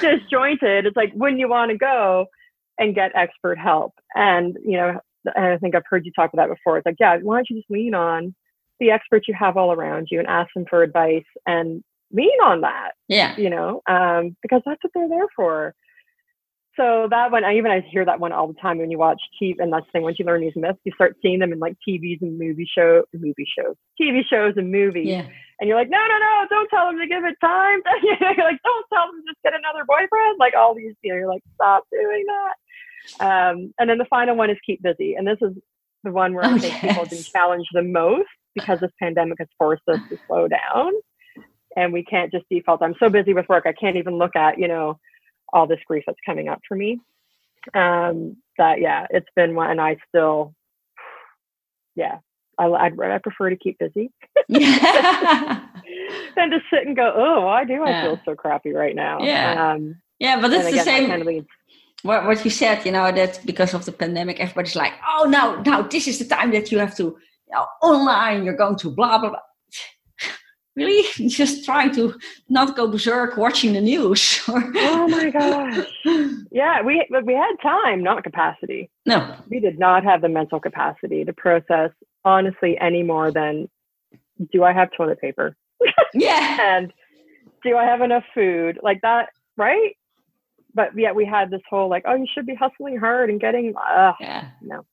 disjointed. 0.00 0.86
It's 0.86 0.96
like 0.96 1.12
when 1.14 1.38
you 1.38 1.48
want 1.48 1.70
to 1.72 1.78
go 1.78 2.26
and 2.78 2.94
get 2.94 3.12
expert 3.14 3.58
help. 3.58 3.92
And, 4.14 4.56
you 4.64 4.76
know, 4.76 5.00
I 5.36 5.56
think 5.58 5.74
I've 5.74 5.82
heard 5.88 6.04
you 6.04 6.12
talk 6.12 6.32
about 6.32 6.48
that 6.48 6.54
before. 6.54 6.78
It's 6.78 6.86
like, 6.86 6.96
yeah, 7.00 7.18
why 7.22 7.36
don't 7.36 7.50
you 7.50 7.56
just 7.56 7.70
lean 7.70 7.94
on 7.94 8.34
the 8.80 8.90
experts 8.90 9.26
you 9.28 9.34
have 9.38 9.56
all 9.56 9.72
around 9.72 10.08
you 10.10 10.18
and 10.18 10.28
ask 10.28 10.50
them 10.54 10.64
for 10.68 10.82
advice 10.82 11.24
and 11.46 11.82
lean 12.12 12.38
on 12.44 12.60
that. 12.62 12.92
Yeah. 13.08 13.36
You 13.36 13.50
know, 13.50 13.82
um, 13.88 14.36
because 14.42 14.62
that's 14.64 14.82
what 14.82 14.92
they're 14.94 15.08
there 15.08 15.26
for. 15.34 15.74
So 16.78 17.08
that 17.10 17.32
one, 17.32 17.44
I 17.44 17.56
even 17.58 17.72
I 17.72 17.80
hear 17.90 18.04
that 18.04 18.20
one 18.20 18.30
all 18.30 18.46
the 18.46 18.54
time 18.62 18.78
when 18.78 18.88
you 18.88 18.98
watch 18.98 19.20
TV, 19.42 19.56
and 19.58 19.72
that's 19.72 19.84
the 19.86 19.90
thing. 19.90 20.02
Once 20.02 20.16
you 20.20 20.24
learn 20.24 20.42
these 20.42 20.54
myths, 20.54 20.78
you 20.84 20.92
start 20.94 21.16
seeing 21.20 21.40
them 21.40 21.52
in 21.52 21.58
like 21.58 21.74
TVs 21.82 22.22
and 22.22 22.38
movie 22.38 22.68
show, 22.72 23.02
movie 23.12 23.48
shows, 23.58 23.74
TV 24.00 24.22
shows 24.22 24.54
and 24.56 24.70
movies. 24.70 25.08
Yeah. 25.08 25.26
And 25.58 25.66
you're 25.66 25.76
like, 25.76 25.90
no, 25.90 25.98
no, 25.98 26.18
no, 26.18 26.46
don't 26.48 26.70
tell 26.70 26.86
them 26.86 27.00
to 27.00 27.08
give 27.08 27.24
it 27.24 27.34
time. 27.40 27.82
you're 28.02 28.46
like, 28.46 28.62
don't 28.62 28.86
tell 28.94 29.10
them 29.10 29.18
to 29.18 29.26
just 29.26 29.42
get 29.42 29.58
another 29.58 29.84
boyfriend. 29.88 30.38
Like 30.38 30.54
all 30.54 30.72
these, 30.72 30.94
you 31.02 31.10
know, 31.10 31.18
you're 31.18 31.26
like, 31.26 31.42
stop 31.56 31.82
doing 31.90 32.24
that. 32.28 32.54
Um, 33.20 33.72
and 33.78 33.88
then 33.88 33.98
the 33.98 34.06
final 34.08 34.36
one 34.36 34.50
is 34.50 34.58
keep 34.64 34.82
busy. 34.82 35.14
And 35.14 35.26
this 35.26 35.38
is 35.40 35.52
the 36.04 36.12
one 36.12 36.34
where 36.34 36.44
oh, 36.44 36.54
I 36.54 36.58
think 36.58 36.74
yes. 36.74 36.80
people 36.80 37.02
have 37.04 37.10
been 37.10 37.22
challenged 37.22 37.70
the 37.72 37.82
most 37.82 38.28
because 38.54 38.80
this 38.80 38.90
pandemic 39.00 39.38
has 39.38 39.48
forced 39.58 39.82
us 39.88 40.00
to 40.08 40.18
slow 40.26 40.48
down. 40.48 40.92
And 41.76 41.92
we 41.92 42.04
can't 42.04 42.32
just 42.32 42.44
default. 42.50 42.82
I'm 42.82 42.94
so 42.98 43.08
busy 43.08 43.34
with 43.34 43.48
work, 43.48 43.64
I 43.66 43.72
can't 43.72 43.96
even 43.96 44.18
look 44.18 44.34
at, 44.34 44.58
you 44.58 44.68
know, 44.68 44.98
all 45.52 45.66
this 45.66 45.80
grief 45.86 46.04
that's 46.06 46.18
coming 46.26 46.48
up 46.48 46.60
for 46.66 46.76
me. 46.76 47.00
Um, 47.74 48.36
that 48.56 48.80
yeah, 48.80 49.06
it's 49.10 49.28
been 49.36 49.54
one 49.54 49.70
and 49.70 49.80
I 49.80 49.96
still 50.08 50.54
yeah, 51.98 52.18
I, 52.58 52.66
I'd, 52.66 52.98
I 53.00 53.18
prefer 53.18 53.50
to 53.50 53.56
keep 53.56 53.78
busy 53.78 54.10
than 54.48 54.60
to 56.50 56.60
sit 56.72 56.86
and 56.86 56.96
go, 56.96 57.12
oh, 57.14 57.42
why 57.42 57.64
do 57.64 57.82
I 57.82 57.90
yeah. 57.90 58.02
feel 58.02 58.20
so 58.24 58.34
crappy 58.34 58.72
right 58.72 58.94
now? 58.94 59.20
Yeah. 59.20 59.72
Um, 59.72 59.96
yeah, 60.18 60.40
but 60.40 60.52
it's 60.52 60.70
the 60.70 60.80
same. 60.80 61.08
Kind 61.08 61.22
of 61.22 61.26
leads, 61.26 61.46
what, 62.02 62.24
what 62.26 62.44
you 62.44 62.50
said, 62.50 62.84
you 62.84 62.92
know, 62.92 63.10
that 63.10 63.40
because 63.44 63.74
of 63.74 63.84
the 63.84 63.92
pandemic, 63.92 64.40
everybody's 64.40 64.76
like, 64.76 64.92
oh, 65.06 65.24
no, 65.28 65.60
no, 65.62 65.82
this 65.88 66.06
is 66.06 66.18
the 66.18 66.24
time 66.24 66.50
that 66.52 66.70
you 66.70 66.78
have 66.78 66.96
to, 66.96 67.04
you 67.04 67.52
know, 67.52 67.66
online, 67.82 68.44
you're 68.44 68.56
going 68.56 68.76
to 68.76 68.90
blah, 68.90 69.18
blah, 69.18 69.30
blah. 69.30 69.40
really? 70.76 71.04
Just 71.28 71.64
trying 71.64 71.94
to 71.96 72.14
not 72.48 72.76
go 72.76 72.88
berserk 72.88 73.36
watching 73.36 73.72
the 73.72 73.80
news. 73.80 74.40
oh 74.48 75.08
my 75.08 75.30
gosh. 75.30 75.86
Yeah, 76.50 76.82
we, 76.82 77.06
we 77.24 77.34
had 77.34 77.54
time, 77.62 78.02
not 78.02 78.24
capacity. 78.24 78.90
No. 79.06 79.36
We 79.48 79.60
did 79.60 79.78
not 79.78 80.02
have 80.04 80.22
the 80.22 80.28
mental 80.28 80.58
capacity 80.58 81.24
to 81.24 81.32
process, 81.32 81.90
honestly, 82.24 82.78
any 82.78 83.02
more 83.02 83.30
than 83.30 83.68
do 84.52 84.64
I 84.64 84.72
have 84.72 84.90
toilet 84.96 85.20
paper? 85.20 85.56
Yeah. 86.14 86.78
and 86.78 86.92
do 87.62 87.76
I 87.76 87.84
have 87.84 88.00
enough 88.00 88.24
food? 88.34 88.78
Like 88.82 89.02
that, 89.02 89.28
right? 89.56 89.96
But 90.74 90.96
yet 90.96 91.14
we 91.14 91.24
had 91.24 91.50
this 91.50 91.62
whole 91.68 91.88
like, 91.88 92.04
oh, 92.06 92.14
you 92.14 92.26
should 92.32 92.46
be 92.46 92.54
hustling 92.54 92.98
hard 92.98 93.30
and 93.30 93.40
getting. 93.40 93.74
Uh, 93.76 94.12
yeah. 94.20 94.48
No. 94.62 94.84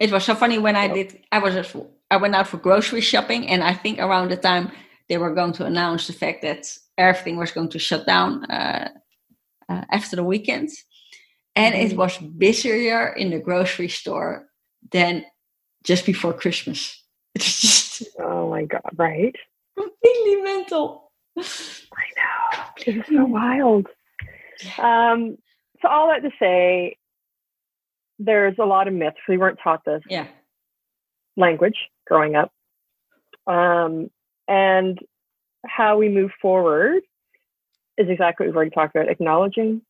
It 0.00 0.10
was 0.10 0.24
so 0.24 0.34
funny 0.34 0.58
when 0.58 0.76
I 0.76 0.88
did. 0.88 1.20
I 1.30 1.38
was 1.38 1.54
just, 1.54 1.76
I 2.10 2.16
went 2.16 2.34
out 2.34 2.48
for 2.48 2.56
grocery 2.56 3.00
shopping, 3.00 3.46
and 3.48 3.62
I 3.62 3.74
think 3.74 3.98
around 3.98 4.30
the 4.30 4.36
time 4.36 4.72
they 5.08 5.18
were 5.18 5.34
going 5.34 5.52
to 5.54 5.66
announce 5.66 6.06
the 6.06 6.12
fact 6.12 6.42
that 6.42 6.66
everything 6.98 7.36
was 7.36 7.52
going 7.52 7.68
to 7.70 7.78
shut 7.78 8.06
down 8.06 8.44
uh, 8.46 8.88
uh, 9.68 9.82
after 9.90 10.16
the 10.16 10.24
weekend, 10.24 10.70
and 11.54 11.74
mm-hmm. 11.74 11.92
it 11.92 11.96
was 11.96 12.18
busier 12.18 13.12
in 13.12 13.30
the 13.30 13.38
grocery 13.38 13.88
store 13.88 14.46
than 14.90 15.24
just 15.84 16.06
before 16.06 16.32
Christmas. 16.32 17.00
It's 17.36 17.60
just 17.60 18.08
oh 18.20 18.48
my 18.50 18.64
god, 18.64 18.94
right? 18.96 19.34
Completely 19.76 20.36
mental. 20.42 21.10
I 21.36 21.42
know. 21.42 22.64
It's 22.86 23.08
so 23.08 23.24
wild. 23.24 23.88
Um, 24.78 25.38
so 25.82 25.88
all 25.88 26.08
that 26.08 26.22
to 26.22 26.30
say, 26.38 26.96
there's 28.18 28.56
a 28.58 28.64
lot 28.64 28.88
of 28.88 28.94
myths. 28.94 29.16
We 29.28 29.38
weren't 29.38 29.58
taught 29.62 29.84
this. 29.84 30.02
Yeah. 30.08 30.26
Language 31.36 31.76
growing 32.06 32.36
up. 32.36 32.52
Um, 33.46 34.10
and 34.46 34.98
how 35.66 35.96
we 35.98 36.08
move 36.08 36.30
forward 36.40 37.02
is 37.98 38.08
exactly 38.08 38.46
what 38.46 38.50
we've 38.50 38.56
already 38.56 38.70
talked 38.70 38.94
about 38.94 39.08
acknowledging, 39.08 39.82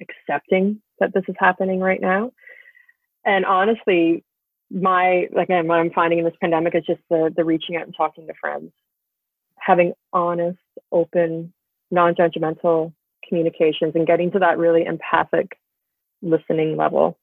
accepting 0.00 0.80
that 1.00 1.12
this 1.12 1.24
is 1.28 1.34
happening 1.38 1.80
right 1.80 2.00
now. 2.00 2.32
And 3.24 3.44
honestly, 3.44 4.24
my 4.70 5.28
like 5.32 5.48
what 5.48 5.78
I'm 5.78 5.90
finding 5.90 6.18
in 6.18 6.24
this 6.24 6.34
pandemic 6.40 6.74
is 6.74 6.84
just 6.86 7.00
the 7.10 7.32
the 7.34 7.44
reaching 7.44 7.76
out 7.76 7.84
and 7.84 7.94
talking 7.96 8.26
to 8.26 8.34
friends, 8.40 8.72
having 9.58 9.92
honest, 10.12 10.58
open, 10.90 11.52
non-judgmental 11.90 12.92
communications 13.28 13.92
and 13.94 14.06
getting 14.06 14.30
to 14.32 14.38
that 14.40 14.58
really 14.58 14.84
empathic 14.84 15.58
listening 16.22 16.76
level. 16.76 17.18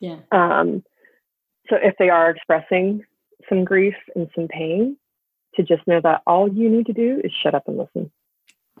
Yeah. 0.00 0.18
Um, 0.32 0.82
so 1.68 1.76
if 1.76 1.94
they 1.98 2.10
are 2.10 2.30
expressing 2.30 3.04
some 3.48 3.64
grief 3.64 3.94
and 4.14 4.28
some 4.34 4.48
pain, 4.48 4.96
to 5.56 5.62
just 5.62 5.86
know 5.86 6.00
that 6.02 6.22
all 6.26 6.48
you 6.48 6.68
need 6.68 6.86
to 6.86 6.92
do 6.92 7.20
is 7.22 7.32
shut 7.42 7.54
up 7.54 7.68
and 7.68 7.78
listen. 7.78 8.10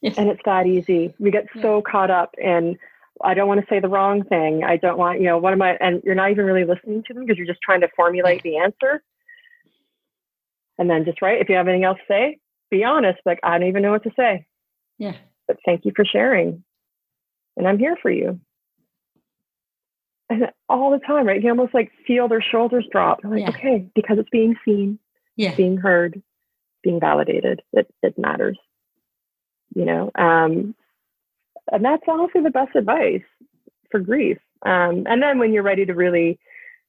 yes. 0.00 0.16
And 0.16 0.28
it's 0.28 0.42
that 0.44 0.66
easy. 0.66 1.14
We 1.18 1.30
get 1.30 1.46
yeah. 1.54 1.62
so 1.62 1.82
caught 1.82 2.10
up 2.10 2.34
in 2.38 2.78
I 3.22 3.34
don't 3.34 3.48
want 3.48 3.60
to 3.60 3.66
say 3.68 3.80
the 3.80 3.88
wrong 3.88 4.24
thing. 4.24 4.64
I 4.64 4.78
don't 4.78 4.96
want, 4.96 5.20
you 5.20 5.26
know, 5.26 5.36
what 5.36 5.52
am 5.52 5.60
I 5.60 5.76
and 5.80 6.02
you're 6.04 6.14
not 6.14 6.30
even 6.30 6.46
really 6.46 6.64
listening 6.64 7.02
to 7.06 7.14
them 7.14 7.24
because 7.24 7.36
you're 7.38 7.46
just 7.46 7.60
trying 7.62 7.82
to 7.82 7.88
formulate 7.94 8.42
the 8.42 8.58
answer. 8.58 9.02
And 10.78 10.88
then 10.88 11.04
just 11.04 11.20
right, 11.20 11.40
if 11.40 11.48
you 11.48 11.56
have 11.56 11.68
anything 11.68 11.84
else 11.84 11.98
to 11.98 12.04
say, 12.12 12.38
be 12.70 12.84
honest, 12.84 13.18
like 13.26 13.40
I 13.42 13.58
don't 13.58 13.68
even 13.68 13.82
know 13.82 13.90
what 13.90 14.04
to 14.04 14.12
say. 14.16 14.46
Yeah. 15.00 15.16
But 15.48 15.56
thank 15.66 15.84
you 15.84 15.92
for 15.96 16.04
sharing. 16.04 16.62
And 17.56 17.66
I'm 17.66 17.78
here 17.78 17.96
for 18.00 18.10
you. 18.10 18.38
And 20.28 20.44
all 20.68 20.92
the 20.92 21.04
time, 21.04 21.26
right? 21.26 21.42
You 21.42 21.48
almost 21.48 21.74
like 21.74 21.90
feel 22.06 22.28
their 22.28 22.42
shoulders 22.42 22.86
drop. 22.92 23.18
like, 23.24 23.40
yeah. 23.40 23.48
okay, 23.48 23.90
because 23.96 24.18
it's 24.18 24.30
being 24.30 24.54
seen, 24.64 25.00
yeah. 25.34 25.56
being 25.56 25.76
heard, 25.76 26.22
being 26.84 27.00
validated. 27.00 27.62
It 27.72 27.92
it 28.04 28.16
matters. 28.16 28.56
You 29.74 29.86
know, 29.86 30.10
um, 30.14 30.76
and 31.72 31.84
that's 31.84 32.02
honestly 32.06 32.42
the 32.42 32.50
best 32.50 32.76
advice 32.76 33.22
for 33.90 33.98
grief. 33.98 34.38
Um, 34.64 35.04
and 35.06 35.20
then 35.20 35.38
when 35.38 35.52
you're 35.52 35.64
ready 35.64 35.86
to 35.86 35.94
really 35.94 36.38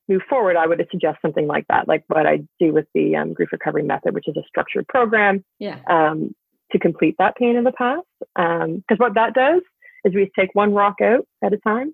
move 0.07 0.21
forward, 0.29 0.55
I 0.55 0.67
would 0.67 0.85
suggest 0.91 1.19
something 1.21 1.47
like 1.47 1.65
that, 1.69 1.87
like 1.87 2.03
what 2.07 2.27
I 2.27 2.41
do 2.59 2.73
with 2.73 2.85
the 2.93 3.15
um, 3.15 3.33
grief 3.33 3.51
recovery 3.51 3.83
method, 3.83 4.13
which 4.13 4.27
is 4.27 4.37
a 4.37 4.43
structured 4.47 4.87
program. 4.87 5.43
Yeah. 5.57 5.79
Um, 5.89 6.35
to 6.71 6.79
complete 6.79 7.15
that 7.19 7.35
pain 7.35 7.55
in 7.55 7.63
the 7.63 7.71
past. 7.71 8.07
Because 8.19 8.63
um, 8.63 8.97
what 8.97 9.15
that 9.15 9.33
does 9.33 9.61
is 10.05 10.13
we 10.13 10.31
take 10.37 10.49
one 10.53 10.73
rock 10.73 11.01
out 11.01 11.27
at 11.43 11.53
a 11.53 11.57
time 11.57 11.93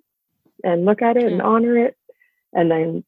and 0.63 0.85
look 0.85 1.01
at 1.01 1.17
it 1.17 1.31
and 1.31 1.41
honor 1.41 1.77
it, 1.77 1.95
and 2.53 2.71
then 2.71 3.03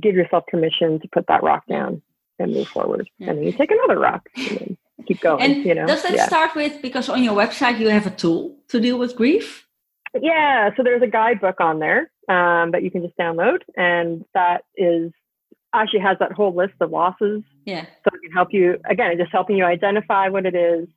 give 0.00 0.14
yourself 0.14 0.44
permission 0.46 1.00
to 1.00 1.08
put 1.08 1.26
that 1.28 1.42
rock 1.42 1.64
down 1.66 2.02
and 2.38 2.52
move 2.52 2.68
forward. 2.68 3.08
And 3.20 3.38
then 3.38 3.42
you 3.42 3.52
take 3.52 3.70
another 3.70 3.98
rock 3.98 4.28
and 4.36 4.76
keep 5.06 5.20
going. 5.20 5.42
And 5.42 5.64
you 5.64 5.74
know, 5.74 5.86
does 5.86 6.02
that 6.02 6.14
yeah. 6.14 6.26
start 6.26 6.54
with 6.54 6.82
because 6.82 7.08
on 7.08 7.22
your 7.24 7.34
website 7.34 7.78
you 7.78 7.88
have 7.88 8.06
a 8.06 8.10
tool 8.10 8.56
to 8.68 8.80
deal 8.80 8.98
with 8.98 9.16
grief? 9.16 9.66
Yeah, 10.20 10.70
so 10.76 10.82
there's 10.82 11.02
a 11.02 11.06
guidebook 11.06 11.60
on 11.60 11.78
there 11.78 12.10
um, 12.28 12.70
that 12.70 12.82
you 12.82 12.90
can 12.90 13.02
just 13.02 13.16
download, 13.18 13.58
and 13.76 14.24
that 14.34 14.64
is 14.76 15.12
actually 15.74 16.00
has 16.00 16.16
that 16.20 16.32
whole 16.32 16.54
list 16.54 16.74
of 16.80 16.90
losses. 16.90 17.42
Yeah. 17.64 17.82
So 17.82 18.10
it 18.14 18.22
can 18.22 18.32
help 18.32 18.52
you 18.52 18.78
again, 18.88 19.16
just 19.18 19.32
helping 19.32 19.56
you 19.56 19.64
identify 19.64 20.28
what 20.28 20.46
it 20.46 20.54
is, 20.54 20.88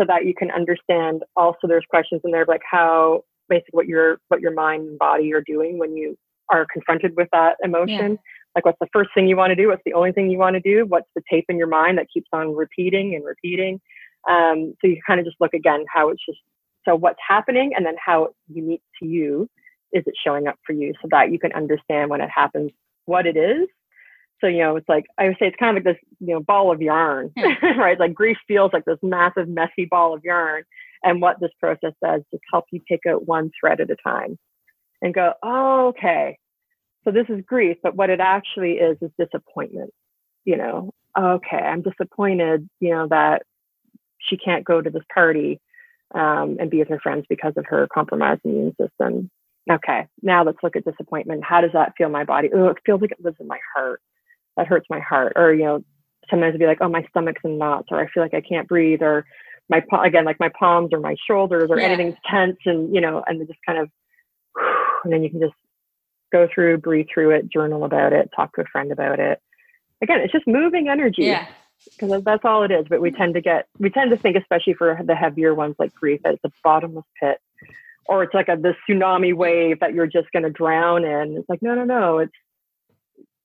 so 0.00 0.06
that 0.06 0.24
you 0.24 0.34
can 0.34 0.50
understand 0.50 1.22
also 1.36 1.58
there's 1.64 1.84
questions 1.88 2.22
in 2.24 2.30
there 2.30 2.46
like 2.48 2.62
how 2.68 3.22
basically 3.48 3.72
what 3.72 3.86
your 3.86 4.18
what 4.28 4.40
your 4.40 4.52
mind 4.52 4.88
and 4.88 4.98
body 4.98 5.32
are 5.34 5.42
doing 5.42 5.78
when 5.78 5.96
you 5.96 6.16
are 6.48 6.66
confronted 6.72 7.16
with 7.16 7.28
that 7.32 7.56
emotion. 7.62 8.12
Yeah. 8.12 8.16
Like 8.54 8.64
what's 8.64 8.78
the 8.80 8.88
first 8.92 9.10
thing 9.14 9.28
you 9.28 9.36
want 9.36 9.50
to 9.50 9.54
do? 9.54 9.68
What's 9.68 9.82
the 9.84 9.92
only 9.92 10.12
thing 10.12 10.30
you 10.30 10.38
want 10.38 10.54
to 10.54 10.60
do? 10.60 10.84
What's 10.86 11.08
the 11.14 11.22
tape 11.30 11.44
in 11.48 11.58
your 11.58 11.68
mind 11.68 11.98
that 11.98 12.06
keeps 12.12 12.28
on 12.32 12.54
repeating 12.54 13.14
and 13.14 13.24
repeating? 13.24 13.80
Um, 14.28 14.74
so 14.80 14.88
you 14.88 15.00
kind 15.06 15.20
of 15.20 15.26
just 15.26 15.36
look 15.40 15.54
again 15.54 15.84
how 15.92 16.08
it's 16.08 16.24
just 16.24 16.38
so 16.84 16.96
what's 16.96 17.18
happening 17.26 17.72
and 17.76 17.84
then 17.84 17.94
how 18.04 18.30
unique 18.48 18.82
to 19.00 19.06
you 19.06 19.48
is 19.92 20.02
it 20.06 20.14
showing 20.24 20.46
up 20.46 20.56
for 20.66 20.72
you 20.72 20.94
so 21.02 21.08
that 21.10 21.30
you 21.30 21.38
can 21.38 21.52
understand 21.52 22.10
when 22.10 22.20
it 22.20 22.30
happens 22.34 22.70
what 23.06 23.26
it 23.26 23.36
is 23.36 23.68
so, 24.40 24.46
you 24.46 24.58
know, 24.58 24.76
it's 24.76 24.88
like, 24.88 25.06
I 25.18 25.28
would 25.28 25.36
say 25.38 25.46
it's 25.46 25.56
kind 25.56 25.76
of 25.76 25.84
like 25.84 25.94
this, 25.94 26.02
you 26.20 26.34
know, 26.34 26.40
ball 26.40 26.72
of 26.72 26.80
yarn, 26.80 27.30
hmm. 27.36 27.78
right? 27.78 27.98
Like 27.98 28.14
grief 28.14 28.38
feels 28.48 28.72
like 28.72 28.84
this 28.84 28.98
massive, 29.02 29.48
messy 29.48 29.86
ball 29.90 30.14
of 30.14 30.24
yarn. 30.24 30.64
And 31.02 31.20
what 31.20 31.40
this 31.40 31.50
process 31.60 31.92
does 32.02 32.22
is 32.32 32.40
help 32.50 32.66
you 32.70 32.80
take 32.88 33.06
out 33.08 33.26
one 33.26 33.50
thread 33.58 33.80
at 33.80 33.90
a 33.90 33.96
time 33.96 34.38
and 35.02 35.14
go, 35.14 35.32
oh, 35.42 35.88
okay. 35.88 36.38
So 37.04 37.10
this 37.10 37.26
is 37.28 37.42
grief, 37.46 37.78
but 37.82 37.96
what 37.96 38.10
it 38.10 38.20
actually 38.20 38.72
is 38.72 38.98
is 39.00 39.10
disappointment. 39.18 39.90
You 40.44 40.56
know, 40.56 40.90
okay, 41.18 41.56
I'm 41.56 41.82
disappointed, 41.82 42.68
you 42.80 42.90
know, 42.90 43.08
that 43.08 43.42
she 44.18 44.36
can't 44.36 44.64
go 44.64 44.80
to 44.80 44.90
this 44.90 45.02
party 45.12 45.60
um, 46.14 46.56
and 46.60 46.70
be 46.70 46.78
with 46.78 46.88
her 46.88 47.00
friends 47.00 47.24
because 47.28 47.54
of 47.56 47.64
her 47.68 47.88
compromised 47.92 48.42
immune 48.44 48.74
system. 48.80 49.30
Okay, 49.70 50.06
now 50.22 50.44
let's 50.44 50.58
look 50.62 50.76
at 50.76 50.84
disappointment. 50.84 51.44
How 51.44 51.60
does 51.60 51.72
that 51.72 51.92
feel 51.96 52.06
in 52.06 52.12
my 52.12 52.24
body? 52.24 52.50
Oh, 52.54 52.68
it 52.68 52.78
feels 52.84 53.00
like 53.00 53.12
it 53.12 53.24
lives 53.24 53.36
in 53.40 53.46
my 53.46 53.58
heart 53.74 54.00
that 54.56 54.66
hurts 54.66 54.86
my 54.90 55.00
heart. 55.00 55.34
Or 55.36 55.52
you 55.52 55.64
know 55.64 55.84
sometimes 56.30 56.50
it'd 56.50 56.60
be 56.60 56.66
like 56.66 56.78
oh 56.80 56.88
my 56.88 57.04
stomach's 57.10 57.42
in 57.44 57.58
knots 57.58 57.88
or 57.90 58.00
i 58.00 58.06
feel 58.08 58.22
like 58.22 58.34
i 58.34 58.40
can't 58.40 58.68
breathe 58.68 59.02
or 59.02 59.26
my 59.68 59.82
again 60.04 60.24
like 60.24 60.40
my 60.40 60.50
palms 60.58 60.90
or 60.92 61.00
my 61.00 61.16
shoulders 61.26 61.68
or 61.70 61.78
yeah. 61.78 61.86
anything's 61.86 62.16
tense 62.28 62.58
and 62.64 62.94
you 62.94 63.00
know 63.00 63.22
and 63.26 63.46
just 63.46 63.58
kind 63.66 63.78
of 63.78 63.90
and 65.04 65.12
then 65.12 65.22
you 65.22 65.30
can 65.30 65.40
just 65.40 65.54
go 66.32 66.48
through 66.52 66.78
breathe 66.78 67.06
through 67.12 67.30
it 67.30 67.50
journal 67.50 67.84
about 67.84 68.12
it 68.12 68.30
talk 68.34 68.54
to 68.54 68.62
a 68.62 68.64
friend 68.66 68.92
about 68.92 69.18
it. 69.18 69.40
Again 70.02 70.20
it's 70.20 70.32
just 70.32 70.46
moving 70.46 70.88
energy. 70.88 71.24
Yeah. 71.24 71.46
Because 71.98 72.22
that's 72.24 72.44
all 72.44 72.62
it 72.62 72.70
is 72.70 72.86
but 72.88 73.00
we 73.00 73.10
tend 73.10 73.34
to 73.34 73.40
get 73.40 73.66
we 73.78 73.90
tend 73.90 74.10
to 74.10 74.16
think 74.16 74.36
especially 74.36 74.74
for 74.74 75.00
the 75.04 75.14
heavier 75.14 75.54
ones 75.54 75.76
like 75.78 75.94
grief 75.94 76.20
that 76.24 76.34
it's 76.34 76.44
a 76.44 76.50
bottomless 76.62 77.06
pit 77.18 77.38
or 78.06 78.22
it's 78.22 78.34
like 78.34 78.48
a 78.48 78.56
the 78.56 78.74
tsunami 78.88 79.34
wave 79.34 79.80
that 79.80 79.94
you're 79.94 80.06
just 80.06 80.30
going 80.32 80.42
to 80.42 80.50
drown 80.50 81.04
in. 81.04 81.36
It's 81.38 81.48
like 81.48 81.62
no 81.62 81.74
no 81.74 81.84
no 81.84 82.18
it's 82.18 82.32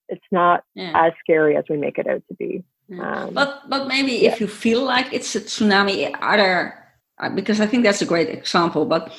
it's 0.10 0.26
not 0.32 0.64
yeah. 0.76 0.92
as 0.94 1.14
scary 1.20 1.56
as 1.56 1.66
we 1.70 1.78
make 1.78 1.98
it 1.98 2.08
out 2.08 2.22
to 2.28 2.36
be. 2.36 2.64
Um, 3.00 3.34
but 3.34 3.68
but 3.70 3.88
maybe 3.88 4.12
yeah. 4.12 4.32
if 4.32 4.40
you 4.40 4.48
feel 4.48 4.84
like 4.84 5.12
it's 5.12 5.36
a 5.36 5.42
tsunami, 5.42 6.16
are 6.22 6.38
there 6.38 6.86
uh, 7.20 7.30
because 7.30 7.60
I 7.60 7.66
think 7.66 7.84
that's 7.84 8.02
a 8.02 8.06
great 8.06 8.30
example. 8.30 8.86
But 8.86 9.12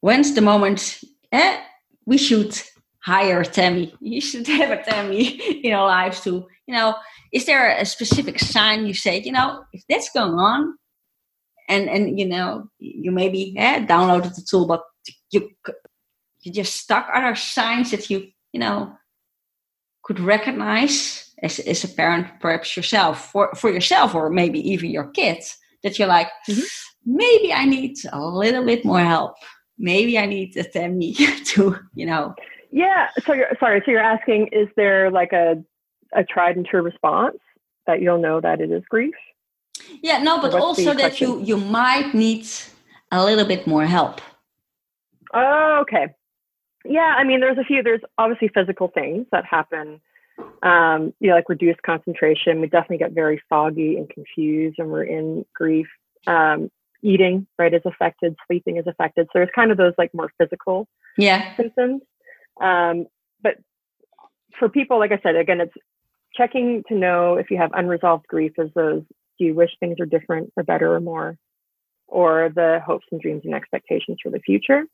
when's 0.00 0.34
the 0.34 0.40
moment? 0.40 1.00
Eh, 1.32 1.60
we 2.06 2.18
should 2.18 2.60
hire 3.00 3.44
Tammy. 3.44 3.94
You 4.00 4.20
should 4.20 4.46
have 4.46 4.70
a 4.70 4.82
Tammy 4.82 5.24
in 5.64 5.72
our 5.72 5.86
lives 5.86 6.20
too. 6.20 6.46
You 6.66 6.74
know, 6.74 6.94
is 7.32 7.44
there 7.44 7.76
a 7.76 7.84
specific 7.84 8.38
sign 8.38 8.86
you 8.86 8.94
say? 8.94 9.20
You 9.20 9.32
know, 9.32 9.64
if 9.72 9.82
that's 9.88 10.10
going 10.10 10.34
on, 10.34 10.76
and 11.68 11.88
and 11.90 12.18
you 12.18 12.26
know, 12.26 12.68
you 12.78 13.10
maybe 13.10 13.54
eh, 13.58 13.84
downloaded 13.84 14.34
the 14.34 14.42
tool, 14.42 14.66
but 14.66 14.82
you 15.30 15.50
you 16.40 16.52
just 16.52 16.76
stuck. 16.76 17.06
Are 17.12 17.20
there 17.20 17.36
signs 17.36 17.90
that 17.90 18.08
you 18.08 18.28
you 18.52 18.60
know 18.60 18.96
could 20.12 20.24
recognize 20.24 21.32
as, 21.42 21.58
as 21.60 21.84
a 21.84 21.88
parent, 21.88 22.26
perhaps 22.40 22.76
yourself, 22.76 23.30
for, 23.32 23.52
for 23.54 23.70
yourself, 23.70 24.14
or 24.14 24.28
maybe 24.30 24.60
even 24.70 24.90
your 24.90 25.08
kids, 25.08 25.56
that 25.82 25.98
you're 25.98 26.08
like, 26.08 26.28
mm-hmm. 26.48 26.62
maybe 27.06 27.52
I 27.52 27.64
need 27.64 27.96
a 28.12 28.20
little 28.20 28.64
bit 28.64 28.84
more 28.84 29.00
help. 29.00 29.34
Maybe 29.78 30.18
I 30.18 30.26
need 30.26 30.56
a 30.56 30.64
Tammy 30.74 31.14
to, 31.14 31.76
you 31.94 32.06
know. 32.06 32.34
Yeah. 32.70 33.08
So 33.24 33.32
you're 33.32 33.48
sorry. 33.58 33.82
So 33.84 33.90
you're 33.90 34.00
asking, 34.00 34.48
is 34.52 34.68
there 34.76 35.10
like 35.10 35.32
a, 35.32 35.62
a 36.14 36.24
tried 36.24 36.56
and 36.56 36.66
true 36.66 36.82
response 36.82 37.38
that 37.86 38.00
you'll 38.02 38.20
know 38.20 38.40
that 38.40 38.60
it 38.60 38.70
is 38.70 38.82
grief? 38.88 39.14
Yeah, 40.02 40.22
no, 40.22 40.40
but 40.40 40.54
also 40.54 40.94
that 40.94 41.20
you 41.20 41.42
you 41.42 41.56
might 41.56 42.14
need 42.14 42.46
a 43.10 43.24
little 43.24 43.46
bit 43.46 43.66
more 43.66 43.84
help. 43.84 44.20
Oh, 45.34 45.78
okay. 45.82 46.14
Yeah, 46.84 47.14
I 47.16 47.24
mean, 47.24 47.40
there's 47.40 47.58
a 47.58 47.64
few. 47.64 47.82
There's 47.82 48.00
obviously 48.18 48.48
physical 48.48 48.88
things 48.88 49.26
that 49.32 49.44
happen. 49.44 50.00
Um, 50.62 51.12
you 51.20 51.28
know, 51.28 51.34
like 51.34 51.48
reduced 51.48 51.82
concentration. 51.82 52.60
We 52.60 52.66
definitely 52.66 52.98
get 52.98 53.12
very 53.12 53.40
foggy 53.48 53.96
and 53.96 54.08
confused 54.08 54.78
when 54.78 54.88
we're 54.88 55.04
in 55.04 55.44
grief. 55.54 55.86
Um, 56.26 56.70
eating, 57.02 57.46
right, 57.58 57.74
is 57.74 57.82
affected. 57.84 58.36
Sleeping 58.46 58.76
is 58.76 58.86
affected. 58.86 59.26
So 59.26 59.30
there's 59.34 59.50
kind 59.54 59.70
of 59.70 59.76
those 59.76 59.94
like 59.98 60.14
more 60.14 60.32
physical 60.38 60.88
yeah 61.18 61.54
symptoms. 61.56 62.02
Um, 62.60 63.06
but 63.42 63.56
for 64.58 64.68
people, 64.68 64.98
like 64.98 65.12
I 65.12 65.20
said, 65.22 65.36
again, 65.36 65.60
it's 65.60 65.74
checking 66.34 66.82
to 66.88 66.94
know 66.94 67.34
if 67.34 67.50
you 67.50 67.58
have 67.58 67.70
unresolved 67.74 68.26
grief. 68.26 68.52
Is 68.58 68.70
those 68.74 69.02
do 69.38 69.44
you 69.44 69.54
wish 69.54 69.70
things 69.80 69.98
are 70.00 70.06
different 70.06 70.52
or 70.56 70.62
better 70.62 70.94
or 70.94 71.00
more, 71.00 71.36
or 72.06 72.50
the 72.54 72.80
hopes 72.84 73.06
and 73.12 73.20
dreams 73.20 73.42
and 73.44 73.54
expectations 73.54 74.18
for 74.22 74.30
the 74.30 74.40
future? 74.40 74.84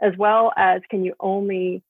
As 0.00 0.12
well 0.16 0.52
as 0.56 0.82
can 0.90 1.04
you 1.04 1.14
only 1.20 1.82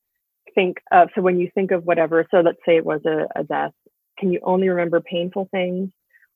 think 0.55 0.79
of, 0.93 1.09
so 1.15 1.23
when 1.23 1.39
you 1.39 1.51
think 1.55 1.71
of 1.71 1.85
whatever, 1.85 2.27
so 2.31 2.41
let's 2.41 2.59
say 2.67 2.77
it 2.77 2.85
was 2.85 3.01
a, 3.05 3.27
a 3.35 3.45
death, 3.45 3.73
can 4.19 4.33
you 4.33 4.41
only 4.43 4.69
remember 4.69 5.01
painful 5.01 5.49
things? 5.51 5.91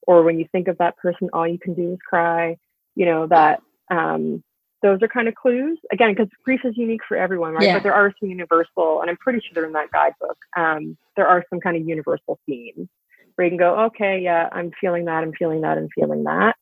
Or 0.06 0.22
when 0.22 0.38
you 0.38 0.46
think 0.50 0.68
of 0.68 0.78
that 0.78 0.96
person, 0.96 1.30
all 1.32 1.46
you 1.46 1.58
can 1.58 1.74
do 1.74 1.92
is 1.92 1.98
cry, 2.08 2.56
you 2.94 3.06
know, 3.06 3.26
that 3.28 3.62
um, 3.90 4.42
those 4.82 5.02
are 5.02 5.08
kind 5.08 5.28
of 5.28 5.34
clues. 5.34 5.78
Again, 5.92 6.12
because 6.12 6.28
grief 6.44 6.60
is 6.64 6.76
unique 6.76 7.02
for 7.06 7.16
everyone, 7.16 7.52
right? 7.52 7.62
Yeah. 7.62 7.74
But 7.74 7.82
there 7.82 7.94
are 7.94 8.12
some 8.18 8.28
universal, 8.28 9.00
and 9.00 9.10
I'm 9.10 9.16
pretty 9.18 9.40
sure 9.40 9.50
they're 9.54 9.66
in 9.66 9.72
that 9.74 9.90
guidebook. 9.92 10.38
Um, 10.56 10.96
there 11.16 11.28
are 11.28 11.44
some 11.50 11.60
kind 11.60 11.76
of 11.76 11.86
universal 11.86 12.38
themes 12.46 12.88
where 13.34 13.44
you 13.44 13.50
can 13.50 13.58
go, 13.58 13.78
okay, 13.84 14.20
yeah, 14.20 14.48
I'm 14.52 14.70
feeling 14.80 15.04
that, 15.04 15.22
I'm 15.22 15.32
feeling 15.32 15.60
that, 15.62 15.78
I'm 15.78 15.88
feeling 15.94 16.24
that. 16.24 16.56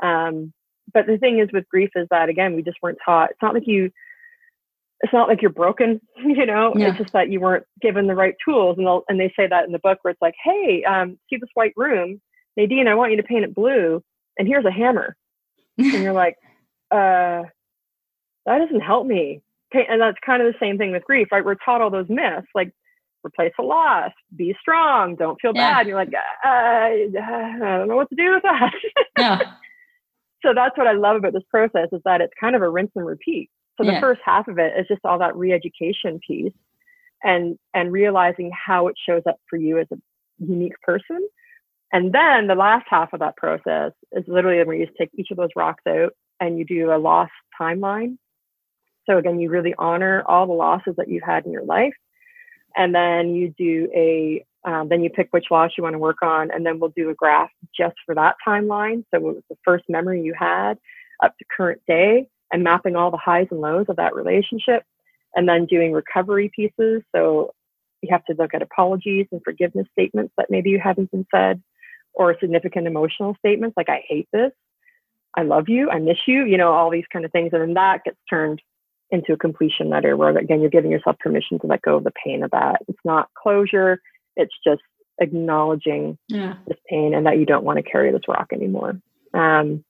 Um, 0.00 0.52
but 0.92 1.06
the 1.06 1.18
thing 1.18 1.40
is 1.40 1.48
with 1.52 1.68
grief 1.68 1.90
is 1.96 2.06
that 2.10 2.28
again, 2.28 2.54
we 2.54 2.62
just 2.62 2.78
weren't 2.82 2.98
taught. 3.04 3.30
It's 3.30 3.42
not 3.42 3.54
like 3.54 3.66
you 3.66 3.90
it's 5.00 5.12
not 5.12 5.28
like 5.28 5.42
you're 5.42 5.50
broken, 5.50 6.00
you 6.16 6.46
know, 6.46 6.72
yeah. 6.76 6.88
it's 6.88 6.98
just 6.98 7.12
that 7.12 7.30
you 7.30 7.40
weren't 7.40 7.64
given 7.80 8.06
the 8.06 8.14
right 8.14 8.34
tools. 8.44 8.76
And, 8.78 8.88
and 9.08 9.20
they 9.20 9.32
say 9.36 9.46
that 9.46 9.66
in 9.66 9.72
the 9.72 9.78
book 9.78 9.98
where 10.02 10.12
it's 10.12 10.22
like, 10.22 10.34
hey, 10.42 10.84
um, 10.84 11.18
see 11.28 11.36
this 11.36 11.50
white 11.54 11.74
room? 11.76 12.20
Nadine, 12.56 12.88
I 12.88 12.94
want 12.94 13.10
you 13.10 13.18
to 13.18 13.22
paint 13.22 13.44
it 13.44 13.54
blue. 13.54 14.02
And 14.38 14.48
here's 14.48 14.64
a 14.64 14.70
hammer. 14.70 15.16
and 15.78 15.92
you're 15.92 16.12
like, 16.12 16.36
uh, 16.90 17.42
that 18.46 18.58
doesn't 18.58 18.80
help 18.80 19.06
me. 19.06 19.42
And 19.72 20.00
that's 20.00 20.16
kind 20.24 20.42
of 20.42 20.50
the 20.50 20.58
same 20.58 20.78
thing 20.78 20.92
with 20.92 21.04
grief, 21.04 21.28
right? 21.30 21.44
We're 21.44 21.56
taught 21.56 21.82
all 21.82 21.90
those 21.90 22.08
myths 22.08 22.46
like 22.54 22.72
replace 23.24 23.52
the 23.58 23.64
loss, 23.64 24.12
be 24.34 24.56
strong, 24.60 25.16
don't 25.16 25.38
feel 25.40 25.52
yeah. 25.54 25.74
bad. 25.74 25.80
And 25.80 25.88
you're 25.88 25.98
like, 25.98 26.14
uh, 26.14 26.48
I 26.48 27.76
don't 27.78 27.88
know 27.88 27.96
what 27.96 28.08
to 28.08 28.14
do 28.16 28.30
with 28.30 28.42
that. 28.42 28.72
yeah. 29.18 29.52
So 30.44 30.52
that's 30.54 30.76
what 30.78 30.86
I 30.86 30.92
love 30.92 31.16
about 31.16 31.32
this 31.32 31.42
process 31.50 31.88
is 31.90 32.00
that 32.04 32.20
it's 32.20 32.32
kind 32.38 32.54
of 32.54 32.62
a 32.62 32.68
rinse 32.68 32.92
and 32.94 33.04
repeat 33.04 33.50
so 33.76 33.84
the 33.84 33.92
yeah. 33.92 34.00
first 34.00 34.20
half 34.24 34.48
of 34.48 34.58
it 34.58 34.72
is 34.78 34.86
just 34.88 35.04
all 35.04 35.18
that 35.18 35.36
re-education 35.36 36.20
piece 36.26 36.52
and 37.22 37.58
and 37.74 37.92
realizing 37.92 38.50
how 38.52 38.88
it 38.88 38.94
shows 39.08 39.22
up 39.28 39.36
for 39.48 39.56
you 39.56 39.78
as 39.78 39.86
a 39.92 39.96
unique 40.38 40.80
person. 40.82 41.26
And 41.92 42.12
then 42.12 42.46
the 42.46 42.54
last 42.54 42.86
half 42.88 43.12
of 43.12 43.20
that 43.20 43.36
process 43.36 43.92
is 44.12 44.24
literally 44.26 44.62
where 44.64 44.76
you 44.76 44.88
take 44.98 45.10
each 45.14 45.30
of 45.30 45.36
those 45.36 45.50
rocks 45.54 45.82
out 45.88 46.12
and 46.40 46.58
you 46.58 46.64
do 46.64 46.92
a 46.92 46.98
loss 46.98 47.30
timeline. 47.60 48.18
So 49.08 49.18
again, 49.18 49.38
you 49.38 49.50
really 49.50 49.74
honor 49.78 50.22
all 50.26 50.46
the 50.46 50.52
losses 50.52 50.94
that 50.96 51.08
you've 51.08 51.22
had 51.22 51.46
in 51.46 51.52
your 51.52 51.64
life. 51.64 51.94
And 52.76 52.94
then 52.94 53.34
you 53.34 53.54
do 53.56 53.88
a, 53.94 54.44
um, 54.64 54.88
then 54.88 55.02
you 55.02 55.10
pick 55.10 55.28
which 55.30 55.46
loss 55.50 55.70
you 55.78 55.84
want 55.84 55.94
to 55.94 55.98
work 55.98 56.22
on. 56.22 56.50
And 56.50 56.66
then 56.66 56.80
we'll 56.80 56.92
do 56.94 57.08
a 57.08 57.14
graph 57.14 57.50
just 57.74 57.94
for 58.04 58.14
that 58.16 58.34
timeline. 58.46 59.04
So 59.10 59.18
it 59.18 59.22
was 59.22 59.42
the 59.48 59.56
first 59.64 59.84
memory 59.88 60.22
you 60.22 60.34
had 60.36 60.74
up 61.22 61.38
to 61.38 61.44
current 61.56 61.80
day 61.86 62.28
and 62.52 62.62
mapping 62.62 62.96
all 62.96 63.10
the 63.10 63.16
highs 63.16 63.48
and 63.50 63.60
lows 63.60 63.86
of 63.88 63.96
that 63.96 64.14
relationship 64.14 64.82
and 65.34 65.48
then 65.48 65.66
doing 65.66 65.92
recovery 65.92 66.50
pieces. 66.54 67.02
So 67.14 67.52
you 68.02 68.08
have 68.10 68.24
to 68.26 68.34
look 68.38 68.54
at 68.54 68.62
apologies 68.62 69.26
and 69.32 69.40
forgiveness 69.44 69.86
statements 69.92 70.32
that 70.36 70.50
maybe 70.50 70.70
you 70.70 70.80
haven't 70.82 71.10
been 71.10 71.26
said 71.34 71.62
or 72.14 72.36
significant 72.40 72.86
emotional 72.86 73.36
statements 73.38 73.74
like, 73.76 73.88
I 73.88 74.02
hate 74.08 74.28
this, 74.32 74.52
I 75.36 75.42
love 75.42 75.68
you, 75.68 75.90
I 75.90 75.98
miss 75.98 76.16
you, 76.26 76.44
you 76.44 76.56
know, 76.56 76.72
all 76.72 76.90
these 76.90 77.04
kind 77.12 77.24
of 77.24 77.32
things. 77.32 77.50
And 77.52 77.60
then 77.60 77.74
that 77.74 78.04
gets 78.04 78.16
turned 78.28 78.62
into 79.10 79.34
a 79.34 79.36
completion 79.36 79.90
letter 79.90 80.16
where, 80.16 80.36
again, 80.36 80.60
you're 80.60 80.70
giving 80.70 80.90
yourself 80.90 81.18
permission 81.18 81.58
to 81.60 81.66
let 81.66 81.82
go 81.82 81.96
of 81.96 82.04
the 82.04 82.12
pain 82.24 82.42
of 82.42 82.50
that. 82.52 82.80
It's 82.88 82.98
not 83.04 83.28
closure, 83.40 84.00
it's 84.36 84.54
just 84.66 84.82
acknowledging 85.20 86.18
yeah. 86.28 86.54
this 86.66 86.78
pain 86.88 87.14
and 87.14 87.26
that 87.26 87.38
you 87.38 87.46
don't 87.46 87.64
want 87.64 87.78
to 87.78 87.82
carry 87.82 88.10
this 88.12 88.28
rock 88.28 88.48
anymore. 88.52 89.00
Um, 89.34 89.84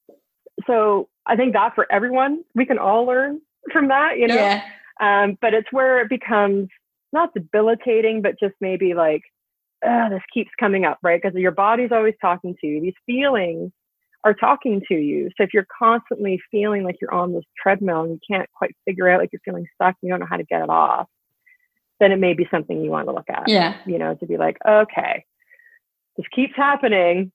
so 0.66 1.08
I 1.26 1.36
think 1.36 1.52
that 1.54 1.74
for 1.74 1.86
everyone, 1.90 2.44
we 2.54 2.64
can 2.66 2.78
all 2.78 3.04
learn 3.04 3.40
from 3.72 3.88
that, 3.88 4.18
you 4.18 4.28
know? 4.28 4.34
Yeah. 4.34 4.62
Um, 5.00 5.36
but 5.40 5.54
it's 5.54 5.68
where 5.72 6.00
it 6.00 6.08
becomes 6.08 6.68
not 7.12 7.34
debilitating, 7.34 8.22
but 8.22 8.38
just 8.40 8.54
maybe 8.60 8.94
like, 8.94 9.22
this 9.82 10.22
keeps 10.32 10.50
coming 10.58 10.84
up, 10.84 10.98
right? 11.02 11.20
Because 11.20 11.36
your 11.38 11.52
body's 11.52 11.92
always 11.92 12.14
talking 12.20 12.54
to 12.60 12.66
you. 12.66 12.80
These 12.80 12.94
feelings 13.04 13.72
are 14.24 14.34
talking 14.34 14.82
to 14.88 14.94
you. 14.94 15.30
So 15.36 15.44
if 15.44 15.50
you're 15.54 15.66
constantly 15.78 16.40
feeling 16.50 16.82
like 16.82 16.96
you're 17.00 17.14
on 17.14 17.32
this 17.32 17.44
treadmill 17.62 18.02
and 18.02 18.12
you 18.12 18.20
can't 18.28 18.48
quite 18.56 18.74
figure 18.84 19.08
out, 19.08 19.20
like 19.20 19.30
you're 19.32 19.40
feeling 19.44 19.66
stuck, 19.74 19.94
and 20.00 20.08
you 20.08 20.10
don't 20.10 20.20
know 20.20 20.26
how 20.28 20.38
to 20.38 20.44
get 20.44 20.62
it 20.62 20.70
off, 20.70 21.06
then 22.00 22.10
it 22.12 22.18
may 22.18 22.34
be 22.34 22.48
something 22.50 22.82
you 22.82 22.90
want 22.90 23.06
to 23.06 23.14
look 23.14 23.28
at. 23.28 23.48
Yeah. 23.48 23.76
You 23.86 23.98
know, 23.98 24.14
to 24.14 24.26
be 24.26 24.36
like, 24.36 24.56
okay, 24.66 25.24
this 26.16 26.26
keeps 26.34 26.54
happening. 26.56 27.30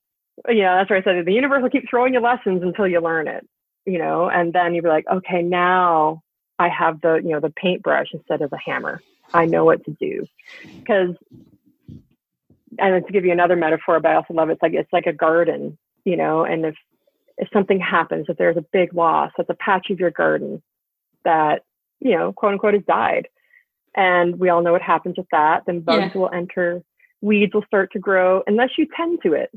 Yeah, 0.50 0.78
that's 0.78 0.89
right. 0.89 1.02
I 1.02 1.18
said 1.18 1.26
the 1.26 1.34
universe 1.34 1.62
will 1.62 1.70
keep 1.70 1.89
throwing 1.89 2.14
you 2.14 2.20
lessons 2.20 2.62
until 2.64 2.88
you 2.88 3.00
learn 3.00 3.28
it 3.28 3.48
you 3.86 3.98
know, 3.98 4.30
and 4.30 4.54
then 4.54 4.74
you'd 4.74 4.84
be 4.84 4.90
like, 4.90 5.06
okay, 5.12 5.42
now 5.42 6.22
I 6.60 6.70
have 6.70 7.02
the, 7.02 7.16
you 7.16 7.30
know, 7.30 7.40
the 7.40 7.50
paintbrush 7.50 8.08
instead 8.14 8.42
of 8.42 8.50
the 8.50 8.60
hammer. 8.64 9.02
I 9.34 9.46
know 9.46 9.66
what 9.66 9.84
to 9.86 9.92
do. 9.92 10.26
Because, 10.80 11.16
and 12.78 13.06
to 13.06 13.14
give 13.14 13.26
you 13.26 13.32
another 13.32 13.56
metaphor, 13.56 14.00
but 14.00 14.12
I 14.12 14.16
also 14.16 14.34
love 14.34 14.50
it, 14.50 14.54
it's 14.54 14.62
like, 14.62 14.74
it's 14.74 14.94
like 14.94 15.08
a 15.08 15.14
garden, 15.14 15.78
you 16.06 16.18
know, 16.18 16.44
and 16.44 16.66
if, 16.66 16.76
if 17.38 17.48
something 17.52 17.80
happens, 17.80 18.28
if 18.30 18.38
there's 18.38 18.58
a 18.58 18.66
big 18.72 18.94
loss, 18.94 19.32
that's 19.36 19.50
a 19.50 19.56
patch 19.56 19.90
of 19.90 20.00
your 20.00 20.12
garden 20.12 20.62
that, 21.26 21.64
you 22.00 22.16
know, 22.16 22.32
quote 22.34 22.54
unquote 22.54 22.74
has 22.74 22.84
died. 22.88 23.28
And 23.96 24.40
we 24.40 24.50
all 24.50 24.62
know 24.62 24.72
what 24.72 24.82
happens 24.82 25.18
with 25.18 25.28
that. 25.32 25.64
Then 25.66 25.82
bugs 25.82 26.12
yeah. 26.14 26.22
will 26.22 26.30
enter, 26.32 26.82
weeds 27.22 27.54
will 27.54 27.66
start 27.66 27.92
to 27.94 28.00
grow 28.00 28.44
unless 28.48 28.70
you 28.78 28.88
tend 28.96 29.20
to 29.24 29.34
it. 29.34 29.50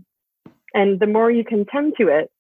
And 0.72 0.98
the 0.98 1.06
more 1.06 1.30
you 1.30 1.44
can 1.44 1.66
tend 1.66 1.94
to 1.98 2.08
it, 2.08 2.30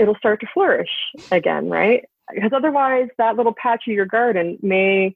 it'll 0.00 0.16
start 0.16 0.40
to 0.40 0.46
flourish 0.52 0.88
again, 1.30 1.68
right? 1.68 2.04
Because 2.34 2.52
otherwise, 2.54 3.08
that 3.18 3.36
little 3.36 3.54
patch 3.54 3.84
of 3.86 3.92
your 3.92 4.06
garden 4.06 4.58
may, 4.62 5.14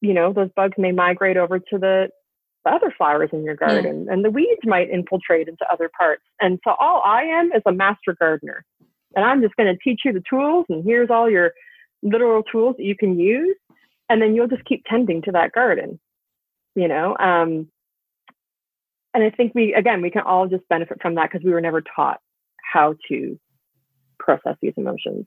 you 0.00 0.12
know, 0.12 0.32
those 0.32 0.50
bugs 0.56 0.74
may 0.76 0.90
migrate 0.90 1.36
over 1.36 1.58
to 1.58 1.78
the, 1.78 2.08
the 2.64 2.70
other 2.70 2.92
flowers 2.96 3.30
in 3.32 3.44
your 3.44 3.54
garden, 3.54 4.08
and 4.10 4.24
the 4.24 4.30
weeds 4.30 4.60
might 4.64 4.90
infiltrate 4.90 5.48
into 5.48 5.64
other 5.72 5.88
parts. 5.96 6.22
And 6.40 6.58
so, 6.64 6.74
all 6.80 7.02
I 7.04 7.22
am 7.22 7.52
is 7.52 7.62
a 7.66 7.72
master 7.72 8.16
gardener, 8.18 8.64
and 9.14 9.24
I'm 9.24 9.42
just 9.42 9.54
going 9.56 9.72
to 9.72 9.78
teach 9.82 10.00
you 10.04 10.12
the 10.12 10.22
tools, 10.28 10.66
and 10.68 10.84
here's 10.84 11.10
all 11.10 11.30
your 11.30 11.52
literal 12.02 12.42
tools 12.42 12.76
that 12.78 12.84
you 12.84 12.96
can 12.96 13.18
use, 13.18 13.56
and 14.08 14.20
then 14.20 14.34
you'll 14.34 14.48
just 14.48 14.64
keep 14.64 14.84
tending 14.86 15.22
to 15.22 15.32
that 15.32 15.52
garden, 15.52 16.00
you 16.74 16.88
know. 16.88 17.16
Um, 17.18 17.68
and 19.12 19.24
I 19.24 19.30
think 19.30 19.54
we, 19.54 19.74
again, 19.74 20.02
we 20.02 20.10
can 20.10 20.22
all 20.22 20.48
just 20.48 20.68
benefit 20.68 21.02
from 21.02 21.16
that 21.16 21.30
because 21.30 21.44
we 21.44 21.52
were 21.52 21.60
never 21.60 21.82
taught 21.82 22.20
how 22.72 22.94
to 23.08 23.38
process 24.38 24.56
these 24.60 24.74
emotions. 24.76 25.26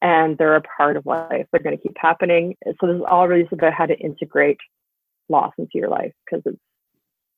And 0.00 0.36
they're 0.36 0.56
a 0.56 0.62
part 0.62 0.96
of 0.96 1.06
life. 1.06 1.46
They're 1.52 1.62
going 1.62 1.76
to 1.76 1.82
keep 1.82 1.96
happening. 1.96 2.56
So 2.80 2.86
this 2.86 2.96
is 2.96 3.02
all 3.08 3.28
really 3.28 3.46
about 3.52 3.72
how 3.72 3.86
to 3.86 3.96
integrate 3.96 4.58
loss 5.28 5.52
into 5.58 5.72
your 5.74 5.88
life 5.88 6.12
because 6.24 6.42
it's, 6.44 6.58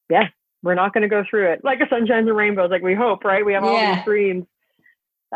yeah, 0.08 0.28
we're 0.62 0.74
not 0.74 0.94
going 0.94 1.02
to 1.02 1.08
go 1.08 1.24
through 1.28 1.52
it 1.52 1.60
like 1.62 1.80
a 1.80 1.88
sunshine 1.90 2.26
and 2.26 2.36
rainbows, 2.36 2.70
like 2.70 2.82
we 2.82 2.94
hope, 2.94 3.24
right? 3.24 3.44
We 3.44 3.52
have 3.52 3.64
all 3.64 3.78
yeah. 3.78 3.96
these 3.96 4.04
dreams. 4.04 4.46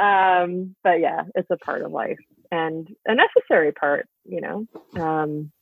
Um, 0.00 0.74
but 0.82 1.00
yeah, 1.00 1.22
it's 1.34 1.50
a 1.50 1.59
part 1.59 1.82
of 1.82 1.92
life 1.92 2.18
and 2.50 2.88
a 3.06 3.14
necessary 3.14 3.72
part, 3.72 4.06
you 4.24 4.40
know. 4.40 4.66
Um, 5.00 5.52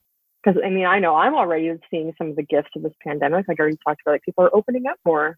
because 0.44 0.62
I 0.64 0.70
mean, 0.70 0.86
I 0.86 1.00
know 1.00 1.16
I'm 1.16 1.34
already 1.34 1.72
seeing 1.90 2.12
some 2.16 2.28
of 2.28 2.36
the 2.36 2.44
gifts 2.44 2.70
of 2.76 2.82
this 2.84 2.92
pandemic. 3.04 3.48
Like 3.48 3.58
I 3.58 3.62
already 3.62 3.78
talked 3.84 4.02
about, 4.02 4.12
like 4.12 4.22
people 4.22 4.44
are 4.44 4.54
opening 4.54 4.86
up 4.86 4.96
more 5.04 5.36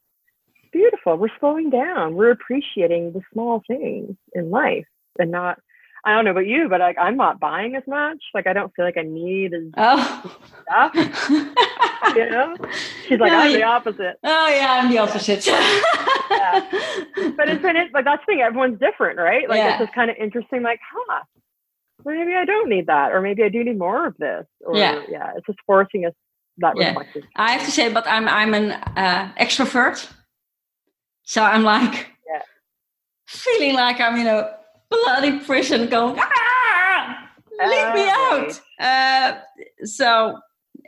beautiful. 0.72 1.16
We're 1.16 1.28
slowing 1.38 1.70
down. 1.70 2.14
We're 2.14 2.30
appreciating 2.30 3.12
the 3.12 3.22
small 3.32 3.62
things 3.66 4.16
in 4.34 4.50
life 4.50 4.86
and 5.18 5.30
not. 5.30 5.58
I 6.04 6.14
don't 6.14 6.24
know 6.24 6.30
about 6.30 6.46
you, 6.46 6.68
but 6.68 6.80
like 6.80 6.96
I'm 6.98 7.16
not 7.16 7.40
buying 7.40 7.74
as 7.74 7.82
much. 7.86 8.22
Like 8.32 8.46
I 8.46 8.52
don't 8.52 8.72
feel 8.74 8.84
like 8.84 8.96
I 8.96 9.02
need 9.02 9.52
as 9.52 9.64
oh. 9.76 10.40
stuff. 10.62 10.94
you 12.16 12.30
know? 12.30 12.56
She's 13.06 13.18
like, 13.18 13.32
no, 13.32 13.38
I'm 13.38 13.52
the 13.52 13.64
opposite. 13.64 14.18
Oh 14.22 14.48
yeah, 14.48 14.80
I'm 14.80 14.90
the 14.90 14.98
opposite. 14.98 15.46
yeah. 15.46 16.66
But 17.36 17.48
it's 17.48 17.62
been 17.62 17.76
it 17.76 17.92
but 17.92 18.04
that's 18.04 18.22
the 18.22 18.32
thing, 18.32 18.40
everyone's 18.40 18.78
different, 18.78 19.18
right? 19.18 19.48
Like 19.48 19.58
yeah. 19.58 19.70
it's 19.70 19.78
just 19.80 19.94
kind 19.94 20.10
of 20.10 20.16
interesting, 20.16 20.62
like, 20.62 20.80
huh, 20.90 21.22
maybe 22.04 22.34
I 22.34 22.44
don't 22.44 22.68
need 22.68 22.86
that, 22.86 23.12
or 23.12 23.20
maybe 23.20 23.42
I 23.42 23.48
do 23.48 23.64
need 23.64 23.78
more 23.78 24.06
of 24.06 24.16
this. 24.18 24.46
Or 24.64 24.76
yeah, 24.76 25.02
yeah 25.08 25.32
it's 25.36 25.46
just 25.46 25.58
forcing 25.66 26.06
us 26.06 26.14
that 26.58 26.74
yeah. 26.76 26.88
reflection. 26.88 27.22
I 27.36 27.52
have 27.52 27.64
to 27.64 27.70
say, 27.70 27.92
but 27.92 28.06
I'm 28.06 28.28
I'm 28.28 28.54
an 28.54 28.72
uh, 28.72 29.32
extrovert. 29.40 30.10
So 31.28 31.42
I'm 31.42 31.62
like 31.62 32.08
yeah. 32.26 32.40
feeling 33.26 33.74
like 33.74 34.00
I'm 34.00 34.16
in 34.16 34.26
a 34.26 34.56
bloody 34.88 35.40
prison 35.40 35.86
going, 35.86 36.18
ah, 36.18 37.28
leave 37.66 37.94
me 37.94 38.08
out. 38.08 38.60
Uh, 38.80 39.38
so, 39.84 40.38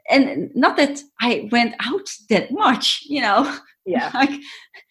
and 0.08 0.50
not 0.54 0.78
that 0.78 1.02
I 1.20 1.46
went 1.52 1.74
out 1.84 2.08
that 2.30 2.50
much, 2.50 3.02
you 3.06 3.20
know. 3.20 3.54
Yeah. 3.86 4.10
like, 4.14 4.30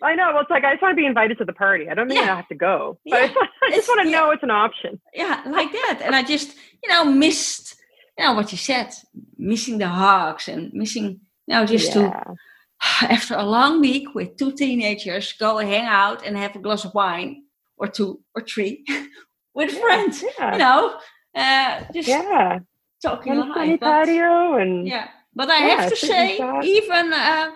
I 0.02 0.16
know. 0.16 0.32
Well, 0.34 0.42
it's 0.42 0.50
like 0.50 0.66
I 0.66 0.74
just 0.74 0.82
want 0.82 0.92
to 0.92 0.96
be 0.96 1.06
invited 1.06 1.38
to 1.38 1.46
the 1.46 1.54
party. 1.54 1.88
I 1.90 1.94
don't 1.94 2.08
mean 2.08 2.18
yeah. 2.18 2.34
I 2.34 2.36
have 2.36 2.48
to 2.50 2.56
go, 2.56 3.00
but 3.06 3.12
yeah. 3.12 3.18
I 3.18 3.28
just, 3.28 3.36
want, 3.36 3.50
I 3.64 3.70
just 3.70 3.88
want 3.88 4.02
to 4.02 4.10
yeah. 4.10 4.20
know 4.20 4.32
it's 4.32 4.44
an 4.44 4.52
option. 4.52 5.00
Yeah, 5.14 5.42
like 5.46 5.72
that. 5.72 6.02
and 6.04 6.16
I 6.16 6.24
just, 6.24 6.58
you 6.84 6.90
know, 6.90 7.06
missed, 7.06 7.78
you 8.18 8.26
know, 8.26 8.34
what 8.34 8.52
you 8.52 8.58
said, 8.58 8.94
missing 9.38 9.78
the 9.78 9.88
hugs 9.88 10.50
and 10.50 10.74
missing, 10.74 11.22
you 11.48 11.56
know, 11.56 11.66
just 11.66 11.94
to 11.94 12.36
after 13.02 13.36
a 13.36 13.44
long 13.44 13.82
week 13.82 14.14
with 14.16 14.38
two 14.38 14.52
teenagers, 14.52 15.34
go 15.34 15.58
hang 15.58 15.86
out 15.86 16.26
and 16.26 16.38
have 16.38 16.56
a 16.56 16.60
glass 16.60 16.86
of 16.86 16.94
wine 16.94 17.44
or 17.78 17.88
two 17.88 18.20
or 18.36 18.42
three 18.42 18.86
with 19.54 19.74
yeah, 19.74 19.80
friends. 19.80 20.24
Yeah. 20.38 20.52
You 20.54 20.58
know, 20.60 21.00
uh, 21.36 21.84
just 21.94 22.08
yeah, 22.08 22.60
talking 23.02 23.38
on 23.38 23.70
the 23.70 23.78
patio 23.78 24.56
and 24.56 24.88
yeah. 24.88 25.10
But 25.36 25.50
I 25.50 25.68
yeah, 25.68 25.82
have 25.82 25.90
to 25.90 25.96
say, 25.96 26.40
even 26.64 27.14
uh, 27.14 27.52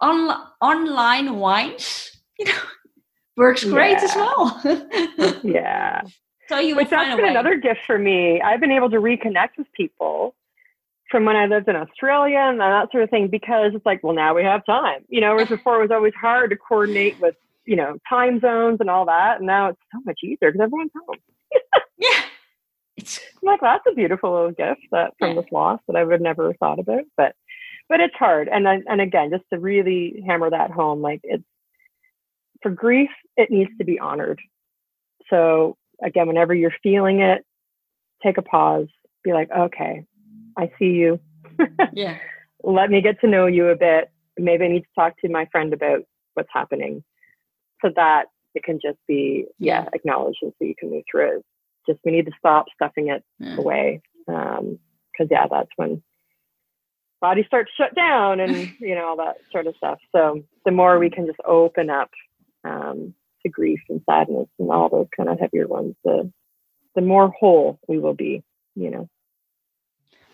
on 0.00 0.36
online 0.60 1.36
wines, 1.36 2.16
you 2.38 2.44
know, 2.44 2.60
works 3.36 3.64
great 3.64 3.98
as 3.98 4.14
well. 4.14 4.60
yeah. 5.42 6.02
So 6.48 6.58
you 6.58 6.76
Which 6.76 6.90
that's 6.90 7.16
been 7.16 7.26
another 7.26 7.56
gift 7.56 7.80
for 7.86 7.98
me. 7.98 8.40
I've 8.40 8.60
been 8.60 8.72
able 8.72 8.90
to 8.90 8.96
reconnect 8.96 9.58
with 9.58 9.66
people 9.72 10.34
from 11.10 11.24
when 11.24 11.36
I 11.36 11.46
lived 11.46 11.68
in 11.68 11.76
Australia 11.76 12.38
and 12.38 12.60
that 12.60 12.90
sort 12.92 13.04
of 13.04 13.10
thing 13.10 13.28
because 13.28 13.72
it's 13.74 13.86
like, 13.86 14.02
well, 14.02 14.14
now 14.14 14.34
we 14.34 14.42
have 14.44 14.64
time. 14.66 15.04
You 15.08 15.20
know, 15.20 15.34
whereas 15.34 15.48
before 15.48 15.78
it 15.78 15.82
was 15.82 15.90
always 15.90 16.14
hard 16.14 16.50
to 16.50 16.56
coordinate 16.56 17.18
with 17.20 17.34
you 17.68 17.76
know, 17.76 17.98
time 18.08 18.40
zones 18.40 18.78
and 18.80 18.88
all 18.88 19.04
that. 19.04 19.38
And 19.38 19.46
now 19.46 19.68
it's 19.68 19.80
so 19.92 20.00
much 20.06 20.20
easier 20.24 20.50
because 20.50 20.62
everyone's 20.62 20.90
home. 20.96 21.18
yeah. 21.98 22.22
It's 22.96 23.20
like, 23.42 23.60
that's 23.60 23.84
a 23.86 23.94
beautiful 23.94 24.32
little 24.32 24.52
gift 24.52 24.80
that 24.90 25.12
from 25.18 25.36
this 25.36 25.44
loss 25.52 25.78
that 25.86 25.94
I 25.94 26.02
would 26.02 26.22
never 26.22 26.54
thought 26.54 26.78
about. 26.78 27.02
But 27.14 27.34
but 27.86 28.00
it's 28.00 28.14
hard. 28.14 28.48
And 28.48 28.66
and 28.66 29.00
again, 29.02 29.30
just 29.30 29.44
to 29.52 29.60
really 29.60 30.24
hammer 30.26 30.48
that 30.48 30.70
home, 30.70 31.02
like 31.02 31.20
it's 31.24 31.44
for 32.62 32.70
grief, 32.70 33.10
it 33.36 33.50
needs 33.50 33.70
to 33.78 33.84
be 33.84 33.98
honored. 33.98 34.40
So 35.28 35.76
again, 36.02 36.26
whenever 36.26 36.54
you're 36.54 36.74
feeling 36.82 37.20
it, 37.20 37.44
take 38.22 38.38
a 38.38 38.42
pause, 38.42 38.88
be 39.22 39.34
like, 39.34 39.50
okay, 39.50 40.06
I 40.58 40.70
see 40.78 40.86
you. 40.86 41.20
yeah. 41.92 42.18
Let 42.64 42.90
me 42.90 43.00
get 43.00 43.20
to 43.20 43.28
know 43.28 43.46
you 43.46 43.68
a 43.68 43.76
bit. 43.76 44.10
Maybe 44.36 44.64
I 44.64 44.68
need 44.68 44.80
to 44.80 44.94
talk 44.94 45.14
to 45.20 45.28
my 45.28 45.46
friend 45.52 45.72
about 45.72 46.00
what's 46.34 46.48
happening 46.52 47.04
so 47.82 47.90
that 47.94 48.26
it 48.54 48.64
can 48.64 48.80
just 48.82 48.98
be 49.06 49.46
yeah, 49.58 49.82
yeah 49.82 49.88
acknowledged 49.94 50.38
and 50.42 50.52
so 50.58 50.64
you 50.64 50.74
can 50.78 50.90
move 50.90 51.04
through 51.10 51.38
it 51.38 51.44
just 51.86 52.00
we 52.04 52.12
need 52.12 52.26
to 52.26 52.32
stop 52.38 52.66
stuffing 52.74 53.08
it 53.08 53.24
yeah. 53.38 53.56
away 53.56 54.00
because 54.26 54.58
um, 54.60 55.28
yeah 55.30 55.46
that's 55.50 55.70
when 55.76 56.02
body 57.20 57.44
starts 57.46 57.70
to 57.76 57.84
shut 57.84 57.94
down 57.94 58.40
and 58.40 58.72
you 58.80 58.94
know 58.94 59.06
all 59.06 59.16
that 59.16 59.36
sort 59.50 59.66
of 59.66 59.74
stuff 59.76 59.98
so 60.12 60.42
the 60.64 60.70
more 60.70 60.98
we 60.98 61.10
can 61.10 61.26
just 61.26 61.38
open 61.46 61.90
up 61.90 62.10
um, 62.64 63.14
to 63.42 63.48
grief 63.48 63.80
and 63.88 64.02
sadness 64.08 64.48
and 64.58 64.70
all 64.70 64.88
those 64.88 65.08
kind 65.16 65.28
of 65.28 65.38
heavier 65.38 65.66
ones 65.66 65.94
the 66.04 66.30
the 66.94 67.00
more 67.00 67.32
whole 67.38 67.78
we 67.88 67.98
will 67.98 68.14
be 68.14 68.42
you 68.74 68.90
know 68.90 69.08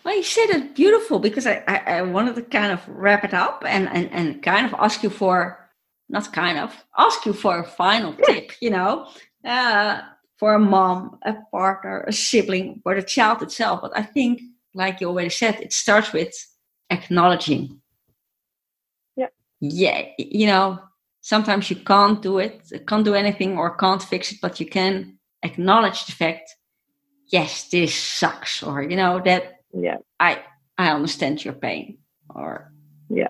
well, 0.05 0.15
you 0.15 0.23
said 0.23 0.51
it 0.51 0.75
beautiful 0.75 1.17
because 1.17 1.47
I, 1.47 1.63
I, 1.67 1.77
I 1.97 2.01
wanted 2.03 2.35
to 2.35 2.43
kind 2.43 2.71
of 2.71 2.87
wrap 2.87 3.23
it 3.23 3.33
up 3.33 3.63
and, 3.67 3.89
and, 3.89 4.11
and 4.11 4.43
kind 4.43 4.67
of 4.67 4.75
ask 4.77 5.01
you 5.01 5.09
for 5.09 5.59
not 6.07 6.31
kind 6.31 6.59
of 6.59 6.71
ask 6.95 7.25
you 7.25 7.33
for 7.33 7.59
a 7.59 7.63
final 7.63 8.13
tip 8.13 8.51
you 8.61 8.69
know 8.69 9.07
uh, 9.43 9.99
for 10.37 10.53
a 10.53 10.59
mom 10.59 11.17
a 11.23 11.33
partner 11.51 12.01
a 12.07 12.13
sibling 12.13 12.83
or 12.85 12.93
the 12.93 13.01
child 13.01 13.41
itself. 13.41 13.81
But 13.81 13.97
i 13.97 14.03
think 14.03 14.41
like 14.75 15.01
you 15.01 15.09
already 15.09 15.29
said 15.29 15.59
it 15.59 15.73
starts 15.73 16.13
with 16.13 16.33
acknowledging. 16.91 17.81
Yeah. 19.15 19.29
Yeah 19.59 20.05
you 20.19 20.45
know 20.45 20.79
sometimes 21.21 21.71
you 21.71 21.77
can't 21.77 22.21
do 22.21 22.37
it 22.37 22.61
can't 22.87 23.05
do 23.05 23.15
anything 23.15 23.57
or 23.57 23.75
can't 23.75 24.03
fix 24.03 24.33
it 24.33 24.37
but 24.39 24.59
you 24.59 24.67
can 24.67 25.17
acknowledge 25.41 26.05
the 26.05 26.11
fact 26.11 26.53
yes 27.31 27.69
this 27.69 27.95
sucks 27.95 28.61
or 28.61 28.83
you 28.83 28.95
know 28.95 29.19
that 29.25 29.54
yeah 29.75 29.97
i 30.19 30.41
i 30.77 30.89
understand 30.89 31.43
your 31.43 31.53
pain 31.53 31.97
or 32.33 32.71
yeah 33.09 33.27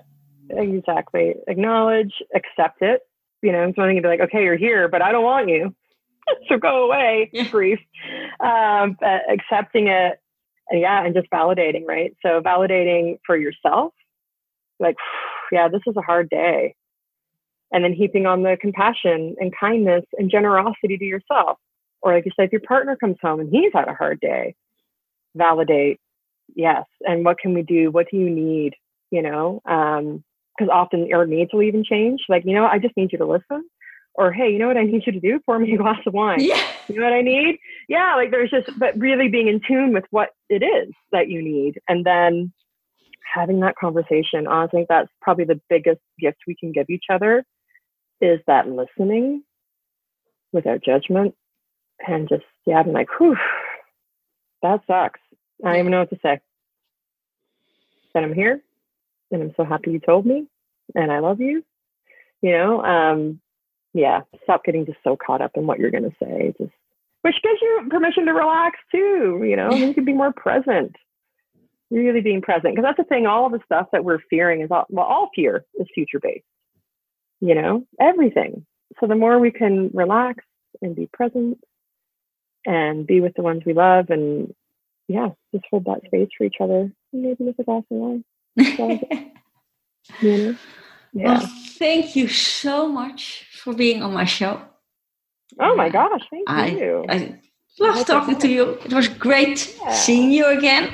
Exactly. 0.50 1.36
Acknowledge, 1.48 2.14
accept 2.34 2.82
it. 2.82 3.02
You 3.42 3.52
know, 3.52 3.66
something 3.76 3.96
to 3.96 4.02
be 4.02 4.08
like, 4.08 4.22
okay, 4.22 4.44
you're 4.44 4.58
here, 4.58 4.88
but 4.88 5.02
I 5.02 5.12
don't 5.12 5.24
want 5.24 5.50
you. 5.50 5.76
so 6.50 6.58
go 6.58 6.86
away, 6.86 7.30
yeah. 7.34 7.50
grief. 7.50 7.80
Um, 8.40 8.98
but 9.00 9.22
accepting 9.30 9.88
it, 9.88 10.20
yeah, 10.72 11.06
and 11.06 11.14
just 11.14 11.30
validating, 11.30 11.86
right? 11.86 12.16
So 12.24 12.42
validating 12.42 13.20
for 13.26 13.38
yourself, 13.38 13.94
like, 14.80 14.96
yeah, 15.52 15.68
this 15.68 15.82
is 15.86 15.96
a 15.96 16.02
hard 16.02 16.30
day. 16.30 16.76
And 17.72 17.84
then 17.84 17.94
heaping 17.94 18.26
on 18.26 18.44
the 18.44 18.58
compassion 18.60 19.36
and 19.40 19.54
kindness 19.60 20.06
and 20.18 20.32
generosity 20.32 20.98
to 20.98 21.04
yourself. 21.04 21.58
Or 22.02 22.14
like 22.14 22.26
you 22.26 22.32
said, 22.36 22.46
if 22.46 22.52
your 22.52 22.62
partner 22.62 22.96
comes 22.96 23.18
home 23.22 23.40
and 23.40 23.50
he's 23.52 23.74
had 23.74 23.88
a 23.88 23.94
hard 23.94 24.20
day, 24.20 24.56
validate, 25.36 26.00
yes. 26.54 26.86
And 27.02 27.24
what 27.26 27.40
can 27.40 27.54
we 27.54 27.64
do? 27.64 27.92
What 27.92 28.08
do 28.12 28.18
you 28.18 28.30
need? 28.30 28.74
You 29.12 29.22
know, 29.22 29.62
um, 29.66 30.24
because 30.58 30.70
often 30.74 31.10
our 31.14 31.26
needs 31.26 31.52
will 31.54 31.62
even 31.64 31.84
change. 31.84 32.22
Like, 32.28 32.44
you 32.46 32.54
know, 32.54 32.66
I 32.66 32.80
just 32.80 32.98
need 32.98 33.12
you 33.12 33.18
to 33.20 33.26
listen. 33.26 33.70
Or, 34.16 34.32
hey, 34.32 34.50
you 34.50 34.58
know 34.60 34.68
what 34.68 34.78
I 34.78 34.84
need 34.84 35.04
you 35.06 35.12
to 35.12 35.20
do? 35.20 35.40
Pour 35.46 35.60
me 35.60 35.74
a 35.74 35.78
glass 35.82 36.00
of 36.08 36.14
wine. 36.14 36.40
Yeah. 36.40 36.62
You 36.88 37.00
know 37.00 37.04
what 37.04 37.14
I 37.14 37.22
need? 37.22 37.60
Yeah, 37.90 38.16
like 38.16 38.32
there's 38.32 38.50
just, 38.50 38.70
but 38.80 38.98
really 38.98 39.28
being 39.28 39.48
in 39.48 39.60
tune 39.66 39.94
with 39.94 40.06
what 40.10 40.30
it 40.50 40.64
is 40.64 40.94
that 41.12 41.30
you 41.30 41.42
need. 41.42 41.80
And 41.88 42.06
then 42.06 42.54
having 43.36 43.60
that 43.60 43.76
conversation. 43.76 44.48
I 44.48 44.68
think 44.68 44.88
that's 44.88 45.12
probably 45.22 45.46
the 45.46 45.60
biggest 45.70 46.02
gift 46.20 46.38
we 46.48 46.56
can 46.56 46.72
give 46.72 46.90
each 46.90 47.06
other 47.10 47.44
is 48.22 48.40
that 48.48 48.68
listening 48.70 49.44
without 50.54 50.84
judgment 50.84 51.36
and 52.08 52.30
just, 52.30 52.44
yeah, 52.66 52.78
I'm 52.78 52.94
like, 52.94 53.08
whew, 53.20 53.36
that 54.62 54.82
sucks. 54.88 55.20
I 55.64 55.70
don't 55.70 55.80
even 55.80 55.92
know 55.92 56.00
what 56.00 56.10
to 56.10 56.20
say. 56.22 56.40
That 58.14 58.24
I'm 58.24 58.34
here 58.34 58.62
and 59.32 59.42
I'm 59.42 59.54
so 59.58 59.66
happy 59.66 59.92
you 59.92 60.00
told 60.00 60.26
me 60.26 60.48
and 60.94 61.12
I 61.12 61.20
love 61.20 61.40
you. 61.40 61.64
You 62.42 62.52
know, 62.52 62.84
um, 62.84 63.40
yeah, 63.94 64.22
stop 64.44 64.64
getting 64.64 64.86
just 64.86 65.00
so 65.04 65.18
caught 65.18 65.42
up 65.42 65.52
in 65.56 65.68
what 65.68 65.80
you're 65.80 65.92
going 65.92 66.04
to 66.04 66.16
say. 66.22 66.54
Just 66.58 66.74
which 67.22 67.42
gives 67.42 67.60
you 67.62 67.88
permission 67.90 68.26
to 68.26 68.34
relax 68.34 68.78
too. 68.92 69.44
You 69.44 69.56
know, 69.56 69.72
you 69.72 69.94
can 69.94 70.06
be 70.06 70.14
more 70.14 70.32
present. 70.32 70.96
Really 71.92 72.22
being 72.22 72.42
present 72.42 72.76
because 72.76 72.84
that's 72.84 72.98
the 72.98 73.04
thing. 73.04 73.26
All 73.26 73.46
of 73.46 73.52
the 73.52 73.62
stuff 73.66 73.88
that 73.92 74.04
we're 74.04 74.20
fearing 74.30 74.62
is 74.62 74.70
all, 74.72 74.86
well, 74.90 75.06
all 75.06 75.30
fear 75.36 75.66
is 75.80 75.88
future 75.94 76.20
based. 76.20 76.46
You 77.40 77.56
know, 77.56 77.86
everything. 78.00 78.66
So 79.00 79.08
the 79.08 79.16
more 79.16 79.40
we 79.40 79.52
can 79.52 79.92
relax 79.94 80.44
and 80.82 80.96
be 80.96 81.08
present 81.12 81.60
and 82.66 83.06
be 83.06 83.22
with 83.22 83.34
the 83.36 83.44
ones 83.44 83.64
we 83.66 83.74
love 83.74 84.10
and 84.10 84.54
yeah, 85.08 85.30
just 85.54 85.66
hold 85.70 85.86
that 85.86 86.02
space 86.06 86.30
for 86.38 86.46
each 86.46 86.58
other. 86.60 86.92
Maybe 87.14 87.44
with 87.44 87.60
a 87.60 87.64
glass 87.64 87.84
of 87.92 87.98
wine. 87.98 88.24
yeah. 90.22 90.54
Well, 91.14 91.52
thank 91.80 92.16
you 92.16 92.28
so 92.28 92.88
much 92.90 93.46
for 93.52 93.74
being 93.74 94.04
on 94.04 94.14
my 94.14 94.26
show. 94.26 94.62
Oh 95.60 95.76
my 95.76 95.90
gosh, 95.90 96.22
thank 96.30 96.50
I, 96.50 96.68
you. 96.68 97.06
I 97.08 97.40
love 97.80 98.06
talking 98.06 98.38
to 98.40 98.50
you. 98.50 98.78
It 98.86 98.94
was 98.94 99.08
great 99.08 99.76
yeah. 99.82 99.94
seeing 99.94 100.32
you 100.32 100.46
again. 100.48 100.94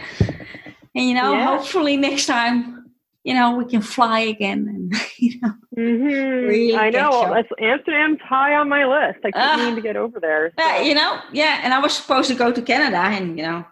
And 0.93 1.07
you 1.07 1.13
know, 1.13 1.33
yeah. 1.33 1.45
hopefully 1.45 1.97
next 1.97 2.25
time, 2.25 2.91
you 3.23 3.33
know, 3.33 3.55
we 3.55 3.65
can 3.65 3.81
fly 3.81 4.19
again 4.19 4.67
and 4.67 4.93
you 5.17 5.39
know. 5.41 5.53
Mm-hmm. 5.77 6.47
Really 6.47 6.75
I 6.75 6.89
know. 6.89 7.43
Amsterdam's 7.59 8.19
high 8.21 8.55
on 8.55 8.67
my 8.67 8.85
list. 8.85 9.19
I 9.23 9.31
keep 9.31 9.35
uh, 9.37 9.57
meaning 9.57 9.75
to 9.75 9.81
get 9.81 9.95
over 9.95 10.19
there. 10.19 10.51
So. 10.59 10.65
Uh, 10.65 10.81
you 10.81 10.93
know, 10.93 11.19
yeah. 11.31 11.61
And 11.63 11.73
I 11.73 11.79
was 11.79 11.95
supposed 11.95 12.29
to 12.29 12.35
go 12.35 12.51
to 12.51 12.61
Canada, 12.61 12.97
and 12.97 13.37
you 13.37 13.43
know, 13.43 13.65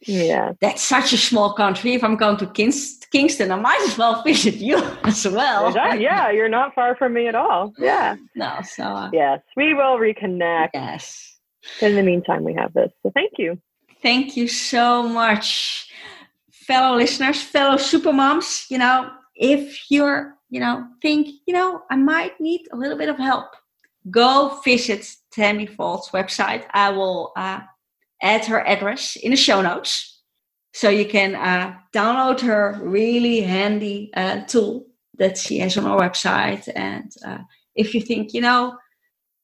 yeah. 0.00 0.52
That's 0.60 0.82
such 0.82 1.12
a 1.12 1.16
small 1.18 1.54
country. 1.54 1.94
If 1.94 2.04
I'm 2.04 2.16
going 2.16 2.36
to 2.38 2.46
Kingston, 2.46 3.50
I 3.50 3.56
might 3.56 3.80
as 3.88 3.98
well 3.98 4.22
visit 4.22 4.54
you 4.56 4.76
as 5.04 5.26
well. 5.26 5.72
yeah, 5.74 6.30
you're 6.30 6.48
not 6.48 6.74
far 6.74 6.96
from 6.96 7.14
me 7.14 7.26
at 7.26 7.34
all. 7.34 7.72
Yeah. 7.78 8.16
No, 8.34 8.58
so. 8.62 8.84
Uh, 8.84 9.10
yes, 9.12 9.40
we 9.56 9.74
will 9.74 9.98
reconnect. 9.98 10.70
Yes. 10.74 11.38
in 11.80 11.96
the 11.96 12.02
meantime, 12.02 12.44
we 12.44 12.54
have 12.54 12.72
this. 12.74 12.92
So 13.02 13.10
thank 13.14 13.32
you. 13.38 13.58
Thank 14.02 14.36
you 14.36 14.46
so 14.46 15.02
much, 15.02 15.90
fellow 16.52 16.96
listeners, 16.96 17.42
fellow 17.42 17.76
super 17.76 18.12
moms. 18.12 18.66
You 18.70 18.78
know, 18.78 19.10
if 19.34 19.90
you're, 19.90 20.36
you 20.50 20.60
know, 20.60 20.86
think, 21.02 21.28
you 21.46 21.54
know, 21.54 21.82
I 21.90 21.96
might 21.96 22.40
need 22.40 22.68
a 22.72 22.76
little 22.76 22.96
bit 22.96 23.08
of 23.08 23.16
help, 23.16 23.46
go 24.10 24.60
visit 24.64 25.10
Tammy 25.32 25.66
Falt's 25.66 26.10
website. 26.10 26.64
I 26.72 26.90
will 26.90 27.32
uh, 27.36 27.60
add 28.22 28.44
her 28.46 28.66
address 28.66 29.16
in 29.16 29.30
the 29.30 29.36
show 29.36 29.62
notes 29.62 30.20
so 30.72 30.88
you 30.88 31.06
can 31.06 31.34
uh, 31.34 31.74
download 31.92 32.40
her 32.40 32.78
really 32.82 33.40
handy 33.40 34.10
uh, 34.14 34.40
tool 34.42 34.86
that 35.18 35.36
she 35.36 35.58
has 35.58 35.76
on 35.76 35.84
our 35.86 36.00
website. 36.00 36.68
And 36.74 37.10
uh, 37.26 37.38
if 37.74 37.94
you 37.94 38.00
think, 38.00 38.34
you 38.34 38.40
know, 38.40 38.76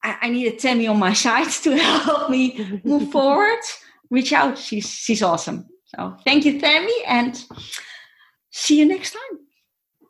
I, 0.03 0.17
I 0.23 0.29
need 0.29 0.47
a 0.47 0.55
Tammy 0.55 0.87
on 0.87 0.99
my 0.99 1.13
side 1.25 1.49
to 1.63 1.77
help 1.77 2.29
me 2.29 2.79
move 2.83 3.11
forward, 3.15 3.59
reach 4.09 4.33
out. 4.33 4.57
She's 4.57 4.87
she's 4.89 5.21
awesome. 5.21 5.67
So 5.85 6.15
thank 6.23 6.45
you, 6.45 6.59
Tammy, 6.59 6.95
and 7.07 7.43
see 8.51 8.79
you 8.79 8.85
next 8.85 9.11
time. 9.11 9.39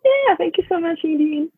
Yeah, 0.03 0.35
thank 0.37 0.57
you 0.57 0.63
so 0.69 0.79
much, 0.79 0.99
Edie. 1.03 1.49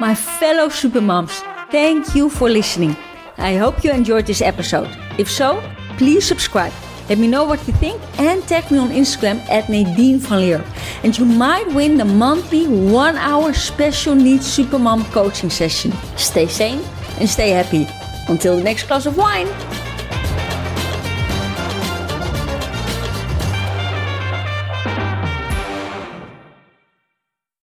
My 0.00 0.14
fellow 0.14 0.68
supermoms, 0.68 1.40
thank 1.70 2.14
you 2.14 2.28
for 2.28 2.50
listening. 2.50 2.96
I 3.38 3.56
hope 3.56 3.84
you 3.84 3.90
enjoyed 3.90 4.26
this 4.26 4.42
episode. 4.42 4.88
If 5.18 5.30
so, 5.30 5.62
please 5.96 6.26
subscribe. 6.26 6.72
Let 7.08 7.18
me 7.18 7.28
know 7.28 7.44
what 7.44 7.66
you 7.66 7.74
think 7.74 8.00
and 8.18 8.42
tag 8.48 8.70
me 8.70 8.78
on 8.78 8.88
Instagram 8.88 9.38
at 9.50 9.68
Nadine 9.68 10.18
van 10.18 10.40
Leer. 10.40 10.64
And 11.02 11.16
you 11.18 11.24
might 11.26 11.66
win 11.68 11.98
the 11.98 12.04
monthly 12.04 12.66
one 12.66 13.16
hour 13.16 13.52
special 13.52 14.14
needs 14.14 14.46
supermom 14.46 15.04
coaching 15.12 15.50
session. 15.50 15.92
Stay 16.16 16.46
sane 16.46 16.82
and 17.20 17.28
stay 17.28 17.50
happy. 17.50 17.86
Until 18.28 18.56
the 18.56 18.62
next 18.62 18.84
glass 18.84 19.04
of 19.04 19.18
wine. 19.18 19.48